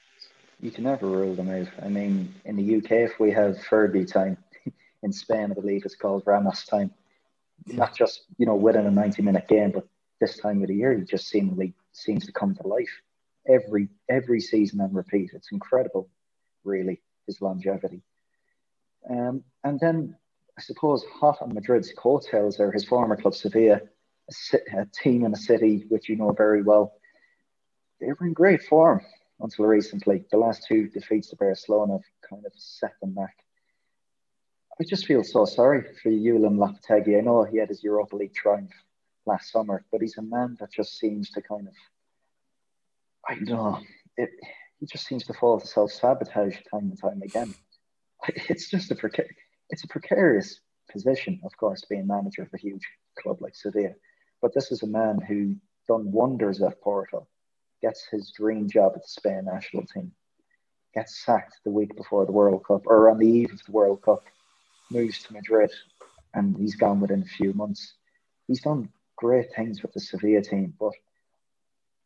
You 0.64 0.70
can 0.70 0.84
never 0.84 1.06
rule 1.06 1.34
them 1.34 1.50
out. 1.50 1.68
I 1.84 1.90
mean, 1.90 2.34
in 2.46 2.56
the 2.56 2.76
UK, 2.76 2.92
if 2.92 3.20
we 3.20 3.30
have 3.32 3.58
Fergie 3.68 4.10
time, 4.10 4.38
in 5.02 5.12
Spain, 5.12 5.50
I 5.50 5.54
believe 5.60 5.82
it's 5.84 5.94
called 5.94 6.22
Ramos 6.24 6.64
time. 6.64 6.90
Yeah. 7.66 7.76
Not 7.76 7.94
just 7.94 8.22
you 8.38 8.46
know 8.46 8.54
within 8.54 8.86
a 8.86 8.90
ninety-minute 8.90 9.46
game, 9.46 9.72
but 9.72 9.86
this 10.22 10.38
time 10.38 10.62
of 10.62 10.68
the 10.68 10.74
year, 10.74 10.96
he 10.96 11.04
just 11.04 11.28
seemingly 11.28 11.74
seems 11.92 12.24
to 12.24 12.32
come 12.32 12.54
to 12.54 12.66
life 12.66 12.88
every 13.46 13.90
every 14.08 14.40
season 14.40 14.80
and 14.80 14.94
repeat. 14.94 15.32
It's 15.34 15.52
incredible, 15.52 16.08
really, 16.64 17.02
his 17.26 17.42
longevity. 17.42 18.00
Um, 19.10 19.44
and 19.64 19.78
then 19.78 20.16
I 20.56 20.62
suppose 20.62 21.04
hot 21.20 21.42
on 21.42 21.52
Madrid's 21.52 21.92
coattails 21.92 22.58
are 22.58 22.72
his 22.72 22.86
former 22.86 23.18
club 23.18 23.34
Sevilla, 23.34 23.82
a, 24.54 24.56
a 24.78 24.86
team 24.86 25.26
in 25.26 25.34
a 25.34 25.36
city 25.36 25.84
which 25.90 26.08
you 26.08 26.16
know 26.16 26.32
very 26.32 26.62
well. 26.62 26.94
They 28.00 28.06
were 28.06 28.26
in 28.26 28.32
great 28.32 28.62
form 28.62 29.02
until 29.44 29.66
recently. 29.66 30.24
The 30.30 30.38
last 30.38 30.66
two 30.66 30.88
defeats 30.88 31.28
to 31.28 31.36
Barcelona 31.36 31.94
have 31.94 32.28
kind 32.28 32.44
of 32.44 32.52
set 32.56 32.94
them 33.00 33.14
back. 33.14 33.36
I 34.80 34.84
just 34.84 35.06
feel 35.06 35.22
so 35.22 35.44
sorry 35.44 35.82
for 36.02 36.10
Julen 36.10 36.56
Lopetegui. 36.56 37.16
I 37.16 37.20
know 37.20 37.44
he 37.44 37.58
had 37.58 37.68
his 37.68 37.84
Europa 37.84 38.16
League 38.16 38.34
triumph 38.34 38.72
last 39.26 39.52
summer, 39.52 39.84
but 39.92 40.00
he's 40.00 40.18
a 40.18 40.22
man 40.22 40.56
that 40.58 40.72
just 40.72 40.98
seems 40.98 41.30
to 41.30 41.42
kind 41.42 41.68
of, 41.68 41.74
I 43.28 43.34
don't 43.34 43.48
know, 43.48 43.80
it, 44.16 44.30
he 44.80 44.86
just 44.86 45.06
seems 45.06 45.24
to 45.26 45.34
fall 45.34 45.60
to 45.60 45.66
self 45.66 45.92
sabotage 45.92 46.56
time 46.70 46.90
and 46.90 47.00
time 47.00 47.22
again. 47.22 47.54
It's 48.48 48.70
just 48.70 48.90
a 48.90 48.94
precar- 48.94 49.36
it's 49.68 49.84
a 49.84 49.88
precarious 49.88 50.60
position, 50.90 51.40
of 51.44 51.54
course, 51.58 51.84
being 51.90 52.06
manager 52.06 52.42
of 52.42 52.48
a 52.54 52.58
huge 52.58 52.86
club 53.18 53.42
like 53.42 53.54
Sevilla. 53.54 53.94
But 54.40 54.54
this 54.54 54.72
is 54.72 54.82
a 54.82 54.86
man 54.86 55.20
who 55.20 55.56
done 55.86 56.10
wonders 56.10 56.62
at 56.62 56.80
Porto, 56.80 57.28
gets 57.84 58.06
his 58.06 58.30
dream 58.30 58.66
job 58.66 58.92
at 58.96 59.02
the 59.02 59.08
Spain 59.08 59.44
national 59.44 59.84
team, 59.84 60.10
gets 60.94 61.22
sacked 61.22 61.56
the 61.64 61.70
week 61.70 61.94
before 61.94 62.24
the 62.24 62.32
World 62.32 62.64
Cup 62.66 62.86
or 62.86 63.10
on 63.10 63.18
the 63.18 63.28
eve 63.28 63.52
of 63.52 63.60
the 63.66 63.72
World 63.72 64.00
Cup, 64.00 64.24
moves 64.90 65.22
to 65.22 65.34
Madrid, 65.34 65.70
and 66.32 66.56
he's 66.56 66.76
gone 66.76 67.00
within 67.00 67.22
a 67.22 67.36
few 67.36 67.52
months. 67.52 67.92
He's 68.48 68.62
done 68.62 68.88
great 69.16 69.48
things 69.54 69.82
with 69.82 69.92
the 69.92 70.00
Sevilla 70.00 70.40
team, 70.40 70.72
but 70.80 70.92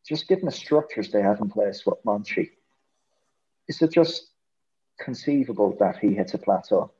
just 0.04 0.26
given 0.26 0.46
the 0.46 0.52
structures 0.52 1.12
they 1.12 1.22
have 1.22 1.40
in 1.40 1.48
place 1.48 1.86
with 1.86 2.02
Monchi, 2.04 2.50
is 3.68 3.80
it 3.80 3.92
just 3.92 4.30
conceivable 4.98 5.76
that 5.78 5.98
he 5.98 6.12
hits 6.12 6.34
a 6.34 6.38
plateau? 6.38 6.90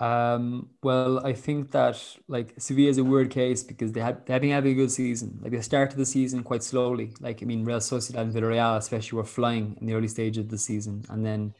Um, 0.00 0.70
well, 0.82 1.24
I 1.24 1.32
think 1.32 1.70
that 1.70 2.02
like 2.26 2.54
Sevilla 2.58 2.90
is 2.90 2.98
a 2.98 3.04
weird 3.04 3.30
case 3.30 3.62
because 3.62 3.92
they 3.92 4.00
had 4.00 4.26
they've 4.26 4.40
been 4.40 4.50
having 4.50 4.72
a 4.72 4.74
good 4.74 4.90
season. 4.90 5.38
Like 5.40 5.52
they 5.52 5.60
started 5.60 5.96
the 5.96 6.06
season 6.06 6.42
quite 6.42 6.64
slowly. 6.64 7.12
Like 7.20 7.42
I 7.42 7.46
mean, 7.46 7.64
Real 7.64 7.78
Sociedad 7.78 8.22
and 8.22 8.34
Villarreal 8.34 8.76
especially 8.76 9.16
were 9.16 9.24
flying 9.24 9.76
in 9.80 9.86
the 9.86 9.94
early 9.94 10.08
stage 10.08 10.36
of 10.36 10.48
the 10.48 10.58
season, 10.58 11.04
and 11.10 11.24
then 11.24 11.54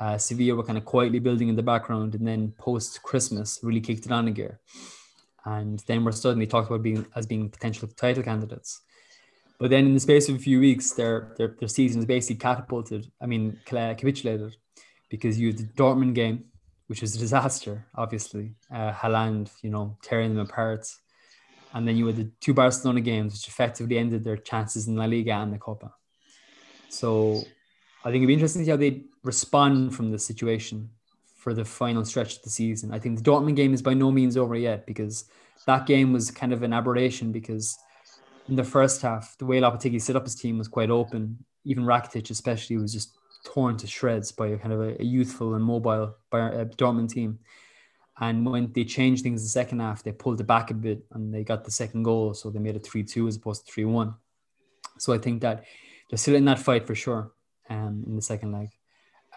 uh, 0.00 0.18
Sevilla 0.18 0.56
were 0.56 0.64
kind 0.64 0.78
of 0.78 0.84
quietly 0.84 1.20
building 1.20 1.48
in 1.48 1.56
the 1.56 1.62
background, 1.62 2.16
and 2.16 2.26
then 2.26 2.52
post 2.58 3.02
Christmas 3.02 3.60
really 3.62 3.80
kicked 3.80 4.06
it 4.06 4.12
on 4.12 4.26
a 4.26 4.32
gear, 4.32 4.58
and 5.44 5.78
then 5.86 6.04
we're 6.04 6.12
suddenly 6.12 6.48
talked 6.48 6.68
about 6.68 6.82
being 6.82 7.06
as 7.14 7.26
being 7.26 7.48
potential 7.48 7.86
title 7.86 8.24
candidates. 8.24 8.80
But 9.60 9.70
then 9.70 9.86
in 9.86 9.94
the 9.94 10.00
space 10.00 10.28
of 10.28 10.34
a 10.34 10.40
few 10.40 10.58
weeks, 10.58 10.92
their 10.92 11.32
their, 11.36 11.54
their 11.60 11.68
season 11.68 12.00
is 12.00 12.06
basically 12.06 12.40
catapulted. 12.40 13.08
I 13.20 13.26
mean, 13.26 13.60
capitulated 13.66 14.56
because 15.08 15.38
you 15.38 15.48
had 15.48 15.58
the 15.58 15.64
Dortmund 15.64 16.14
game 16.14 16.44
which 16.88 17.02
was 17.02 17.14
a 17.14 17.18
disaster, 17.18 17.86
obviously. 17.94 18.54
Uh, 18.72 18.92
Haaland, 18.92 19.50
you 19.62 19.70
know, 19.70 19.96
tearing 20.02 20.34
them 20.34 20.46
apart. 20.46 20.86
And 21.74 21.86
then 21.86 21.96
you 21.96 22.06
had 22.06 22.16
the 22.16 22.30
two 22.40 22.54
Barcelona 22.54 23.00
games, 23.00 23.34
which 23.34 23.46
effectively 23.46 23.98
ended 23.98 24.24
their 24.24 24.38
chances 24.38 24.88
in 24.88 24.96
La 24.96 25.04
Liga 25.04 25.32
and 25.34 25.52
the 25.52 25.58
Copa. 25.58 25.92
So 26.88 27.42
I 28.04 28.10
think 28.10 28.16
it'd 28.16 28.28
be 28.28 28.32
interesting 28.32 28.62
to 28.62 28.64
see 28.64 28.70
how 28.70 28.76
they 28.78 29.04
respond 29.22 29.94
from 29.94 30.10
the 30.10 30.18
situation 30.18 30.90
for 31.36 31.52
the 31.52 31.64
final 31.64 32.04
stretch 32.04 32.36
of 32.36 32.42
the 32.42 32.50
season. 32.50 32.92
I 32.92 32.98
think 32.98 33.18
the 33.18 33.30
Dortmund 33.30 33.56
game 33.56 33.74
is 33.74 33.82
by 33.82 33.94
no 33.94 34.10
means 34.10 34.36
over 34.36 34.56
yet 34.56 34.86
because 34.86 35.26
that 35.66 35.86
game 35.86 36.12
was 36.12 36.30
kind 36.30 36.52
of 36.52 36.62
an 36.62 36.72
aberration 36.72 37.32
because 37.32 37.76
in 38.48 38.56
the 38.56 38.64
first 38.64 39.02
half, 39.02 39.36
the 39.38 39.44
way 39.44 39.60
Lopetegui 39.60 40.00
set 40.00 40.16
up 40.16 40.24
his 40.24 40.34
team 40.34 40.56
was 40.56 40.68
quite 40.68 40.90
open. 40.90 41.44
Even 41.64 41.84
Rakitic, 41.84 42.30
especially, 42.30 42.78
was 42.78 42.92
just 42.92 43.18
torn 43.44 43.76
to 43.78 43.86
shreds 43.86 44.32
by 44.32 44.48
a 44.48 44.58
kind 44.58 44.72
of 44.72 44.80
a, 44.80 45.00
a 45.00 45.04
youthful 45.04 45.54
and 45.54 45.64
mobile 45.64 46.16
uh, 46.32 46.64
Dortmund 46.76 47.10
team. 47.10 47.38
And 48.20 48.44
when 48.44 48.72
they 48.72 48.84
changed 48.84 49.22
things 49.22 49.42
in 49.42 49.44
the 49.44 49.50
second 49.50 49.80
half, 49.80 50.02
they 50.02 50.12
pulled 50.12 50.40
it 50.40 50.46
back 50.46 50.70
a 50.70 50.74
bit 50.74 51.04
and 51.12 51.32
they 51.32 51.44
got 51.44 51.64
the 51.64 51.70
second 51.70 52.02
goal. 52.02 52.34
So 52.34 52.50
they 52.50 52.58
made 52.58 52.76
it 52.76 52.84
3 52.84 53.04
2 53.04 53.28
as 53.28 53.36
opposed 53.36 53.66
to 53.66 53.72
3 53.72 53.84
1. 53.84 54.14
So 54.98 55.12
I 55.12 55.18
think 55.18 55.42
that 55.42 55.64
they're 56.10 56.18
still 56.18 56.34
in 56.34 56.44
that 56.46 56.58
fight 56.58 56.86
for 56.86 56.94
sure 56.94 57.32
um, 57.70 58.04
in 58.06 58.16
the 58.16 58.22
second 58.22 58.52
leg. 58.52 58.70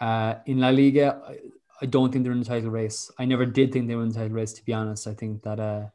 Uh, 0.00 0.34
in 0.46 0.58
La 0.58 0.70
Liga, 0.70 1.22
I, 1.28 1.38
I, 1.80 1.86
don't 1.86 2.10
think 2.10 2.24
they're 2.24 2.32
in 2.32 2.40
the 2.40 2.46
title 2.46 2.70
race. 2.70 3.10
I 3.18 3.24
never 3.24 3.46
did 3.46 3.72
think 3.72 3.86
they 3.86 3.94
were 3.94 4.02
in 4.02 4.08
the 4.08 4.14
title 4.14 4.36
race, 4.36 4.52
to 4.54 4.64
be 4.64 4.72
honest. 4.72 5.06
I 5.06 5.14
think 5.14 5.42
that 5.42 5.60
uh, 5.60 5.86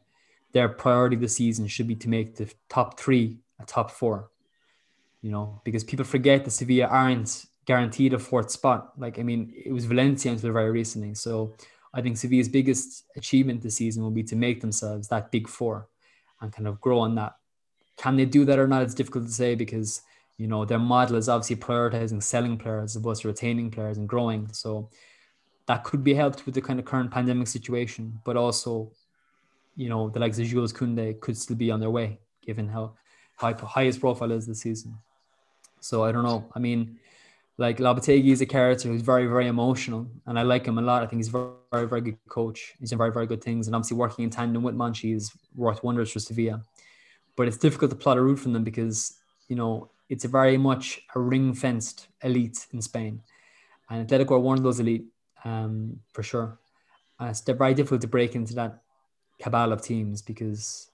their 0.54 0.70
priority 0.70 1.18
this 1.18 1.36
season 1.36 1.68
should 1.68 1.88
be 1.88 1.96
to 1.96 2.08
make 2.08 2.36
the 2.36 2.54
top 2.70 2.98
three 2.98 3.40
a 3.60 3.66
top 3.66 3.92
four. 3.92 4.30
You 5.22 5.32
know, 5.32 5.62
because 5.66 5.84
people 5.84 6.06
forget 6.06 6.46
that 6.46 6.52
Sevilla 6.52 6.86
aren't 6.86 7.48
guaranteed 7.68 8.14
a 8.14 8.20
fourth 8.20 8.50
spot. 8.50 8.94
Like, 8.98 9.20
I 9.20 9.24
mean, 9.24 9.54
it 9.54 9.72
was 9.72 9.86
Valencia 9.86 10.32
until 10.32 10.54
very 10.54 10.72
recently. 10.72 11.14
So 11.14 11.54
I 11.94 12.02
think 12.02 12.18
Sevilla's 12.18 12.50
biggest 12.50 13.04
achievement 13.16 13.62
this 13.62 13.76
season 13.76 14.02
will 14.02 14.12
be 14.12 14.24
to 14.24 14.36
make 14.36 14.62
themselves 14.62 15.10
that 15.10 15.32
big 15.32 15.48
four 15.48 15.90
and 16.42 16.52
kind 16.52 16.68
of 16.68 16.82
grow 16.82 17.00
on 17.00 17.16
that. 17.16 17.36
Can 17.98 18.16
they 18.16 18.26
do 18.26 18.46
that 18.46 18.58
or 18.58 18.68
not? 18.68 18.84
It's 18.84 18.94
difficult 18.94 19.26
to 19.26 19.32
say 19.32 19.54
because, 19.54 20.02
you 20.38 20.48
know, 20.48 20.64
their 20.64 20.80
model 20.80 21.18
is 21.18 21.28
obviously 21.28 21.58
prioritizing 21.58 22.24
selling 22.24 22.58
players 22.58 22.96
as 22.96 23.02
opposed 23.02 23.24
to 23.24 23.28
retaining 23.28 23.70
players 23.70 23.98
and 23.98 24.08
growing. 24.08 24.48
So 24.54 24.90
that 25.66 25.84
could 25.84 26.04
be 26.04 26.14
helped 26.14 26.46
with 26.46 26.56
the 26.56 26.62
kind 26.62 26.80
of 26.80 26.86
current 26.86 27.12
pandemic 27.12 27.48
situation, 27.48 28.22
but 28.24 28.38
also, 28.38 28.92
you 29.76 29.90
know, 29.90 30.10
the 30.10 30.20
likes 30.20 30.40
of 30.40 30.46
Jules 30.46 30.72
Koundé 30.72 31.20
could 31.20 31.38
still 31.38 31.58
be 31.58 31.70
on 31.70 31.80
their 31.82 31.90
way 31.90 32.20
given 32.46 32.70
how 32.70 32.94
high 33.36 33.54
highest 33.54 34.00
profile 34.00 34.32
is 34.32 34.48
this 34.48 34.62
season. 34.62 34.98
So 35.82 36.06
I 36.06 36.12
don't 36.14 36.24
know. 36.24 36.50
I 36.56 36.60
mean, 36.60 36.98
like 37.58 37.78
Lopetegui 37.78 38.32
is 38.32 38.42
a 38.42 38.46
character 38.46 38.88
who's 38.88 39.02
very, 39.02 39.26
very 39.26 39.48
emotional, 39.48 40.08
and 40.28 40.38
I 40.38 40.44
like 40.44 40.68
him 40.68 40.78
a 40.78 40.82
lot. 40.82 41.02
I 41.02 41.08
think 41.08 41.20
he's 41.20 41.30
a 41.30 41.32
very, 41.32 41.50
very, 41.72 41.88
very 41.88 42.02
good 42.02 42.18
coach. 42.30 42.76
He's 42.80 42.92
done 42.92 43.00
very, 43.00 43.12
very 43.12 43.26
good 43.26 43.44
things, 43.44 43.68
and 43.68 43.76
obviously 43.76 43.98
working 43.98 44.24
in 44.24 44.30
tandem 44.30 44.62
with 44.62 44.76
Monchi 44.76 45.16
is 45.16 45.32
worth 45.56 45.84
wonders 45.84 46.12
for 46.12 46.20
Sevilla. 46.20 46.62
But 47.36 47.48
it's 47.48 47.58
difficult 47.58 47.92
to 47.92 47.98
plot 47.98 48.18
a 48.18 48.22
route 48.22 48.40
from 48.40 48.54
them 48.54 48.64
because 48.64 49.18
you 49.48 49.56
know 49.56 49.90
it's 50.08 50.24
a 50.24 50.28
very 50.28 50.58
much 50.58 51.02
a 51.16 51.20
ring 51.20 51.54
fenced 51.54 52.08
elite 52.24 52.68
in 52.74 52.82
Spain, 52.82 53.22
and 53.90 54.08
Atletico 54.08 54.32
are 54.32 54.40
one 54.40 54.60
of 54.60 54.64
those 54.64 54.80
elite 54.80 55.06
um, 55.44 56.00
for 56.14 56.22
sure. 56.22 56.60
Uh, 57.20 57.26
it's 57.26 57.42
very 57.42 57.74
difficult 57.74 58.02
to 58.02 58.08
break 58.08 58.36
into 58.36 58.54
that 58.54 58.84
cabal 59.40 59.72
of 59.72 59.82
teams 59.82 60.22
because 60.22 60.92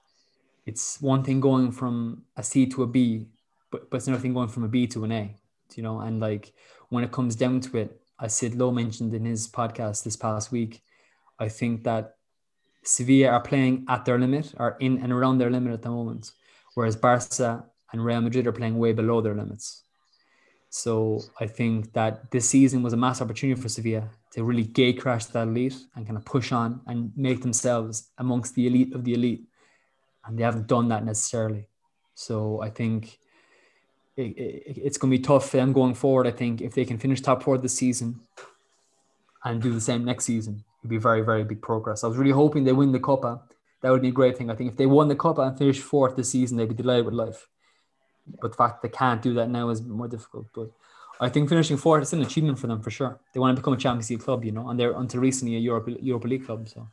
it's 0.64 0.98
one 1.02 1.22
thing 1.22 1.40
going 1.40 1.70
from 1.70 2.22
a 2.38 2.42
C 2.42 2.64
to 2.68 2.84
a 2.84 2.86
B, 2.86 3.26
but, 3.70 3.90
but 3.90 3.98
it's 3.98 4.06
another 4.06 4.22
thing 4.22 4.32
going 4.32 4.48
from 4.48 4.64
a 4.64 4.68
B 4.68 4.86
to 4.86 5.04
an 5.04 5.12
A 5.12 5.36
you 5.76 5.82
know, 5.82 6.00
and 6.00 6.20
like 6.20 6.52
when 6.88 7.04
it 7.04 7.12
comes 7.12 7.36
down 7.36 7.60
to 7.60 7.78
it, 7.78 8.00
as 8.20 8.34
Sid 8.34 8.54
Lowe 8.54 8.70
mentioned 8.70 9.14
in 9.14 9.24
his 9.24 9.48
podcast 9.48 10.04
this 10.04 10.16
past 10.16 10.52
week, 10.52 10.82
I 11.38 11.48
think 11.48 11.84
that 11.84 12.16
Sevilla 12.84 13.28
are 13.28 13.40
playing 13.40 13.86
at 13.88 14.04
their 14.04 14.18
limit 14.18 14.54
or 14.58 14.76
in 14.80 14.98
and 14.98 15.12
around 15.12 15.38
their 15.38 15.50
limit 15.50 15.72
at 15.72 15.82
the 15.82 15.90
moment, 15.90 16.30
whereas 16.74 16.96
Barca 16.96 17.64
and 17.92 18.04
Real 18.04 18.20
Madrid 18.20 18.46
are 18.46 18.52
playing 18.52 18.78
way 18.78 18.92
below 18.92 19.20
their 19.20 19.34
limits. 19.34 19.82
So 20.70 21.20
I 21.40 21.46
think 21.46 21.92
that 21.92 22.32
this 22.32 22.48
season 22.48 22.82
was 22.82 22.92
a 22.92 22.96
mass 22.96 23.22
opportunity 23.22 23.60
for 23.60 23.68
Sevilla 23.68 24.10
to 24.32 24.42
really 24.42 24.64
gate 24.64 25.00
crash 25.00 25.26
that 25.26 25.46
elite 25.46 25.76
and 25.94 26.04
kind 26.04 26.18
of 26.18 26.24
push 26.24 26.50
on 26.50 26.80
and 26.86 27.12
make 27.16 27.42
themselves 27.42 28.10
amongst 28.18 28.56
the 28.56 28.66
elite 28.66 28.92
of 28.92 29.04
the 29.04 29.14
elite. 29.14 29.44
And 30.24 30.36
they 30.36 30.42
haven't 30.42 30.66
done 30.66 30.88
that 30.88 31.04
necessarily. 31.04 31.68
So 32.14 32.60
I 32.60 32.70
think 32.70 33.18
it, 34.16 34.22
it, 34.22 34.78
it's 34.78 34.98
going 34.98 35.10
to 35.10 35.18
be 35.18 35.22
tough 35.22 35.50
for 35.50 35.56
them 35.56 35.72
going 35.72 35.94
forward. 35.94 36.26
I 36.26 36.30
think 36.30 36.60
if 36.60 36.74
they 36.74 36.84
can 36.84 36.98
finish 36.98 37.20
top 37.20 37.42
four 37.42 37.58
this 37.58 37.76
season 37.76 38.20
and 39.44 39.60
do 39.60 39.72
the 39.72 39.80
same 39.80 40.04
next 40.04 40.24
season, 40.24 40.64
it'd 40.80 40.90
be 40.90 40.98
very, 40.98 41.22
very 41.22 41.44
big 41.44 41.60
progress. 41.60 42.04
I 42.04 42.08
was 42.08 42.16
really 42.16 42.30
hoping 42.30 42.64
they 42.64 42.72
win 42.72 42.92
the 42.92 43.00
Copa. 43.00 43.42
That 43.82 43.90
would 43.90 44.02
be 44.02 44.08
a 44.08 44.12
great 44.12 44.38
thing. 44.38 44.50
I 44.50 44.54
think 44.54 44.70
if 44.70 44.76
they 44.76 44.86
won 44.86 45.08
the 45.08 45.16
Copa 45.16 45.42
and 45.42 45.58
finished 45.58 45.82
fourth 45.82 46.16
this 46.16 46.30
season, 46.30 46.56
they'd 46.56 46.68
be 46.68 46.74
delighted 46.74 47.06
with 47.06 47.14
life. 47.14 47.48
But 48.40 48.52
the 48.52 48.56
fact 48.56 48.82
they 48.82 48.88
can't 48.88 49.20
do 49.20 49.34
that 49.34 49.50
now 49.50 49.68
is 49.68 49.82
more 49.82 50.08
difficult. 50.08 50.46
But 50.54 50.70
I 51.20 51.28
think 51.28 51.48
finishing 51.48 51.76
fourth 51.76 52.02
is 52.02 52.12
an 52.12 52.22
achievement 52.22 52.58
for 52.58 52.66
them 52.66 52.80
for 52.80 52.90
sure. 52.90 53.18
They 53.32 53.40
want 53.40 53.56
to 53.56 53.60
become 53.60 53.74
a 53.74 53.76
Champions 53.76 54.08
League 54.10 54.20
club, 54.20 54.44
you 54.44 54.52
know, 54.52 54.70
and 54.70 54.80
they're 54.80 54.92
until 54.92 55.20
recently 55.20 55.56
a 55.56 55.58
Europe 55.58 55.88
Europa 56.00 56.28
League 56.28 56.46
club, 56.46 56.68
so 56.68 56.88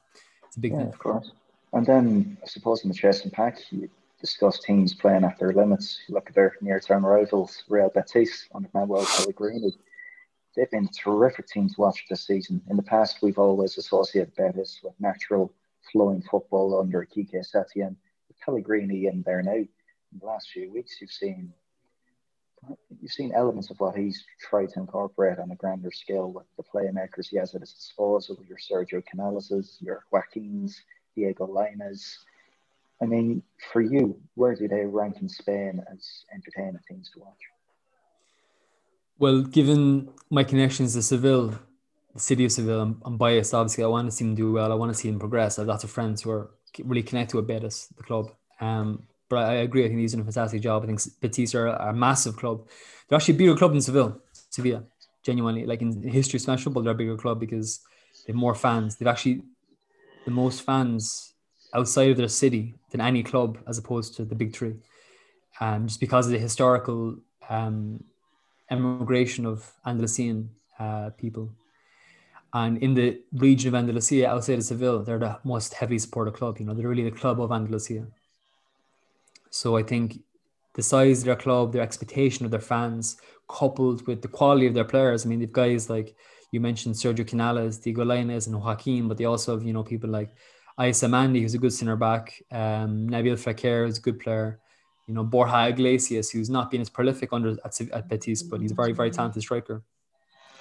it's 0.45 0.57
a 0.57 0.59
big 0.59 0.74
yeah, 0.74 0.80
thing. 0.80 0.88
Of 0.88 0.99
course. 0.99 1.32
And 1.74 1.86
then 1.86 2.38
I 2.43 2.47
suppose 2.47 2.84
in 2.84 2.89
the 2.89 2.95
chasing 2.95 3.32
pack, 3.32 3.59
you 3.72 3.89
discuss 4.22 4.59
teams 4.59 4.93
playing 4.93 5.26
at 5.26 5.38
their 5.38 5.51
limits. 5.51 5.99
You 6.07 6.15
look 6.15 6.30
at 6.30 6.36
their 6.36 6.55
near-term 6.61 7.05
rivals, 7.05 7.63
Real 7.67 7.89
Betis 7.89 8.47
under 8.53 8.69
Manuel 8.74 9.05
Pellegrini. 9.05 9.78
They've 10.55 10.69
been 10.69 10.89
a 10.89 11.03
terrific 11.03 11.47
team 11.47 11.69
to 11.69 11.82
watch 11.82 12.05
this 12.09 12.28
season. 12.28 12.61
In 12.69 12.78
the 12.78 12.84
past, 12.84 13.22
we've 13.22 13.39
always 13.39 13.78
associated 13.78 14.36
Betis 14.36 14.80
with 14.84 14.93
natural 14.99 15.53
flowing 15.91 16.22
football 16.22 16.80
under 16.80 17.05
Quique 17.05 17.32
Setien. 17.34 17.95
With 18.28 18.39
Pellegrini 18.45 19.07
in 19.07 19.24
there 19.24 19.41
now, 19.41 19.53
in 19.53 20.19
the 20.19 20.26
last 20.26 20.49
few 20.51 20.72
weeks, 20.72 20.97
you've 20.99 21.11
seen 21.11 21.53
you've 23.01 23.11
seen 23.11 23.34
elements 23.34 23.72
of 23.72 23.80
what 23.80 23.95
he's 23.95 24.24
tried 24.39 24.69
to 24.69 24.80
incorporate 24.80 25.39
on 25.39 25.49
a 25.49 25.55
grander 25.55 25.89
scale 25.91 26.32
with 26.32 26.45
the 26.57 26.63
playmakers 26.63 27.28
he 27.30 27.38
has 27.38 27.55
at 27.55 27.61
his 27.61 27.74
disposal, 27.74 28.38
your 28.47 28.57
Sergio 28.57 29.03
Canales, 29.03 29.78
your 29.80 30.03
Joaquins, 30.11 30.80
Diego 31.15 31.47
Lainez. 31.47 32.17
I 33.02 33.06
mean, 33.06 33.41
for 33.72 33.82
you, 33.82 34.20
where 34.36 34.56
do 34.56 34.68
they 34.68 34.86
rank 34.86 35.18
in 35.22 35.28
Spain 35.28 35.84
as 35.91 36.24
entertaining 36.34 36.80
things 36.88 37.10
to 37.14 37.20
watch? 37.20 37.39
Well, 39.18 39.41
given 39.41 40.10
my 40.30 40.43
connections 40.43 40.93
to 40.93 41.02
Seville, 41.02 41.60
the 42.14 42.20
city 42.20 42.45
of 42.45 42.52
Seville, 42.52 42.82
I'm, 42.82 43.02
I'm, 43.04 43.18
biased. 43.18 43.54
Obviously, 43.54 43.84
I 43.84 43.88
want 43.88 44.10
to 44.10 44.12
see 44.12 44.26
them 44.26 44.36
do 44.36 44.52
well. 44.52 44.72
I 44.72 44.76
want 44.76 44.93
to 44.93 44.97
see 44.97 45.10
them 45.10 45.20
progress. 45.20 45.58
I 45.58 45.62
have 45.62 45.68
lots 45.68 45.84
of 45.84 45.89
friends 45.89 46.22
who 46.22 46.32
are 46.32 46.52
really 46.84 47.04
connected 47.04 47.36
with 47.36 47.47
Betis, 47.47 47.88
the 47.97 48.04
club. 48.04 48.32
Um, 48.60 49.04
but 49.30 49.45
I 49.45 49.54
agree. 49.56 49.86
I 49.86 49.88
think 49.88 49.99
he's 49.99 50.12
doing 50.12 50.22
a 50.22 50.26
fantastic 50.26 50.62
job. 50.62 50.84
I 50.84 50.88
think 50.88 51.02
Betis 51.22 51.56
are 51.56 51.68
a 51.68 51.93
massive 51.93 52.36
club. 52.36 52.68
They're 53.08 53.16
actually 53.16 53.36
a 53.36 53.38
bigger 53.38 53.56
club 53.56 53.72
than 53.72 53.82
Seville, 53.82 54.22
Sevilla. 54.49 54.84
Genuinely, 55.24 55.66
like 55.66 55.82
in 55.82 56.02
history 56.02 56.39
Spanish 56.39 56.64
football, 56.64 56.82
they're 56.82 56.93
a 56.93 56.97
bigger 56.97 57.16
club 57.16 57.39
because 57.39 57.80
they 58.26 58.34
have 58.34 58.39
more 58.39 58.56
fans. 58.56 58.95
They've 58.95 59.08
actually 59.08 59.43
the 60.26 60.32
most 60.32 60.64
fans 60.64 61.31
outside 61.74 62.11
of 62.11 62.17
their 62.17 62.28
city 62.28 62.76
than 62.89 63.01
any 63.01 63.24
club, 63.24 63.57
as 63.67 63.78
opposed 63.78 64.15
to 64.15 64.26
the 64.26 64.36
big 64.36 64.55
three, 64.55 64.76
um, 65.59 65.88
just 65.88 65.99
because 65.99 66.26
of 66.26 66.32
the 66.32 66.39
historical 66.39 67.17
um, 67.49 68.03
emigration 68.69 69.45
of 69.45 69.72
Andalusian 69.86 70.49
uh, 70.80 71.09
people. 71.17 71.49
And 72.53 72.78
in 72.80 72.93
the 72.93 73.19
region 73.34 73.69
of 73.69 73.76
Andalusia, 73.76 74.30
outside 74.30 74.59
of 74.59 74.63
Seville, 74.63 75.03
they're 75.03 75.19
the 75.19 75.39
most 75.43 75.74
heavily 75.74 75.99
supported 75.99 76.34
club. 76.34 76.59
You 76.59 76.65
know, 76.65 76.74
they're 76.74 76.88
really 76.88 77.09
the 77.09 77.11
club 77.11 77.39
of 77.39 77.51
Andalusia. 77.51 78.07
So 79.49 79.78
I 79.78 79.84
think 79.84 80.19
the 80.74 80.84
size 80.84 81.19
of 81.19 81.26
their 81.26 81.36
club, 81.36 81.72
their 81.72 81.82
expectation 81.82 82.45
of 82.45 82.51
their 82.51 82.59
fans, 82.59 83.17
coupled 83.47 84.05
with 84.07 84.22
the 84.22 84.28
quality 84.28 84.67
of 84.67 84.74
their 84.74 84.86
players. 84.86 85.26
I 85.26 85.30
mean, 85.30 85.39
they've 85.39 85.51
guys 85.51 85.89
like 85.89 86.15
you 86.51 86.59
mentioned 86.59 86.95
Sergio 86.95 87.26
Canales, 87.26 87.78
Diego 87.78 88.03
Lainez, 88.03 88.47
and 88.47 88.61
Joaquin, 88.61 89.07
but 89.07 89.17
they 89.17 89.26
also 89.26 89.55
have, 89.55 89.65
you 89.65 89.74
know, 89.74 89.84
people 89.84 90.09
like 90.09 90.34
Aissa 90.80 91.07
Mandi, 91.07 91.41
who's 91.41 91.53
a 91.53 91.57
good 91.57 91.74
centre 91.74 91.95
back, 91.95 92.41
um, 92.51 93.09
Nabil 93.09 93.34
Fekir, 93.34 93.86
who's 93.86 93.97
a 93.97 94.01
good 94.01 94.19
player, 94.19 94.59
you 95.07 95.13
know, 95.13 95.24
Borja 95.24 95.67
Iglesias, 95.69 96.32
who's 96.32 96.49
not 96.49 96.72
been 96.72 96.82
as 96.82 96.89
prolific 96.89 97.34
under 97.34 97.57
at, 97.65 97.82
at 97.91 98.07
Betis, 98.07 98.43
but 98.43 98.61
he's 98.61 98.72
a 98.72 98.76
very, 98.76 98.93
very 98.93 99.11
talented 99.11 99.43
striker. 99.43 99.84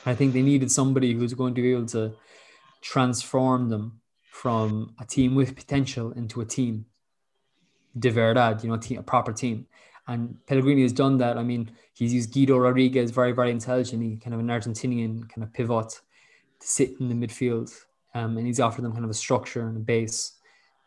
I 0.06 0.14
think 0.14 0.32
they 0.32 0.42
needed 0.42 0.70
somebody 0.70 1.12
who's 1.12 1.34
going 1.34 1.54
to 1.54 1.62
be 1.62 1.72
able 1.72 1.86
to 1.86 2.12
transform 2.80 3.68
them 3.68 4.00
from 4.30 4.94
a 4.98 5.04
team 5.04 5.34
with 5.34 5.54
potential 5.54 6.12
into 6.12 6.40
a 6.40 6.44
team 6.44 6.86
de 7.98 8.10
verdad, 8.10 8.62
you 8.62 8.68
know, 8.68 8.76
a, 8.76 8.78
team, 8.78 8.98
a 8.98 9.02
proper 9.02 9.32
team. 9.32 9.66
And 10.06 10.44
Pellegrini 10.46 10.82
has 10.82 10.92
done 10.92 11.18
that. 11.18 11.36
I 11.36 11.42
mean, 11.42 11.70
he's 11.94 12.14
used 12.14 12.32
Guido 12.32 12.56
Rodriguez, 12.56 13.10
very, 13.10 13.32
very 13.32 13.50
intelligently, 13.50 14.16
kind 14.16 14.34
of 14.34 14.40
an 14.40 14.46
Argentinian 14.46 15.28
kind 15.28 15.42
of 15.42 15.52
pivot 15.52 16.00
to 16.60 16.66
sit 16.66 16.98
in 16.98 17.08
the 17.08 17.14
midfield. 17.14 17.70
Um, 18.14 18.36
and 18.36 18.46
he's 18.46 18.60
offered 18.60 18.82
them 18.82 18.92
kind 18.92 19.04
of 19.04 19.10
a 19.10 19.14
structure 19.14 19.66
and 19.66 19.76
a 19.76 19.80
base. 19.80 20.32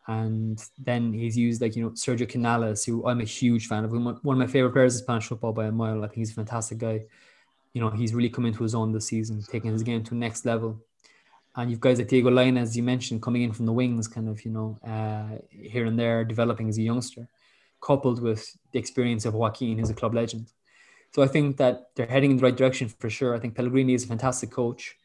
And 0.08 0.62
then 0.78 1.14
he's 1.14 1.38
used 1.38 1.62
like, 1.62 1.76
you 1.76 1.84
know, 1.84 1.92
Sergio 1.92 2.28
Canales, 2.28 2.84
who 2.84 3.08
I'm 3.08 3.22
a 3.22 3.26
huge 3.26 3.68
fan 3.68 3.86
of. 3.86 3.92
One 3.92 4.08
of 4.08 4.24
my 4.24 4.48
favorite 4.48 4.74
players 4.74 4.96
in 4.96 5.04
Spanish 5.04 5.28
football 5.28 5.54
by 5.54 5.68
a 5.68 5.72
mile. 5.72 6.04
I 6.04 6.08
think 6.08 6.18
he's 6.18 6.32
a 6.32 6.36
fantastic 6.36 6.78
guy. 6.78 7.06
You 7.74 7.82
know, 7.82 7.90
he's 7.90 8.14
really 8.14 8.30
come 8.30 8.46
into 8.46 8.64
his 8.64 8.76
own 8.76 8.92
this 8.92 9.08
season, 9.08 9.42
taking 9.50 9.72
his 9.72 9.84
game 9.84 10.04
to 10.04 10.16
next 10.16 10.46
level. 10.46 10.80
And 11.56 11.70
you've 11.70 11.80
guys 11.80 12.00
like 12.00 12.10
Diego 12.10 12.30
Lainez, 12.30 12.62
as 12.64 12.78
you 12.78 12.84
mentioned, 12.84 13.22
coming 13.22 13.44
in 13.44 13.54
from 13.54 13.66
the 13.66 13.74
wings, 13.74 14.08
kind 14.08 14.28
of, 14.28 14.44
you 14.44 14.52
know, 14.52 14.78
uh, 14.86 15.38
here 15.50 15.86
and 15.86 15.98
there, 15.98 16.26
developing 16.26 16.68
as 16.68 16.78
a 16.78 16.82
youngster 16.82 17.30
coupled 17.84 18.22
with 18.22 18.58
the 18.72 18.80
experience 18.80 19.26
of 19.26 19.34
Joaquin, 19.34 19.78
who's 19.78 19.90
a 19.90 19.94
club 19.94 20.14
legend. 20.16 20.48
So 21.12 21.22
I 21.22 21.28
think 21.28 21.58
that 21.58 21.90
they're 21.96 22.08
heading 22.08 22.32
in 22.32 22.38
the 22.38 22.44
right 22.44 22.56
direction 22.56 22.88
for 22.88 23.10
sure. 23.10 23.36
I 23.36 23.40
think 23.40 23.56
Pellegrini 23.56 23.94
is 23.94 24.06
a 24.06 24.08
fantastic 24.08 24.50
coach, 24.50 24.96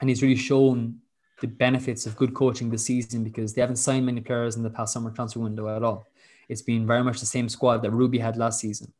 and 0.00 0.08
he's 0.08 0.22
really 0.22 0.36
shown 0.36 1.00
the 1.40 1.46
benefits 1.46 2.06
of 2.06 2.16
good 2.16 2.34
coaching 2.34 2.70
this 2.70 2.84
season 2.84 3.22
because 3.22 3.54
they 3.54 3.60
haven't 3.60 3.76
signed 3.76 4.06
many 4.06 4.20
players 4.20 4.56
in 4.56 4.62
the 4.62 4.70
past 4.70 4.92
summer 4.92 5.10
transfer 5.10 5.40
window 5.40 5.74
at 5.74 5.82
all. 5.82 6.06
It's 6.48 6.62
been 6.62 6.86
very 6.86 7.04
much 7.04 7.20
the 7.20 7.26
same 7.26 7.48
squad 7.48 7.82
that 7.82 7.90
Rubi 7.90 8.18
had 8.18 8.36
last 8.36 8.60
season. 8.60 8.92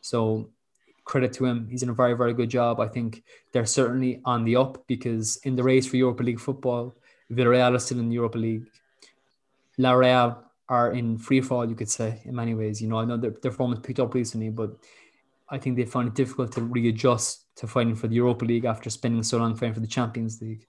So 0.00 0.50
credit 1.04 1.32
to 1.34 1.44
him. 1.44 1.68
He's 1.68 1.80
done 1.80 1.90
a 1.90 1.94
very, 1.94 2.14
very 2.14 2.32
good 2.32 2.48
job. 2.48 2.80
I 2.80 2.88
think 2.88 3.22
they're 3.52 3.66
certainly 3.66 4.20
on 4.24 4.44
the 4.44 4.56
up 4.56 4.86
because 4.86 5.36
in 5.44 5.56
the 5.56 5.62
race 5.62 5.86
for 5.86 5.96
Europa 5.96 6.22
League 6.22 6.40
football, 6.40 6.94
Villarreal 7.30 7.74
is 7.76 7.84
still 7.84 7.98
in 7.98 8.08
the 8.08 8.14
Europa 8.14 8.38
League. 8.38 8.66
La 9.78 9.92
Real 9.92 10.42
are 10.68 10.92
in 10.92 11.18
free 11.18 11.40
fall, 11.40 11.68
you 11.68 11.74
could 11.74 11.90
say, 11.90 12.20
in 12.24 12.34
many 12.34 12.54
ways. 12.54 12.80
You 12.80 12.88
know, 12.88 12.98
I 12.98 13.04
know 13.04 13.16
their, 13.16 13.34
their 13.42 13.50
form 13.50 13.72
has 13.72 13.80
picked 13.80 14.00
up 14.00 14.14
recently, 14.14 14.50
but 14.50 14.70
I 15.48 15.58
think 15.58 15.76
they 15.76 15.84
found 15.84 16.08
it 16.08 16.14
difficult 16.14 16.52
to 16.52 16.62
readjust 16.62 17.54
to 17.56 17.66
fighting 17.66 17.94
for 17.94 18.06
the 18.06 18.14
Europa 18.14 18.44
League 18.44 18.64
after 18.64 18.88
spending 18.88 19.22
so 19.22 19.38
long 19.38 19.54
fighting 19.54 19.74
for 19.74 19.80
the 19.80 19.86
Champions 19.86 20.40
League. 20.40 20.66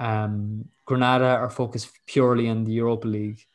Um, 0.00 0.64
Granada 0.86 1.26
are 1.26 1.50
focused 1.50 1.90
purely 2.06 2.48
on 2.48 2.64
the 2.64 2.72
Europa 2.72 3.06
League, 3.06 3.46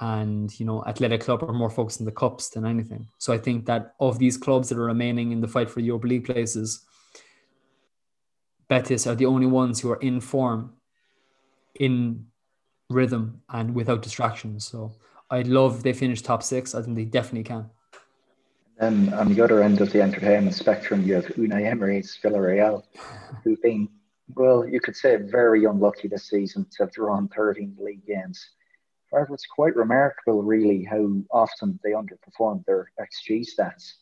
and 0.00 0.58
you 0.58 0.64
know, 0.64 0.82
Athletic 0.86 1.20
Club 1.20 1.42
are 1.42 1.52
more 1.52 1.68
focused 1.68 2.00
on 2.00 2.06
the 2.06 2.12
cups 2.12 2.48
than 2.48 2.64
anything. 2.64 3.08
So 3.18 3.32
I 3.32 3.38
think 3.38 3.66
that 3.66 3.94
of 4.00 4.18
these 4.18 4.38
clubs 4.38 4.68
that 4.68 4.78
are 4.78 4.84
remaining 4.84 5.32
in 5.32 5.40
the 5.40 5.48
fight 5.48 5.68
for 5.68 5.80
Europa 5.80 6.06
League 6.06 6.24
places, 6.24 6.86
Betis 8.68 9.06
are 9.06 9.14
the 9.14 9.26
only 9.26 9.46
ones 9.46 9.80
who 9.80 9.90
are 9.90 10.00
in 10.00 10.20
form, 10.20 10.72
in 11.78 12.26
rhythm, 12.88 13.42
and 13.50 13.74
without 13.74 14.02
distractions. 14.02 14.64
So 14.64 14.92
I'd 15.30 15.48
love 15.48 15.82
they 15.82 15.92
finish 15.92 16.22
top 16.22 16.42
six. 16.42 16.74
I 16.74 16.82
think 16.82 16.96
they 16.96 17.04
definitely 17.04 17.44
can. 17.44 17.68
And 18.78 19.08
then 19.08 19.14
on 19.14 19.34
the 19.34 19.40
other 19.42 19.62
end 19.62 19.80
of 19.80 19.92
the 19.92 20.00
entertainment 20.00 20.54
spectrum, 20.54 21.02
you 21.02 21.14
have 21.14 21.26
Unai 21.26 21.66
Emery's 21.66 22.18
Villarreal, 22.22 22.82
who've 23.44 23.60
been, 23.62 23.88
well, 24.34 24.66
you 24.66 24.80
could 24.80 24.96
say 24.96 25.16
very 25.16 25.64
unlucky 25.64 26.08
this 26.08 26.28
season 26.28 26.66
to 26.72 26.84
have 26.84 26.92
drawn 26.92 27.28
13 27.28 27.76
league 27.80 28.06
games. 28.06 28.50
However, 29.10 29.34
it's 29.34 29.46
quite 29.46 29.76
remarkable, 29.76 30.42
really, 30.42 30.84
how 30.84 31.12
often 31.30 31.78
they 31.84 31.90
underperform 31.90 32.64
their 32.64 32.90
XG 33.00 33.46
stats. 33.46 33.92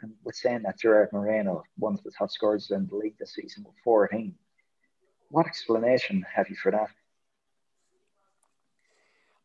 And 0.00 0.12
with 0.24 0.34
saying 0.34 0.62
that 0.62 0.78
Gerard 0.78 1.10
Moreno, 1.12 1.62
one 1.78 1.94
of 1.94 2.02
the 2.02 2.10
top 2.10 2.30
scorers 2.30 2.70
in 2.70 2.86
the 2.86 2.96
league 2.96 3.16
this 3.18 3.34
season 3.34 3.64
with 3.64 3.74
14, 3.84 4.34
what 5.30 5.46
explanation 5.46 6.24
have 6.34 6.48
you 6.48 6.56
for 6.56 6.72
that? 6.72 6.88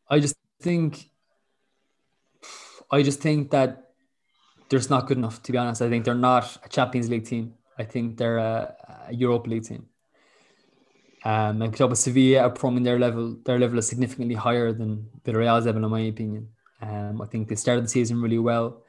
I 0.08 0.20
just 0.20 0.36
think 0.60 1.10
I 2.90 3.02
just 3.02 3.20
think 3.20 3.50
that 3.50 3.90
they're 4.68 4.80
not 4.88 5.06
good 5.06 5.18
enough. 5.18 5.42
To 5.42 5.52
be 5.52 5.58
honest, 5.58 5.82
I 5.82 5.88
think 5.88 6.04
they're 6.04 6.14
not 6.14 6.58
a 6.64 6.68
Champions 6.68 7.08
League 7.08 7.26
team. 7.26 7.54
I 7.78 7.84
think 7.84 8.16
they're 8.16 8.38
a, 8.38 8.74
a 9.08 9.14
Europa 9.14 9.50
League 9.50 9.64
team. 9.64 9.86
Um, 11.26 11.60
and 11.60 11.74
Club 11.74 11.96
Sevilla 11.96 12.42
are 12.42 12.50
performing 12.50 12.84
their 12.84 13.00
level. 13.00 13.36
Their 13.44 13.58
level 13.58 13.80
is 13.80 13.88
significantly 13.88 14.36
higher 14.36 14.72
than 14.72 15.08
Villarreal's 15.24 15.66
level, 15.66 15.82
in 15.84 15.90
my 15.90 16.02
opinion. 16.02 16.48
Um, 16.80 17.20
I 17.20 17.26
think 17.26 17.48
they 17.48 17.56
started 17.56 17.82
the 17.82 17.88
season 17.88 18.22
really 18.22 18.38
well, 18.38 18.84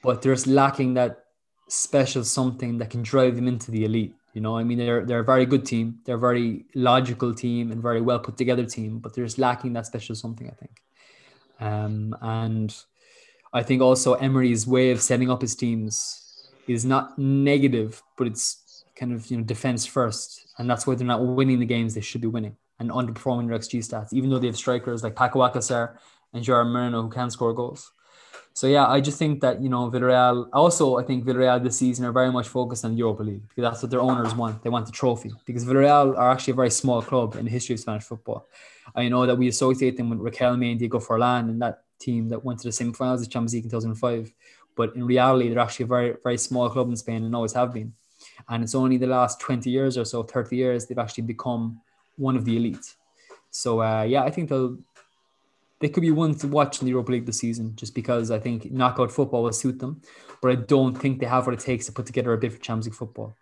but 0.00 0.22
they're 0.22 0.32
just 0.32 0.46
lacking 0.46 0.94
that 0.94 1.24
special 1.66 2.22
something 2.22 2.78
that 2.78 2.90
can 2.90 3.02
drive 3.02 3.34
them 3.34 3.48
into 3.48 3.72
the 3.72 3.84
elite. 3.84 4.14
You 4.32 4.42
know, 4.42 4.56
I 4.56 4.62
mean, 4.62 4.78
they're 4.78 5.04
they're 5.04 5.26
a 5.26 5.32
very 5.34 5.44
good 5.44 5.66
team. 5.66 5.98
They're 6.04 6.22
a 6.22 6.26
very 6.30 6.66
logical 6.76 7.34
team 7.34 7.72
and 7.72 7.82
very 7.82 8.00
well 8.00 8.20
put 8.20 8.36
together 8.36 8.64
team, 8.64 9.00
but 9.00 9.12
they're 9.12 9.24
just 9.24 9.38
lacking 9.38 9.72
that 9.72 9.86
special 9.86 10.14
something. 10.14 10.46
I 10.46 10.54
think. 10.54 10.76
Um, 11.58 12.16
and 12.22 12.72
I 13.52 13.64
think 13.64 13.82
also 13.82 14.14
Emery's 14.14 14.68
way 14.68 14.92
of 14.92 15.02
setting 15.02 15.28
up 15.28 15.42
his 15.42 15.56
teams 15.56 16.48
is 16.68 16.84
not 16.84 17.18
negative, 17.18 18.04
but 18.16 18.28
it's 18.28 18.59
kind 19.00 19.12
of 19.12 19.28
you 19.30 19.38
know 19.38 19.42
defense 19.42 19.86
first, 19.86 20.46
and 20.58 20.68
that's 20.68 20.86
why 20.86 20.94
they're 20.94 21.06
not 21.06 21.24
winning 21.24 21.58
the 21.58 21.66
games 21.66 21.94
they 21.94 22.02
should 22.02 22.20
be 22.20 22.28
winning 22.28 22.56
and 22.78 22.90
underperforming 22.90 23.48
their 23.48 23.58
XG 23.58 23.80
stats, 23.80 24.12
even 24.12 24.30
though 24.30 24.38
they 24.38 24.46
have 24.46 24.56
strikers 24.56 25.02
like 25.02 25.16
Paco 25.16 25.40
Alcacer 25.40 25.96
and 26.32 26.44
Gerard 26.44 26.68
Moreno 26.68 27.02
who 27.02 27.08
can 27.08 27.30
score 27.30 27.52
goals. 27.54 27.90
So 28.52 28.66
yeah, 28.66 28.86
I 28.86 29.00
just 29.00 29.18
think 29.18 29.40
that 29.40 29.62
you 29.62 29.70
know 29.70 29.90
Villarreal. 29.90 30.48
Also, 30.52 30.98
I 30.98 31.02
think 31.02 31.24
Villarreal 31.24 31.62
this 31.62 31.78
season 31.78 32.04
are 32.04 32.12
very 32.12 32.30
much 32.30 32.48
focused 32.48 32.84
on 32.84 32.96
Europa 32.96 33.22
League 33.22 33.48
because 33.48 33.62
that's 33.62 33.82
what 33.82 33.90
their 33.90 34.00
owners 34.00 34.34
want. 34.34 34.62
They 34.62 34.70
want 34.70 34.86
the 34.86 34.92
trophy 34.92 35.32
because 35.46 35.64
Villarreal 35.64 36.16
are 36.18 36.30
actually 36.30 36.52
a 36.52 36.56
very 36.56 36.70
small 36.70 37.00
club 37.00 37.36
in 37.36 37.46
the 37.46 37.50
history 37.50 37.74
of 37.74 37.80
Spanish 37.80 38.04
football. 38.04 38.46
I 38.94 39.08
know 39.08 39.24
that 39.24 39.38
we 39.38 39.48
associate 39.48 39.96
them 39.96 40.10
with 40.10 40.18
Riquelme 40.18 40.70
and 40.70 40.78
Diego 40.78 40.98
Forlan 40.98 41.48
and 41.48 41.62
that 41.62 41.84
team 42.00 42.28
that 42.30 42.44
went 42.44 42.58
to 42.60 42.68
the 42.68 42.72
semi-finals 42.72 43.22
of 43.22 43.30
Champions 43.30 43.54
League 43.54 43.64
in 43.64 43.70
2005. 43.70 44.32
But 44.76 44.96
in 44.96 45.04
reality, 45.04 45.48
they're 45.48 45.58
actually 45.58 45.84
a 45.84 45.88
very, 45.88 46.16
very 46.22 46.38
small 46.38 46.68
club 46.70 46.88
in 46.88 46.96
Spain 46.96 47.24
and 47.24 47.34
always 47.36 47.52
have 47.52 47.72
been. 47.72 47.92
And 48.48 48.62
it's 48.62 48.74
only 48.74 48.96
the 48.96 49.06
last 49.06 49.40
20 49.40 49.70
years 49.70 49.96
or 49.98 50.04
so, 50.04 50.22
30 50.22 50.56
years, 50.56 50.86
they've 50.86 50.98
actually 50.98 51.24
become 51.24 51.80
one 52.16 52.36
of 52.36 52.44
the 52.44 52.56
elite. 52.56 52.94
So 53.50 53.82
uh, 53.82 54.02
yeah, 54.02 54.22
I 54.22 54.30
think 54.30 54.48
they'll 54.48 54.78
they 55.80 55.88
could 55.88 56.02
be 56.02 56.10
one 56.10 56.34
to 56.36 56.46
watch 56.46 56.80
in 56.80 56.84
the 56.84 56.90
Europa 56.90 57.12
League 57.12 57.26
this 57.26 57.38
season, 57.38 57.74
just 57.74 57.94
because 57.94 58.30
I 58.30 58.38
think 58.38 58.70
knockout 58.70 59.10
football 59.10 59.44
will 59.44 59.52
suit 59.52 59.78
them. 59.78 60.02
But 60.42 60.52
I 60.52 60.54
don't 60.56 60.94
think 60.94 61.20
they 61.20 61.26
have 61.26 61.46
what 61.46 61.54
it 61.54 61.60
takes 61.60 61.86
to 61.86 61.92
put 61.92 62.04
together 62.06 62.34
a 62.34 62.38
bit 62.38 62.52
for 62.52 62.58
Champions 62.58 62.86
League 62.86 62.94
football. 62.94 63.34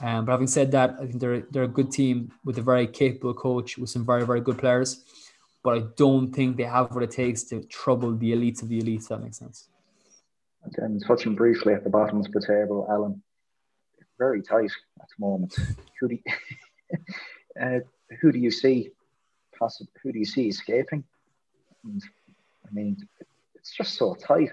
Um, 0.00 0.24
but 0.24 0.32
having 0.32 0.48
said 0.48 0.72
that, 0.72 0.96
I 1.00 1.06
think 1.06 1.20
they're 1.20 1.40
they're 1.50 1.62
a 1.62 1.68
good 1.68 1.90
team 1.90 2.32
with 2.44 2.58
a 2.58 2.62
very 2.62 2.86
capable 2.86 3.34
coach 3.34 3.78
with 3.78 3.88
some 3.88 4.04
very 4.04 4.26
very 4.26 4.40
good 4.40 4.58
players. 4.58 5.04
But 5.62 5.78
I 5.78 5.82
don't 5.96 6.32
think 6.32 6.56
they 6.56 6.64
have 6.64 6.94
what 6.94 7.02
it 7.02 7.10
takes 7.10 7.44
to 7.44 7.62
trouble 7.64 8.16
the 8.16 8.32
elites 8.32 8.62
of 8.62 8.68
the 8.68 8.80
elites. 8.80 9.08
that 9.08 9.22
makes 9.22 9.38
sense. 9.38 9.68
Then 10.76 11.00
touching 11.06 11.34
briefly 11.34 11.74
at 11.74 11.84
the 11.84 11.90
bottom 11.90 12.20
of 12.20 12.30
the 12.32 12.40
table, 12.40 12.86
Alan, 12.90 13.22
very 14.18 14.42
tight 14.42 14.70
at 15.00 15.08
the 15.08 15.24
moment. 15.24 15.56
Who 16.00 16.08
do 16.08 16.14
you, 16.14 16.98
uh, 17.62 17.80
who 18.20 18.32
do 18.32 18.38
you 18.38 18.50
see? 18.50 18.90
Possibly, 19.58 19.92
who 20.02 20.12
do 20.12 20.18
you 20.18 20.24
see 20.24 20.48
escaping? 20.48 21.04
And, 21.84 22.02
I 22.66 22.72
mean, 22.72 22.96
it's 23.54 23.72
just 23.72 23.94
so 23.94 24.14
tight. 24.14 24.50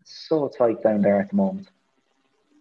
It's 0.00 0.26
so 0.28 0.48
tight 0.48 0.82
down 0.82 1.02
there 1.02 1.20
at 1.20 1.30
the 1.30 1.36
moment. 1.36 1.68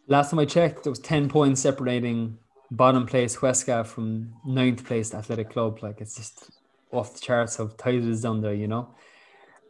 Last 0.07 0.31
time 0.31 0.39
I 0.39 0.45
checked, 0.45 0.83
there 0.83 0.91
was 0.91 0.99
10 0.99 1.29
points 1.29 1.61
separating 1.61 2.37
bottom 2.71 3.05
place 3.05 3.37
Huesca 3.37 3.85
from 3.85 4.33
ninth 4.45 4.83
place 4.85 5.13
Athletic 5.13 5.51
Club. 5.51 5.81
Like 5.81 6.01
it's 6.01 6.15
just 6.15 6.49
off 6.91 7.13
the 7.13 7.19
charts 7.19 7.59
it 7.59 7.87
is 7.87 8.21
down 8.21 8.41
there, 8.41 8.53
you 8.53 8.67
know. 8.67 8.89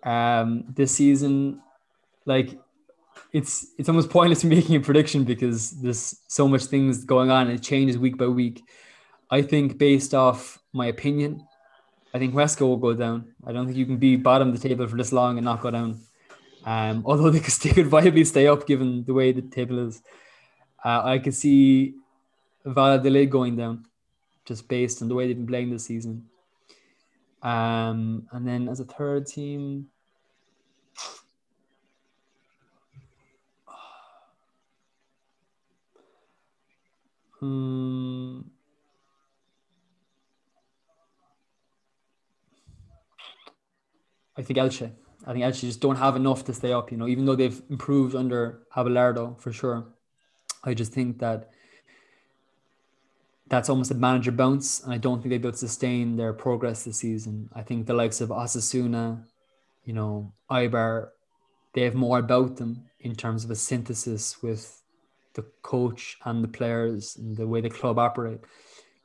Um, 0.03 0.65
this 0.67 0.95
season, 0.95 1.61
like 2.25 2.59
it's 3.31 3.67
it's 3.77 3.89
almost 3.89 4.09
pointless 4.09 4.43
making 4.55 4.75
a 4.75 4.79
prediction 4.79 5.23
because 5.23 5.71
there's 5.81 6.21
so 6.27 6.47
much 6.47 6.65
things 6.65 7.03
going 7.03 7.31
on 7.31 7.47
and 7.47 7.59
it 7.59 7.63
changes 7.63 7.97
week 7.97 8.17
by 8.17 8.27
week. 8.27 8.63
I 9.29 9.41
think 9.41 9.77
based 9.77 10.13
off 10.13 10.59
my 10.73 10.87
opinion, 10.87 11.45
I 12.13 12.19
think 12.19 12.33
Huesca 12.33 12.61
will 12.61 12.77
go 12.77 12.93
down. 12.93 13.33
I 13.45 13.51
don't 13.51 13.65
think 13.65 13.77
you 13.77 13.85
can 13.85 13.97
be 13.97 14.15
bottom 14.15 14.49
of 14.49 14.61
the 14.61 14.69
table 14.69 14.87
for 14.87 14.95
this 14.95 15.11
long 15.11 15.37
and 15.37 15.45
not 15.45 15.61
go 15.61 15.71
down. 15.71 15.99
Um, 16.65 17.03
although 17.05 17.31
they 17.31 17.39
could, 17.39 17.53
they 17.53 17.71
could 17.71 17.87
viably 17.87 18.25
stay 18.25 18.47
up 18.47 18.67
given 18.67 19.03
the 19.03 19.13
way 19.13 19.31
the 19.31 19.41
table 19.41 19.87
is. 19.87 20.01
Uh, 20.85 21.01
I 21.03 21.17
could 21.17 21.33
see 21.33 21.95
Valladolid 22.65 23.29
going 23.31 23.55
down 23.55 23.85
just 24.45 24.67
based 24.67 25.01
on 25.01 25.07
the 25.07 25.15
way 25.15 25.27
they've 25.27 25.37
been 25.37 25.47
playing 25.47 25.71
this 25.71 25.85
season. 25.85 26.25
Um, 27.41 28.27
and 28.31 28.47
then 28.47 28.69
as 28.69 28.79
a 28.79 28.85
third 28.85 29.25
team, 29.25 29.87
hmm, 37.43 38.39
I 44.37 44.41
think 44.41 44.57
Elche. 44.57 44.91
I 45.25 45.33
think 45.33 45.43
Elche 45.43 45.61
just 45.61 45.81
don't 45.81 45.97
have 45.97 46.15
enough 46.15 46.45
to 46.45 46.53
stay 46.53 46.71
up, 46.71 46.91
you 46.91 46.97
know, 46.97 47.07
even 47.07 47.25
though 47.25 47.35
they've 47.35 47.61
improved 47.69 48.15
under 48.15 48.61
Abelardo 48.75 49.39
for 49.39 49.51
sure. 49.51 49.85
I 50.63 50.73
just 50.73 50.93
think 50.93 51.19
that 51.19 51.49
that's 53.47 53.69
almost 53.69 53.91
a 53.91 53.95
manager 53.95 54.31
bounce, 54.31 54.81
and 54.81 54.93
I 54.93 54.97
don't 54.97 55.21
think 55.21 55.29
they'll 55.29 55.39
be 55.39 55.47
able 55.47 55.51
to 55.51 55.57
sustain 55.57 56.15
their 56.15 56.33
progress 56.33 56.83
this 56.83 56.97
season. 56.97 57.49
I 57.53 57.61
think 57.61 57.85
the 57.85 57.93
likes 57.93 58.21
of 58.21 58.29
Osasuna, 58.29 59.25
you 59.83 59.93
know, 59.93 60.33
Eibar, 60.49 61.09
they 61.73 61.81
have 61.81 61.95
more 61.95 62.19
about 62.19 62.55
them 62.55 62.85
in 62.99 63.15
terms 63.15 63.43
of 63.43 63.51
a 63.51 63.55
synthesis 63.55 64.41
with 64.41 64.82
the 65.33 65.43
coach 65.61 66.17
and 66.25 66.43
the 66.43 66.47
players 66.47 67.15
and 67.15 67.35
the 67.35 67.47
way 67.47 67.61
the 67.61 67.69
club 67.69 67.97
operate. 67.99 68.41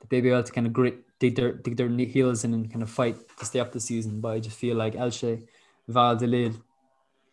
That 0.01 0.11
they'll 0.11 0.23
be 0.23 0.31
able 0.31 0.43
to 0.43 0.53
kind 0.53 0.67
of 0.67 0.73
grit, 0.73 0.99
dig 1.19 1.37
their 1.37 1.53
dig 1.53 1.77
their 1.77 1.89
heels 1.89 2.45
in 2.45 2.55
and 2.55 2.71
kind 2.71 2.83
of 2.83 2.91
fight 2.91 3.17
to 3.39 3.45
stay 3.45 3.61
up 3.61 3.73
the 3.73 3.81
season. 3.81 4.21
But 4.21 4.29
I 4.29 4.41
just 4.41 4.57
feel 4.57 4.77
like 4.77 4.95
Elche, 4.95 5.47
Valladolid, 5.89 6.55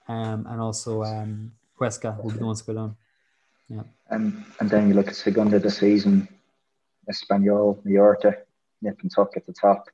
um, 0.07 0.47
and 0.49 0.61
also 0.61 1.03
um, 1.03 1.51
Huesca 1.79 2.21
will 2.21 2.31
be 2.31 2.39
the 2.39 2.45
ones 2.45 2.61
to 2.61 2.67
go 2.67 2.73
down. 2.73 2.95
Yeah. 3.67 3.83
And 4.09 4.43
and 4.59 4.69
then 4.69 4.87
you 4.87 4.93
look 4.93 5.07
at 5.07 5.15
Segunda 5.15 5.59
this 5.59 5.77
season, 5.77 6.27
Espanyol, 7.11 7.83
Mallorca, 7.83 8.37
nip 8.81 8.99
and 9.01 9.11
tuck 9.13 9.35
at 9.35 9.45
the 9.45 9.53
top. 9.53 9.89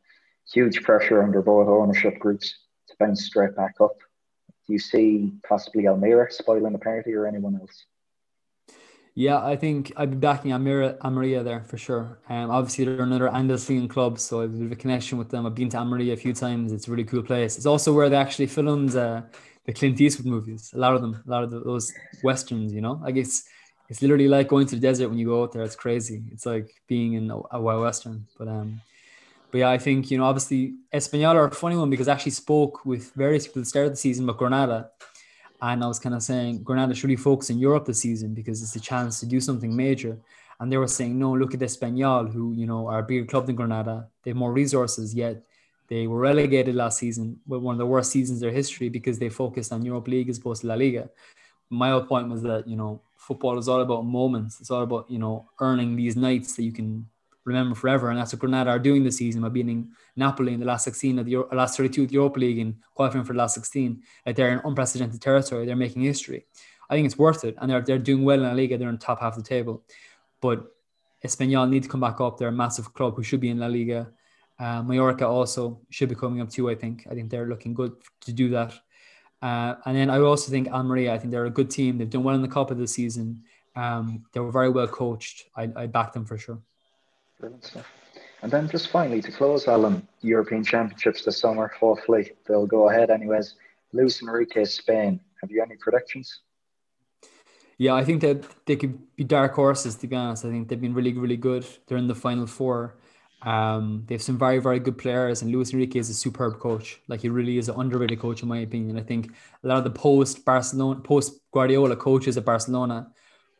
Huge 0.51 0.83
pressure 0.83 1.23
under 1.23 1.41
both 1.41 1.67
ownership 1.67 2.19
groups 2.19 2.55
to 2.89 2.95
bounce 2.99 3.25
straight 3.25 3.55
back 3.55 3.75
up. 3.79 3.97
Do 4.67 4.73
you 4.73 4.79
see 4.79 5.33
possibly 5.47 5.87
Almeria 5.87 6.29
spoiling 6.29 6.73
the 6.73 6.79
party 6.79 7.13
or 7.13 7.25
anyone 7.25 7.55
else? 7.55 7.85
Yeah, 9.13 9.43
I 9.43 9.57
think 9.57 9.91
I'd 9.97 10.11
be 10.11 10.17
backing 10.17 10.53
Almeria, 10.53 10.97
Almeria 11.03 11.43
there 11.43 11.63
for 11.63 11.77
sure. 11.77 12.19
Um, 12.29 12.49
obviously 12.49 12.85
they're 12.85 13.03
another 13.03 13.27
Andalusian 13.27 13.89
club, 13.89 14.19
so 14.19 14.39
I 14.39 14.43
have 14.43 14.53
a 14.53 14.57
bit 14.57 14.65
of 14.67 14.71
a 14.71 14.75
connection 14.75 15.17
with 15.17 15.29
them. 15.29 15.45
I've 15.45 15.55
been 15.55 15.69
to 15.69 15.77
Almeria 15.77 16.13
a 16.13 16.17
few 16.17 16.33
times. 16.33 16.71
It's 16.71 16.87
a 16.87 16.91
really 16.91 17.03
cool 17.03 17.21
place. 17.21 17.57
It's 17.57 17.65
also 17.65 17.91
where 17.91 18.09
they 18.09 18.15
actually 18.15 18.47
filmed 18.47 18.95
uh, 18.95 19.23
the 19.65 19.73
Clint 19.73 19.99
Eastwood 19.99 20.27
movies. 20.27 20.71
A 20.73 20.77
lot 20.77 20.95
of 20.95 21.01
them, 21.01 21.21
a 21.27 21.29
lot 21.29 21.43
of 21.43 21.51
those 21.51 21.91
westerns. 22.23 22.73
You 22.73 22.79
know, 22.79 23.01
I 23.03 23.11
guess 23.11 23.43
it's 23.89 24.01
literally 24.01 24.29
like 24.29 24.47
going 24.47 24.65
to 24.67 24.75
the 24.75 24.81
desert 24.81 25.09
when 25.09 25.17
you 25.17 25.25
go 25.25 25.43
out 25.43 25.51
there. 25.51 25.63
It's 25.63 25.75
crazy. 25.75 26.23
It's 26.31 26.45
like 26.45 26.71
being 26.87 27.13
in 27.13 27.29
a, 27.29 27.59
wild 27.59 27.81
western. 27.81 28.25
But 28.37 28.47
um, 28.47 28.79
but 29.51 29.57
yeah, 29.57 29.69
I 29.69 29.77
think 29.77 30.09
you 30.09 30.17
know 30.17 30.23
obviously 30.23 30.75
Espanyol 30.93 31.35
are 31.35 31.47
a 31.47 31.51
funny 31.51 31.75
one 31.75 31.89
because 31.89 32.07
I 32.07 32.13
actually 32.13 32.31
spoke 32.31 32.85
with 32.85 33.11
various 33.13 33.45
people 33.45 33.59
at 33.59 33.63
the 33.63 33.69
start 33.69 33.87
of 33.87 33.91
the 33.91 33.97
season 33.97 34.23
about 34.23 34.37
Granada, 34.37 34.91
and 35.61 35.83
I 35.83 35.87
was 35.87 35.99
kind 35.99 36.15
of 36.15 36.23
saying 36.23 36.63
Granada 36.63 36.95
should 36.95 37.05
really 37.05 37.15
focus 37.15 37.49
in 37.49 37.59
Europe 37.59 37.85
this 37.85 37.99
season 37.99 38.33
because 38.33 38.61
it's 38.63 38.75
a 38.75 38.79
chance 38.79 39.19
to 39.19 39.25
do 39.25 39.39
something 39.39 39.75
major. 39.75 40.17
And 40.59 40.71
they 40.71 40.77
were 40.77 40.87
saying, 40.87 41.17
no, 41.17 41.33
look 41.33 41.53
at 41.53 41.59
Espanyol, 41.59 42.31
who 42.31 42.53
you 42.53 42.65
know 42.65 42.87
are 42.87 42.99
a 42.99 43.03
bigger 43.03 43.25
club 43.25 43.45
than 43.45 43.55
Granada. 43.55 44.07
They 44.23 44.31
have 44.31 44.37
more 44.37 44.53
resources, 44.53 45.13
yet 45.13 45.43
they 45.87 46.07
were 46.07 46.19
relegated 46.19 46.75
last 46.75 46.99
season 46.99 47.39
with 47.47 47.61
one 47.61 47.75
of 47.75 47.79
the 47.79 47.85
worst 47.85 48.11
seasons 48.11 48.41
in 48.41 48.47
their 48.47 48.55
history 48.55 48.89
because 48.89 49.19
they 49.19 49.29
focused 49.29 49.73
on 49.73 49.85
Europe 49.85 50.07
League 50.07 50.29
as 50.29 50.37
opposed 50.37 50.61
to 50.61 50.67
La 50.67 50.75
Liga. 50.75 51.09
My 51.69 51.89
whole 51.91 52.03
point 52.03 52.29
was 52.29 52.41
that 52.43 52.67
you 52.67 52.75
know 52.75 53.01
football 53.17 53.57
is 53.59 53.67
all 53.67 53.81
about 53.81 54.05
moments. 54.05 54.59
It's 54.59 54.71
all 54.71 54.83
about 54.83 55.09
you 55.09 55.19
know 55.19 55.49
earning 55.59 55.95
these 55.95 56.15
nights 56.15 56.55
that 56.55 56.63
you 56.63 56.71
can 56.71 57.07
remember 57.45 57.75
forever, 57.75 58.09
and 58.09 58.19
that's 58.19 58.33
what 58.33 58.39
Granada 58.39 58.69
are 58.69 58.79
doing 58.79 59.03
this 59.03 59.17
season 59.17 59.41
by 59.41 59.49
beating 59.49 59.91
Napoli 60.15 60.53
in 60.53 60.59
the 60.59 60.65
last 60.65 60.83
16 60.85 61.19
of 61.19 61.25
the 61.25 61.31
Euro- 61.31 61.55
last 61.55 61.77
32 61.77 62.03
of 62.03 62.09
the 62.09 62.13
Europa 62.13 62.39
League 62.39 62.59
and 62.59 62.75
qualifying 62.93 63.25
for 63.25 63.33
the 63.33 63.39
last 63.39 63.55
16. 63.55 64.01
Like 64.25 64.35
they're 64.35 64.51
in 64.51 64.61
unprecedented 64.63 65.21
territory. 65.21 65.65
They're 65.65 65.75
making 65.75 66.03
history. 66.03 66.45
I 66.89 66.95
think 66.95 67.05
it's 67.05 67.17
worth 67.17 67.43
it, 67.45 67.55
and 67.59 67.71
they're 67.71 67.81
they're 67.81 67.97
doing 67.97 68.23
well 68.23 68.39
in 68.39 68.47
La 68.47 68.53
Liga. 68.53 68.77
They're 68.77 68.89
in 68.89 68.95
the 68.95 69.01
top 69.01 69.21
half 69.21 69.37
of 69.37 69.43
the 69.43 69.49
table, 69.49 69.83
but 70.41 70.65
Espanyol 71.25 71.69
need 71.69 71.83
to 71.83 71.89
come 71.89 72.01
back 72.01 72.19
up. 72.19 72.37
They're 72.37 72.49
a 72.49 72.51
massive 72.51 72.93
club 72.93 73.15
who 73.15 73.23
should 73.23 73.39
be 73.39 73.49
in 73.49 73.59
La 73.59 73.67
Liga. 73.67 74.11
Uh, 74.59 74.83
Mallorca 74.83 75.25
also 75.25 75.81
should 75.89 76.09
be 76.09 76.15
coming 76.15 76.41
up 76.41 76.49
too. 76.49 76.69
I 76.69 76.75
think. 76.75 77.07
I 77.09 77.15
think 77.15 77.29
they're 77.29 77.47
looking 77.47 77.73
good 77.73 77.93
to 78.21 78.33
do 78.33 78.49
that. 78.49 78.73
Uh, 79.41 79.75
and 79.85 79.97
then 79.97 80.09
I 80.09 80.19
also 80.19 80.51
think 80.51 80.67
Almeria, 80.67 81.13
I 81.13 81.17
think 81.17 81.31
they're 81.31 81.45
a 81.45 81.49
good 81.49 81.71
team. 81.71 81.97
They've 81.97 82.09
done 82.09 82.23
well 82.23 82.35
in 82.35 82.41
the 82.41 82.47
Cup 82.47 82.69
of 82.69 82.77
the 82.77 82.87
season. 82.87 83.43
Um, 83.75 84.25
they 84.33 84.39
were 84.39 84.51
very 84.51 84.69
well 84.69 84.87
coached. 84.87 85.45
I, 85.55 85.69
I 85.75 85.87
back 85.87 86.13
them 86.13 86.25
for 86.25 86.37
sure. 86.37 86.61
Brilliant 87.41 87.65
stuff. 87.65 87.87
And 88.43 88.51
then 88.51 88.69
just 88.69 88.89
finally 88.89 89.21
to 89.23 89.31
close, 89.31 89.67
Alan, 89.67 90.07
European 90.21 90.63
Championships 90.63 91.25
this 91.25 91.39
summer. 91.39 91.71
Hopefully 91.79 92.31
they'll 92.47 92.67
go 92.67 92.89
ahead 92.89 93.09
anyways. 93.09 93.55
Luis 93.93 94.21
Enrique, 94.21 94.63
Spain. 94.63 95.19
Have 95.41 95.51
you 95.51 95.61
any 95.61 95.75
predictions? 95.75 96.41
Yeah, 97.79 97.95
I 97.95 98.03
think 98.03 98.21
that 98.21 98.45
they 98.67 98.75
could 98.75 98.99
be 99.15 99.23
dark 99.23 99.55
horses, 99.55 99.95
to 99.95 100.07
be 100.07 100.15
honest. 100.15 100.45
I 100.45 100.49
think 100.49 100.69
they've 100.69 100.79
been 100.79 100.93
really, 100.93 101.13
really 101.13 101.35
good. 101.35 101.65
They're 101.87 101.97
in 101.97 102.07
the 102.07 102.15
final 102.15 102.45
four. 102.45 102.95
Um, 103.41 104.03
they 104.05 104.13
have 104.13 104.21
some 104.21 104.37
very, 104.37 104.59
very 104.59 104.79
good 104.79 104.99
players, 104.99 105.41
and 105.41 105.51
Luis 105.51 105.73
Enrique 105.73 105.97
is 105.97 106.09
a 106.11 106.13
superb 106.13 106.59
coach. 106.59 106.99
Like 107.07 107.21
he 107.21 107.29
really 107.29 107.57
is 107.57 107.69
an 107.69 107.79
underrated 107.79 108.19
coach, 108.19 108.43
in 108.43 108.49
my 108.49 108.59
opinion. 108.59 108.99
I 108.99 109.01
think 109.01 109.31
a 109.63 109.67
lot 109.67 109.79
of 109.79 109.83
the 109.83 109.89
post 109.89 110.45
Barcelona, 110.45 110.99
post 110.99 111.39
Guardiola 111.51 111.95
coaches 111.95 112.37
at 112.37 112.45
Barcelona 112.45 113.11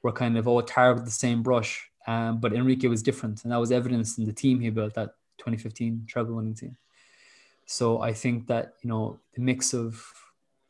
were 0.03 0.11
kind 0.11 0.37
of 0.37 0.47
all 0.47 0.61
tarred 0.61 0.97
with 0.97 1.05
the 1.05 1.11
same 1.11 1.41
brush. 1.41 1.90
Um, 2.07 2.39
but 2.39 2.53
Enrique 2.53 2.87
was 2.87 3.03
different, 3.03 3.43
and 3.43 3.51
that 3.51 3.59
was 3.59 3.71
evidenced 3.71 4.17
in 4.17 4.25
the 4.25 4.33
team 4.33 4.59
he 4.59 4.69
built 4.69 4.95
that 4.95 5.15
2015 5.37 6.05
treble 6.07 6.35
winning 6.35 6.55
team. 6.55 6.77
So 7.65 8.01
I 8.01 8.13
think 8.13 8.47
that 8.47 8.73
you 8.81 8.89
know 8.89 9.19
the 9.35 9.41
mix 9.41 9.73
of 9.73 10.03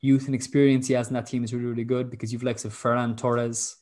youth 0.02 0.26
and 0.26 0.36
experience 0.36 0.88
he 0.88 0.94
has 0.96 1.08
in 1.08 1.14
that 1.14 1.28
team 1.28 1.44
is 1.44 1.54
really, 1.54 1.66
really 1.66 1.84
good 1.84 2.10
because 2.10 2.34
you've 2.34 2.44
likes 2.44 2.66
of 2.66 2.74
Ferran 2.74 3.16
Torres, 3.16 3.78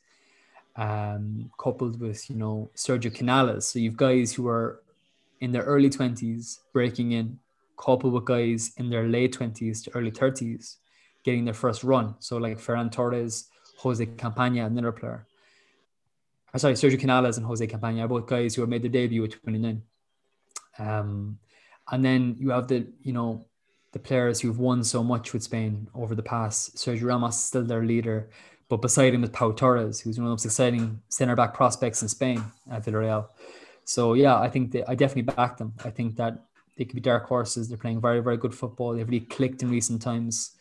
um, 0.76 1.50
coupled 1.58 2.00
with 2.00 2.30
you 2.30 2.36
know 2.36 2.70
Sergio 2.76 3.12
Canales. 3.12 3.68
So 3.68 3.78
you've 3.78 3.96
guys 3.96 4.32
who 4.32 4.48
are 4.48 4.80
in 5.40 5.52
their 5.52 5.62
early 5.62 5.90
20s 5.90 6.58
breaking 6.72 7.12
in, 7.12 7.38
coupled 7.76 8.12
with 8.12 8.26
guys 8.26 8.72
in 8.76 8.90
their 8.90 9.08
late 9.08 9.36
20s 9.36 9.84
to 9.84 9.90
early 9.96 10.10
30s 10.10 10.76
getting 11.24 11.44
their 11.44 11.54
first 11.54 11.84
run. 11.84 12.14
So 12.18 12.36
like 12.36 12.58
Ferran 12.58 12.90
Torres, 12.90 13.48
Jose 13.78 14.04
Campaña, 14.06 14.66
another 14.66 14.92
player. 14.92 15.26
Or 16.52 16.58
sorry, 16.58 16.74
Sergio 16.74 16.98
Canales 16.98 17.36
and 17.36 17.46
Jose 17.46 17.66
Campaña 17.66 18.04
are 18.04 18.08
both 18.08 18.26
guys 18.26 18.54
who 18.54 18.62
have 18.62 18.68
made 18.68 18.82
their 18.82 18.90
debut 18.90 19.24
at 19.24 19.32
29. 19.42 19.82
Um, 20.78 21.38
and 21.90 22.04
then 22.04 22.36
you 22.38 22.50
have 22.50 22.68
the, 22.68 22.86
you 23.02 23.12
know, 23.12 23.46
the 23.92 23.98
players 23.98 24.40
who've 24.40 24.58
won 24.58 24.84
so 24.84 25.02
much 25.02 25.32
with 25.32 25.42
Spain 25.42 25.88
over 25.94 26.14
the 26.14 26.22
past. 26.22 26.76
Sergio 26.76 27.04
Ramos 27.04 27.36
is 27.36 27.44
still 27.44 27.64
their 27.64 27.84
leader. 27.84 28.30
but 28.68 28.80
beside 28.80 29.12
him 29.12 29.24
is 29.24 29.30
Pau 29.30 29.50
Torres, 29.50 30.00
who's 30.00 30.16
one 30.16 30.26
of 30.26 30.28
the 30.28 30.34
most 30.34 30.44
exciting 30.44 31.02
centre 31.08 31.34
back 31.34 31.52
prospects 31.54 32.02
in 32.02 32.08
Spain 32.08 32.40
at 32.70 32.84
Villarreal. 32.84 33.26
So 33.84 34.14
yeah, 34.14 34.38
I 34.38 34.48
think 34.48 34.70
that 34.72 34.88
I 34.88 34.94
definitely 34.94 35.32
back 35.34 35.56
them. 35.56 35.74
I 35.84 35.90
think 35.90 36.14
that 36.16 36.44
they 36.76 36.84
could 36.84 36.94
be 36.94 37.00
dark 37.00 37.26
horses. 37.26 37.68
They're 37.68 37.76
playing 37.76 38.00
very, 38.00 38.20
very 38.20 38.36
good 38.36 38.54
football. 38.54 38.94
They've 38.94 39.08
really 39.08 39.26
clicked 39.26 39.62
in 39.64 39.70
recent 39.70 40.00
times, 40.00 40.52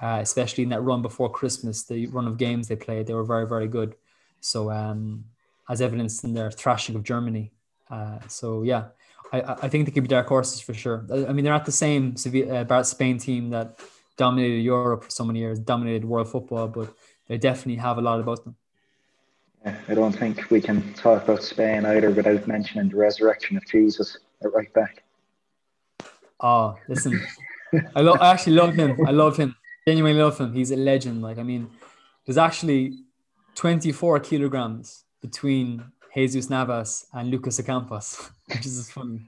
uh, 0.00 0.18
especially 0.20 0.64
in 0.64 0.70
that 0.70 0.82
run 0.82 1.02
before 1.02 1.30
Christmas. 1.30 1.84
The 1.84 2.08
run 2.08 2.26
of 2.26 2.36
games 2.36 2.66
they 2.66 2.74
played, 2.74 3.06
they 3.06 3.14
were 3.14 3.24
very, 3.24 3.46
very 3.46 3.68
good. 3.68 3.94
So 4.40 4.72
um, 4.72 5.24
as 5.68 5.80
evidenced 5.80 6.24
in 6.24 6.34
their 6.34 6.50
thrashing 6.50 6.96
of 6.96 7.02
Germany. 7.02 7.52
Uh, 7.90 8.18
so 8.28 8.62
yeah, 8.62 8.86
I, 9.32 9.40
I 9.62 9.68
think 9.68 9.86
they 9.86 9.92
could 9.92 10.04
be 10.04 10.08
dark 10.08 10.28
horses 10.28 10.60
for 10.60 10.74
sure. 10.74 11.06
I 11.10 11.32
mean, 11.32 11.44
they're 11.44 11.52
not 11.52 11.66
the 11.66 11.72
same 11.72 12.14
uh, 12.16 12.82
Spain 12.82 13.18
team 13.18 13.50
that 13.50 13.78
dominated 14.16 14.60
Europe 14.60 15.04
for 15.04 15.10
so 15.10 15.24
many 15.24 15.38
years, 15.38 15.58
dominated 15.58 16.04
world 16.04 16.28
football, 16.28 16.68
but 16.68 16.94
they 17.28 17.38
definitely 17.38 17.76
have 17.76 17.98
a 17.98 18.02
lot 18.02 18.20
about 18.20 18.44
them. 18.44 18.56
I 19.64 19.94
don't 19.94 20.12
think 20.12 20.50
we 20.50 20.60
can 20.60 20.92
talk 20.94 21.22
about 21.22 21.42
Spain 21.42 21.86
either 21.86 22.10
without 22.10 22.48
mentioning 22.48 22.88
the 22.88 22.96
resurrection 22.96 23.56
of 23.56 23.64
Jesus 23.66 24.18
at 24.42 24.52
right 24.52 24.72
back. 24.72 25.04
Oh, 26.40 26.76
listen, 26.88 27.24
I 27.94 28.00
love. 28.00 28.18
I 28.20 28.32
actually 28.32 28.54
love 28.54 28.74
him. 28.74 28.98
I 29.06 29.12
love 29.12 29.36
him. 29.36 29.54
Genuinely 29.86 30.20
love 30.20 30.38
him. 30.38 30.52
He's 30.52 30.72
a 30.72 30.76
legend. 30.76 31.22
Like 31.22 31.38
I 31.38 31.44
mean, 31.44 31.70
there's 32.26 32.38
actually 32.38 32.98
24 33.54 34.18
kilograms 34.20 35.04
between 35.22 35.84
Jesus 36.14 36.50
Navas 36.50 37.06
and 37.14 37.30
Lucas 37.30 37.58
Ocampos, 37.60 38.30
which 38.48 38.66
is 38.66 38.90
funny. 38.90 39.22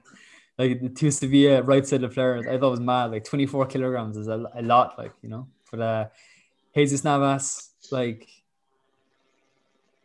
Like 0.57 0.81
the 0.81 0.89
two 0.89 1.11
Sevilla 1.11 1.63
right 1.63 1.85
side 1.85 2.03
of 2.03 2.13
players, 2.13 2.45
I 2.47 2.57
thought 2.57 2.71
was 2.71 2.79
mad. 2.79 3.11
Like 3.11 3.23
24 3.23 3.65
kilograms 3.65 4.15
is 4.17 4.27
a, 4.27 4.45
a 4.53 4.61
lot, 4.61 4.97
like 4.97 5.11
you 5.21 5.29
know. 5.29 5.47
But 5.71 5.79
uh, 5.81 6.05
Jesus 6.75 7.03
Navas, 7.03 7.71
like 7.91 8.27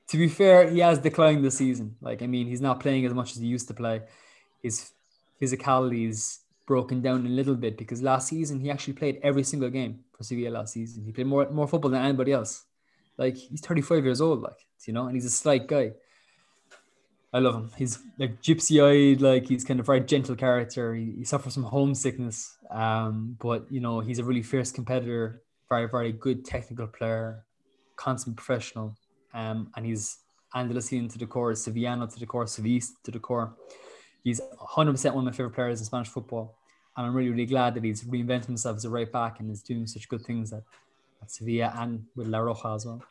to 0.08 0.16
be 0.16 0.28
fair, 0.28 0.68
he 0.68 0.80
has 0.80 0.98
declined 0.98 1.44
this 1.44 1.58
season. 1.58 1.96
Like 2.00 2.22
I 2.22 2.26
mean, 2.26 2.46
he's 2.46 2.60
not 2.60 2.80
playing 2.80 3.04
as 3.06 3.14
much 3.14 3.32
as 3.32 3.38
he 3.38 3.46
used 3.46 3.68
to 3.68 3.74
play. 3.74 4.02
His 4.62 4.90
physicality 5.40 6.08
is 6.08 6.40
broken 6.66 7.00
down 7.00 7.26
a 7.26 7.28
little 7.28 7.54
bit 7.54 7.76
because 7.76 8.02
last 8.02 8.28
season 8.28 8.60
he 8.60 8.70
actually 8.70 8.94
played 8.94 9.18
every 9.22 9.42
single 9.42 9.70
game 9.70 10.00
for 10.16 10.24
Sevilla 10.24 10.50
last 10.50 10.72
season. 10.72 11.04
He 11.04 11.12
played 11.12 11.26
more 11.26 11.48
more 11.50 11.68
football 11.68 11.90
than 11.90 12.02
anybody 12.02 12.32
else. 12.32 12.64
Like 13.18 13.36
he's 13.36 13.60
35 13.60 14.04
years 14.04 14.20
old, 14.20 14.42
like 14.42 14.66
you 14.86 14.94
know, 14.94 15.06
and 15.06 15.14
he's 15.14 15.24
a 15.24 15.30
slight 15.30 15.66
guy. 15.66 15.92
I 17.32 17.38
love 17.38 17.54
him. 17.54 17.70
He's 17.76 17.98
like 18.18 18.42
gypsy 18.42 18.82
eyed, 18.82 19.20
like 19.20 19.46
he's 19.46 19.64
kind 19.64 19.78
of 19.78 19.86
very 19.86 20.00
gentle 20.00 20.34
character. 20.34 20.94
He, 20.94 21.14
he 21.18 21.24
suffers 21.24 21.54
from 21.54 21.62
homesickness, 21.64 22.56
um, 22.70 23.36
but 23.40 23.66
you 23.70 23.80
know 23.80 24.00
he's 24.00 24.18
a 24.18 24.24
really 24.24 24.42
fierce 24.42 24.72
competitor, 24.72 25.42
very 25.68 25.88
very 25.88 26.12
good 26.12 26.44
technical 26.44 26.88
player, 26.88 27.44
constant 27.96 28.36
professional, 28.36 28.96
um, 29.32 29.70
and 29.76 29.86
he's 29.86 30.18
Andalusian 30.54 31.08
to 31.08 31.18
the 31.18 31.26
core, 31.26 31.52
Sevillano 31.52 32.12
to 32.12 32.18
the 32.18 32.26
core, 32.26 32.46
Sevillista 32.46 32.94
to 33.04 33.12
the 33.12 33.20
core. 33.20 33.54
He's 34.24 34.40
100% 34.40 35.14
one 35.14 35.18
of 35.18 35.24
my 35.24 35.30
favorite 35.30 35.54
players 35.54 35.78
in 35.78 35.86
Spanish 35.86 36.08
football, 36.08 36.56
and 36.96 37.06
I'm 37.06 37.14
really 37.14 37.30
really 37.30 37.46
glad 37.46 37.74
that 37.74 37.84
he's 37.84 38.02
reinvented 38.02 38.46
himself 38.46 38.76
as 38.76 38.84
a 38.84 38.90
right 38.90 39.10
back 39.10 39.38
and 39.38 39.52
is 39.52 39.62
doing 39.62 39.86
such 39.86 40.08
good 40.08 40.22
things 40.22 40.52
at, 40.52 40.64
at 41.22 41.30
Sevilla 41.30 41.72
and 41.76 42.06
with 42.16 42.26
La 42.26 42.40
Roja 42.40 42.74
as 42.74 42.86
well. 42.86 43.04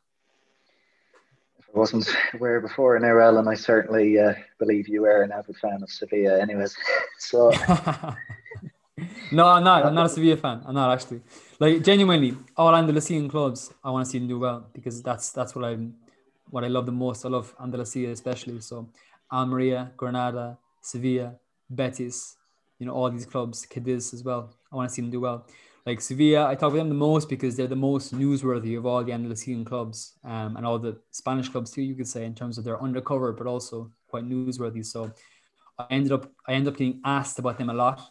I 1.73 1.77
wasn't 1.77 2.09
aware 2.33 2.59
before 2.61 2.95
in 2.95 3.03
now, 3.03 3.19
Alan. 3.19 3.47
I 3.47 3.53
certainly 3.53 4.17
uh, 4.19 4.33
believe 4.57 4.87
you 4.87 5.05
are 5.05 5.21
an 5.21 5.31
avid 5.31 5.57
fan 5.57 5.83
of 5.83 5.89
Sevilla, 5.89 6.41
anyways. 6.41 6.75
So. 7.19 7.51
no, 9.31 9.45
I'm 9.45 9.63
not. 9.63 9.85
I'm 9.85 9.93
not 9.93 10.07
a 10.07 10.09
Sevilla 10.09 10.37
fan. 10.37 10.61
I'm 10.65 10.73
not 10.73 10.91
actually. 10.91 11.21
Like 11.59 11.83
genuinely, 11.83 12.35
all 12.57 12.73
Andalusian 12.75 13.29
clubs, 13.29 13.71
I 13.83 13.91
want 13.91 14.05
to 14.05 14.11
see 14.11 14.19
them 14.19 14.27
do 14.27 14.39
well 14.39 14.67
because 14.73 15.03
that's 15.03 15.31
that's 15.31 15.53
what 15.53 15.65
I'm, 15.65 15.95
what 16.49 16.63
I 16.63 16.67
love 16.67 16.85
the 16.85 16.91
most. 16.91 17.25
I 17.25 17.29
love 17.29 17.53
Andalusia 17.61 18.09
especially. 18.09 18.59
So, 18.61 18.89
Almeria, 19.31 19.91
Granada, 19.97 20.57
Sevilla, 20.81 21.35
Betis, 21.69 22.37
you 22.79 22.85
know 22.85 22.93
all 22.93 23.11
these 23.11 23.25
clubs, 23.25 23.65
Cadiz 23.65 24.13
as 24.13 24.23
well. 24.23 24.49
I 24.71 24.75
want 24.77 24.89
to 24.89 24.95
see 24.95 25.01
them 25.01 25.11
do 25.11 25.19
well 25.19 25.45
like 25.85 26.01
Sevilla, 26.01 26.47
I 26.47 26.55
talk 26.55 26.73
about 26.73 26.79
them 26.79 26.89
the 26.89 26.95
most 26.95 27.29
because 27.29 27.55
they're 27.55 27.67
the 27.67 27.75
most 27.75 28.13
newsworthy 28.13 28.77
of 28.77 28.85
all 28.85 29.03
the 29.03 29.13
Andalusian 29.13 29.63
clubs 29.65 30.13
um, 30.23 30.57
and 30.57 30.65
all 30.65 30.77
the 30.77 30.97
Spanish 31.11 31.49
clubs 31.49 31.71
too. 31.71 31.81
You 31.81 31.95
could 31.95 32.07
say 32.07 32.25
in 32.25 32.35
terms 32.35 32.57
of 32.57 32.63
their 32.63 32.81
undercover, 32.81 33.31
but 33.31 33.47
also 33.47 33.91
quite 34.07 34.23
newsworthy. 34.23 34.85
So 34.85 35.11
I 35.77 35.85
ended 35.89 36.11
up 36.11 36.31
I 36.47 36.53
ended 36.53 36.73
up 36.73 36.77
getting 36.77 37.01
asked 37.05 37.39
about 37.39 37.57
them 37.57 37.69
a 37.69 37.73
lot, 37.73 38.01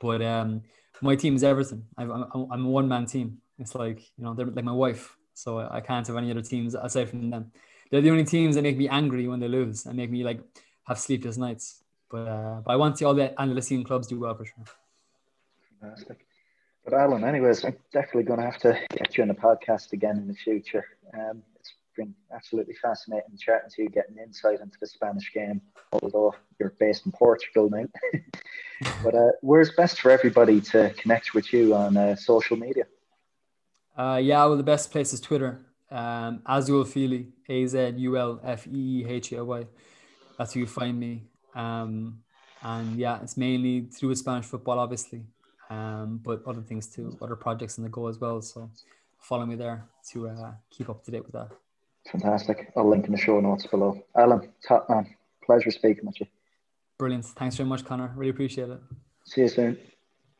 but 0.00 0.20
um, 0.22 0.62
my 1.00 1.14
team 1.14 1.36
is 1.36 1.44
Everton. 1.44 1.86
i 1.96 2.02
am 2.02 2.26
I'm 2.50 2.66
a 2.66 2.68
one 2.68 2.88
man 2.88 3.06
team. 3.06 3.38
It's 3.58 3.74
like 3.74 4.00
you 4.18 4.24
know 4.24 4.34
they're 4.34 4.46
like 4.46 4.64
my 4.64 4.72
wife, 4.72 5.16
so 5.34 5.60
I 5.60 5.80
can't 5.80 6.06
have 6.06 6.16
any 6.16 6.30
other 6.30 6.42
teams 6.42 6.74
aside 6.74 7.08
from 7.08 7.30
them. 7.30 7.52
They're 7.90 8.00
the 8.00 8.10
only 8.10 8.24
teams 8.24 8.56
that 8.56 8.62
make 8.62 8.76
me 8.76 8.88
angry 8.88 9.28
when 9.28 9.38
they 9.38 9.48
lose 9.48 9.86
and 9.86 9.96
make 9.96 10.10
me 10.10 10.24
like 10.24 10.40
have 10.88 10.98
sleepless 10.98 11.36
nights. 11.36 11.82
But 12.10 12.26
uh, 12.28 12.60
but 12.64 12.72
I 12.72 12.76
want 12.76 12.94
to 12.94 12.98
see 12.98 13.04
all 13.04 13.14
the 13.14 13.40
Andalusian 13.40 13.84
clubs 13.84 14.08
do 14.08 14.18
well 14.18 14.34
for 14.34 14.44
sure. 14.44 14.64
Fantastic. 15.80 16.25
But 16.86 16.94
Alan, 16.94 17.24
anyways, 17.24 17.64
I'm 17.64 17.76
definitely 17.92 18.22
going 18.22 18.38
to 18.38 18.44
have 18.44 18.58
to 18.58 18.78
get 18.96 19.16
you 19.16 19.22
on 19.22 19.28
the 19.28 19.34
podcast 19.34 19.92
again 19.92 20.18
in 20.18 20.28
the 20.28 20.34
future. 20.34 20.84
Um, 21.12 21.42
it's 21.58 21.72
been 21.96 22.14
absolutely 22.32 22.74
fascinating 22.80 23.36
chatting 23.36 23.70
to 23.74 23.82
you, 23.82 23.88
getting 23.88 24.18
insight 24.18 24.60
into 24.60 24.78
the 24.80 24.86
Spanish 24.86 25.32
game, 25.32 25.60
although 25.92 26.32
you're 26.60 26.76
based 26.78 27.04
in 27.04 27.10
Portugal 27.10 27.68
now. 27.68 27.86
but 29.02 29.16
uh, 29.16 29.32
where's 29.40 29.72
best 29.72 30.00
for 30.00 30.12
everybody 30.12 30.60
to 30.60 30.94
connect 30.96 31.34
with 31.34 31.52
you 31.52 31.74
on 31.74 31.96
uh, 31.96 32.14
social 32.14 32.56
media? 32.56 32.84
Uh, 33.98 34.20
yeah, 34.22 34.44
well, 34.44 34.56
the 34.56 34.62
best 34.62 34.92
place 34.92 35.12
is 35.12 35.20
Twitter. 35.20 35.66
Um, 35.90 36.42
Azul 36.46 36.84
Feehely, 36.84 37.32
A 37.48 37.66
Z 37.66 37.94
U 37.96 38.16
L 38.16 38.40
F 38.44 38.64
E 38.68 39.02
E 39.02 39.06
H 39.08 39.32
A 39.32 39.44
Y. 39.44 39.66
That's 40.38 40.54
where 40.54 40.60
you 40.60 40.68
find 40.68 41.00
me. 41.00 41.24
Um, 41.52 42.20
and 42.62 42.96
yeah, 42.96 43.18
it's 43.22 43.36
mainly 43.36 43.86
through 43.86 44.14
Spanish 44.14 44.44
football, 44.44 44.78
obviously 44.78 45.24
um, 45.70 46.20
but 46.22 46.42
other 46.46 46.62
things 46.62 46.86
too, 46.86 47.16
other 47.20 47.36
projects 47.36 47.78
in 47.78 47.84
the 47.84 47.90
go 47.90 48.06
as 48.06 48.18
well. 48.18 48.40
So 48.42 48.70
follow 49.18 49.46
me 49.46 49.56
there 49.56 49.84
to 50.12 50.28
uh, 50.28 50.52
keep 50.70 50.88
up 50.88 51.04
to 51.04 51.10
date 51.10 51.24
with 51.24 51.32
that. 51.32 51.50
Fantastic. 52.10 52.72
I'll 52.76 52.88
link 52.88 53.06
in 53.06 53.12
the 53.12 53.18
show 53.18 53.40
notes 53.40 53.66
below. 53.66 54.00
Alan, 54.16 54.52
top 54.66 54.88
man, 54.88 55.14
pleasure 55.44 55.70
speaking 55.70 56.06
with 56.06 56.20
you. 56.20 56.26
Brilliant. 56.98 57.24
Thanks 57.24 57.56
very 57.56 57.68
much, 57.68 57.84
Connor. 57.84 58.12
Really 58.16 58.30
appreciate 58.30 58.70
it. 58.70 58.80
See 59.24 59.42
you 59.42 59.48
soon. 59.48 59.78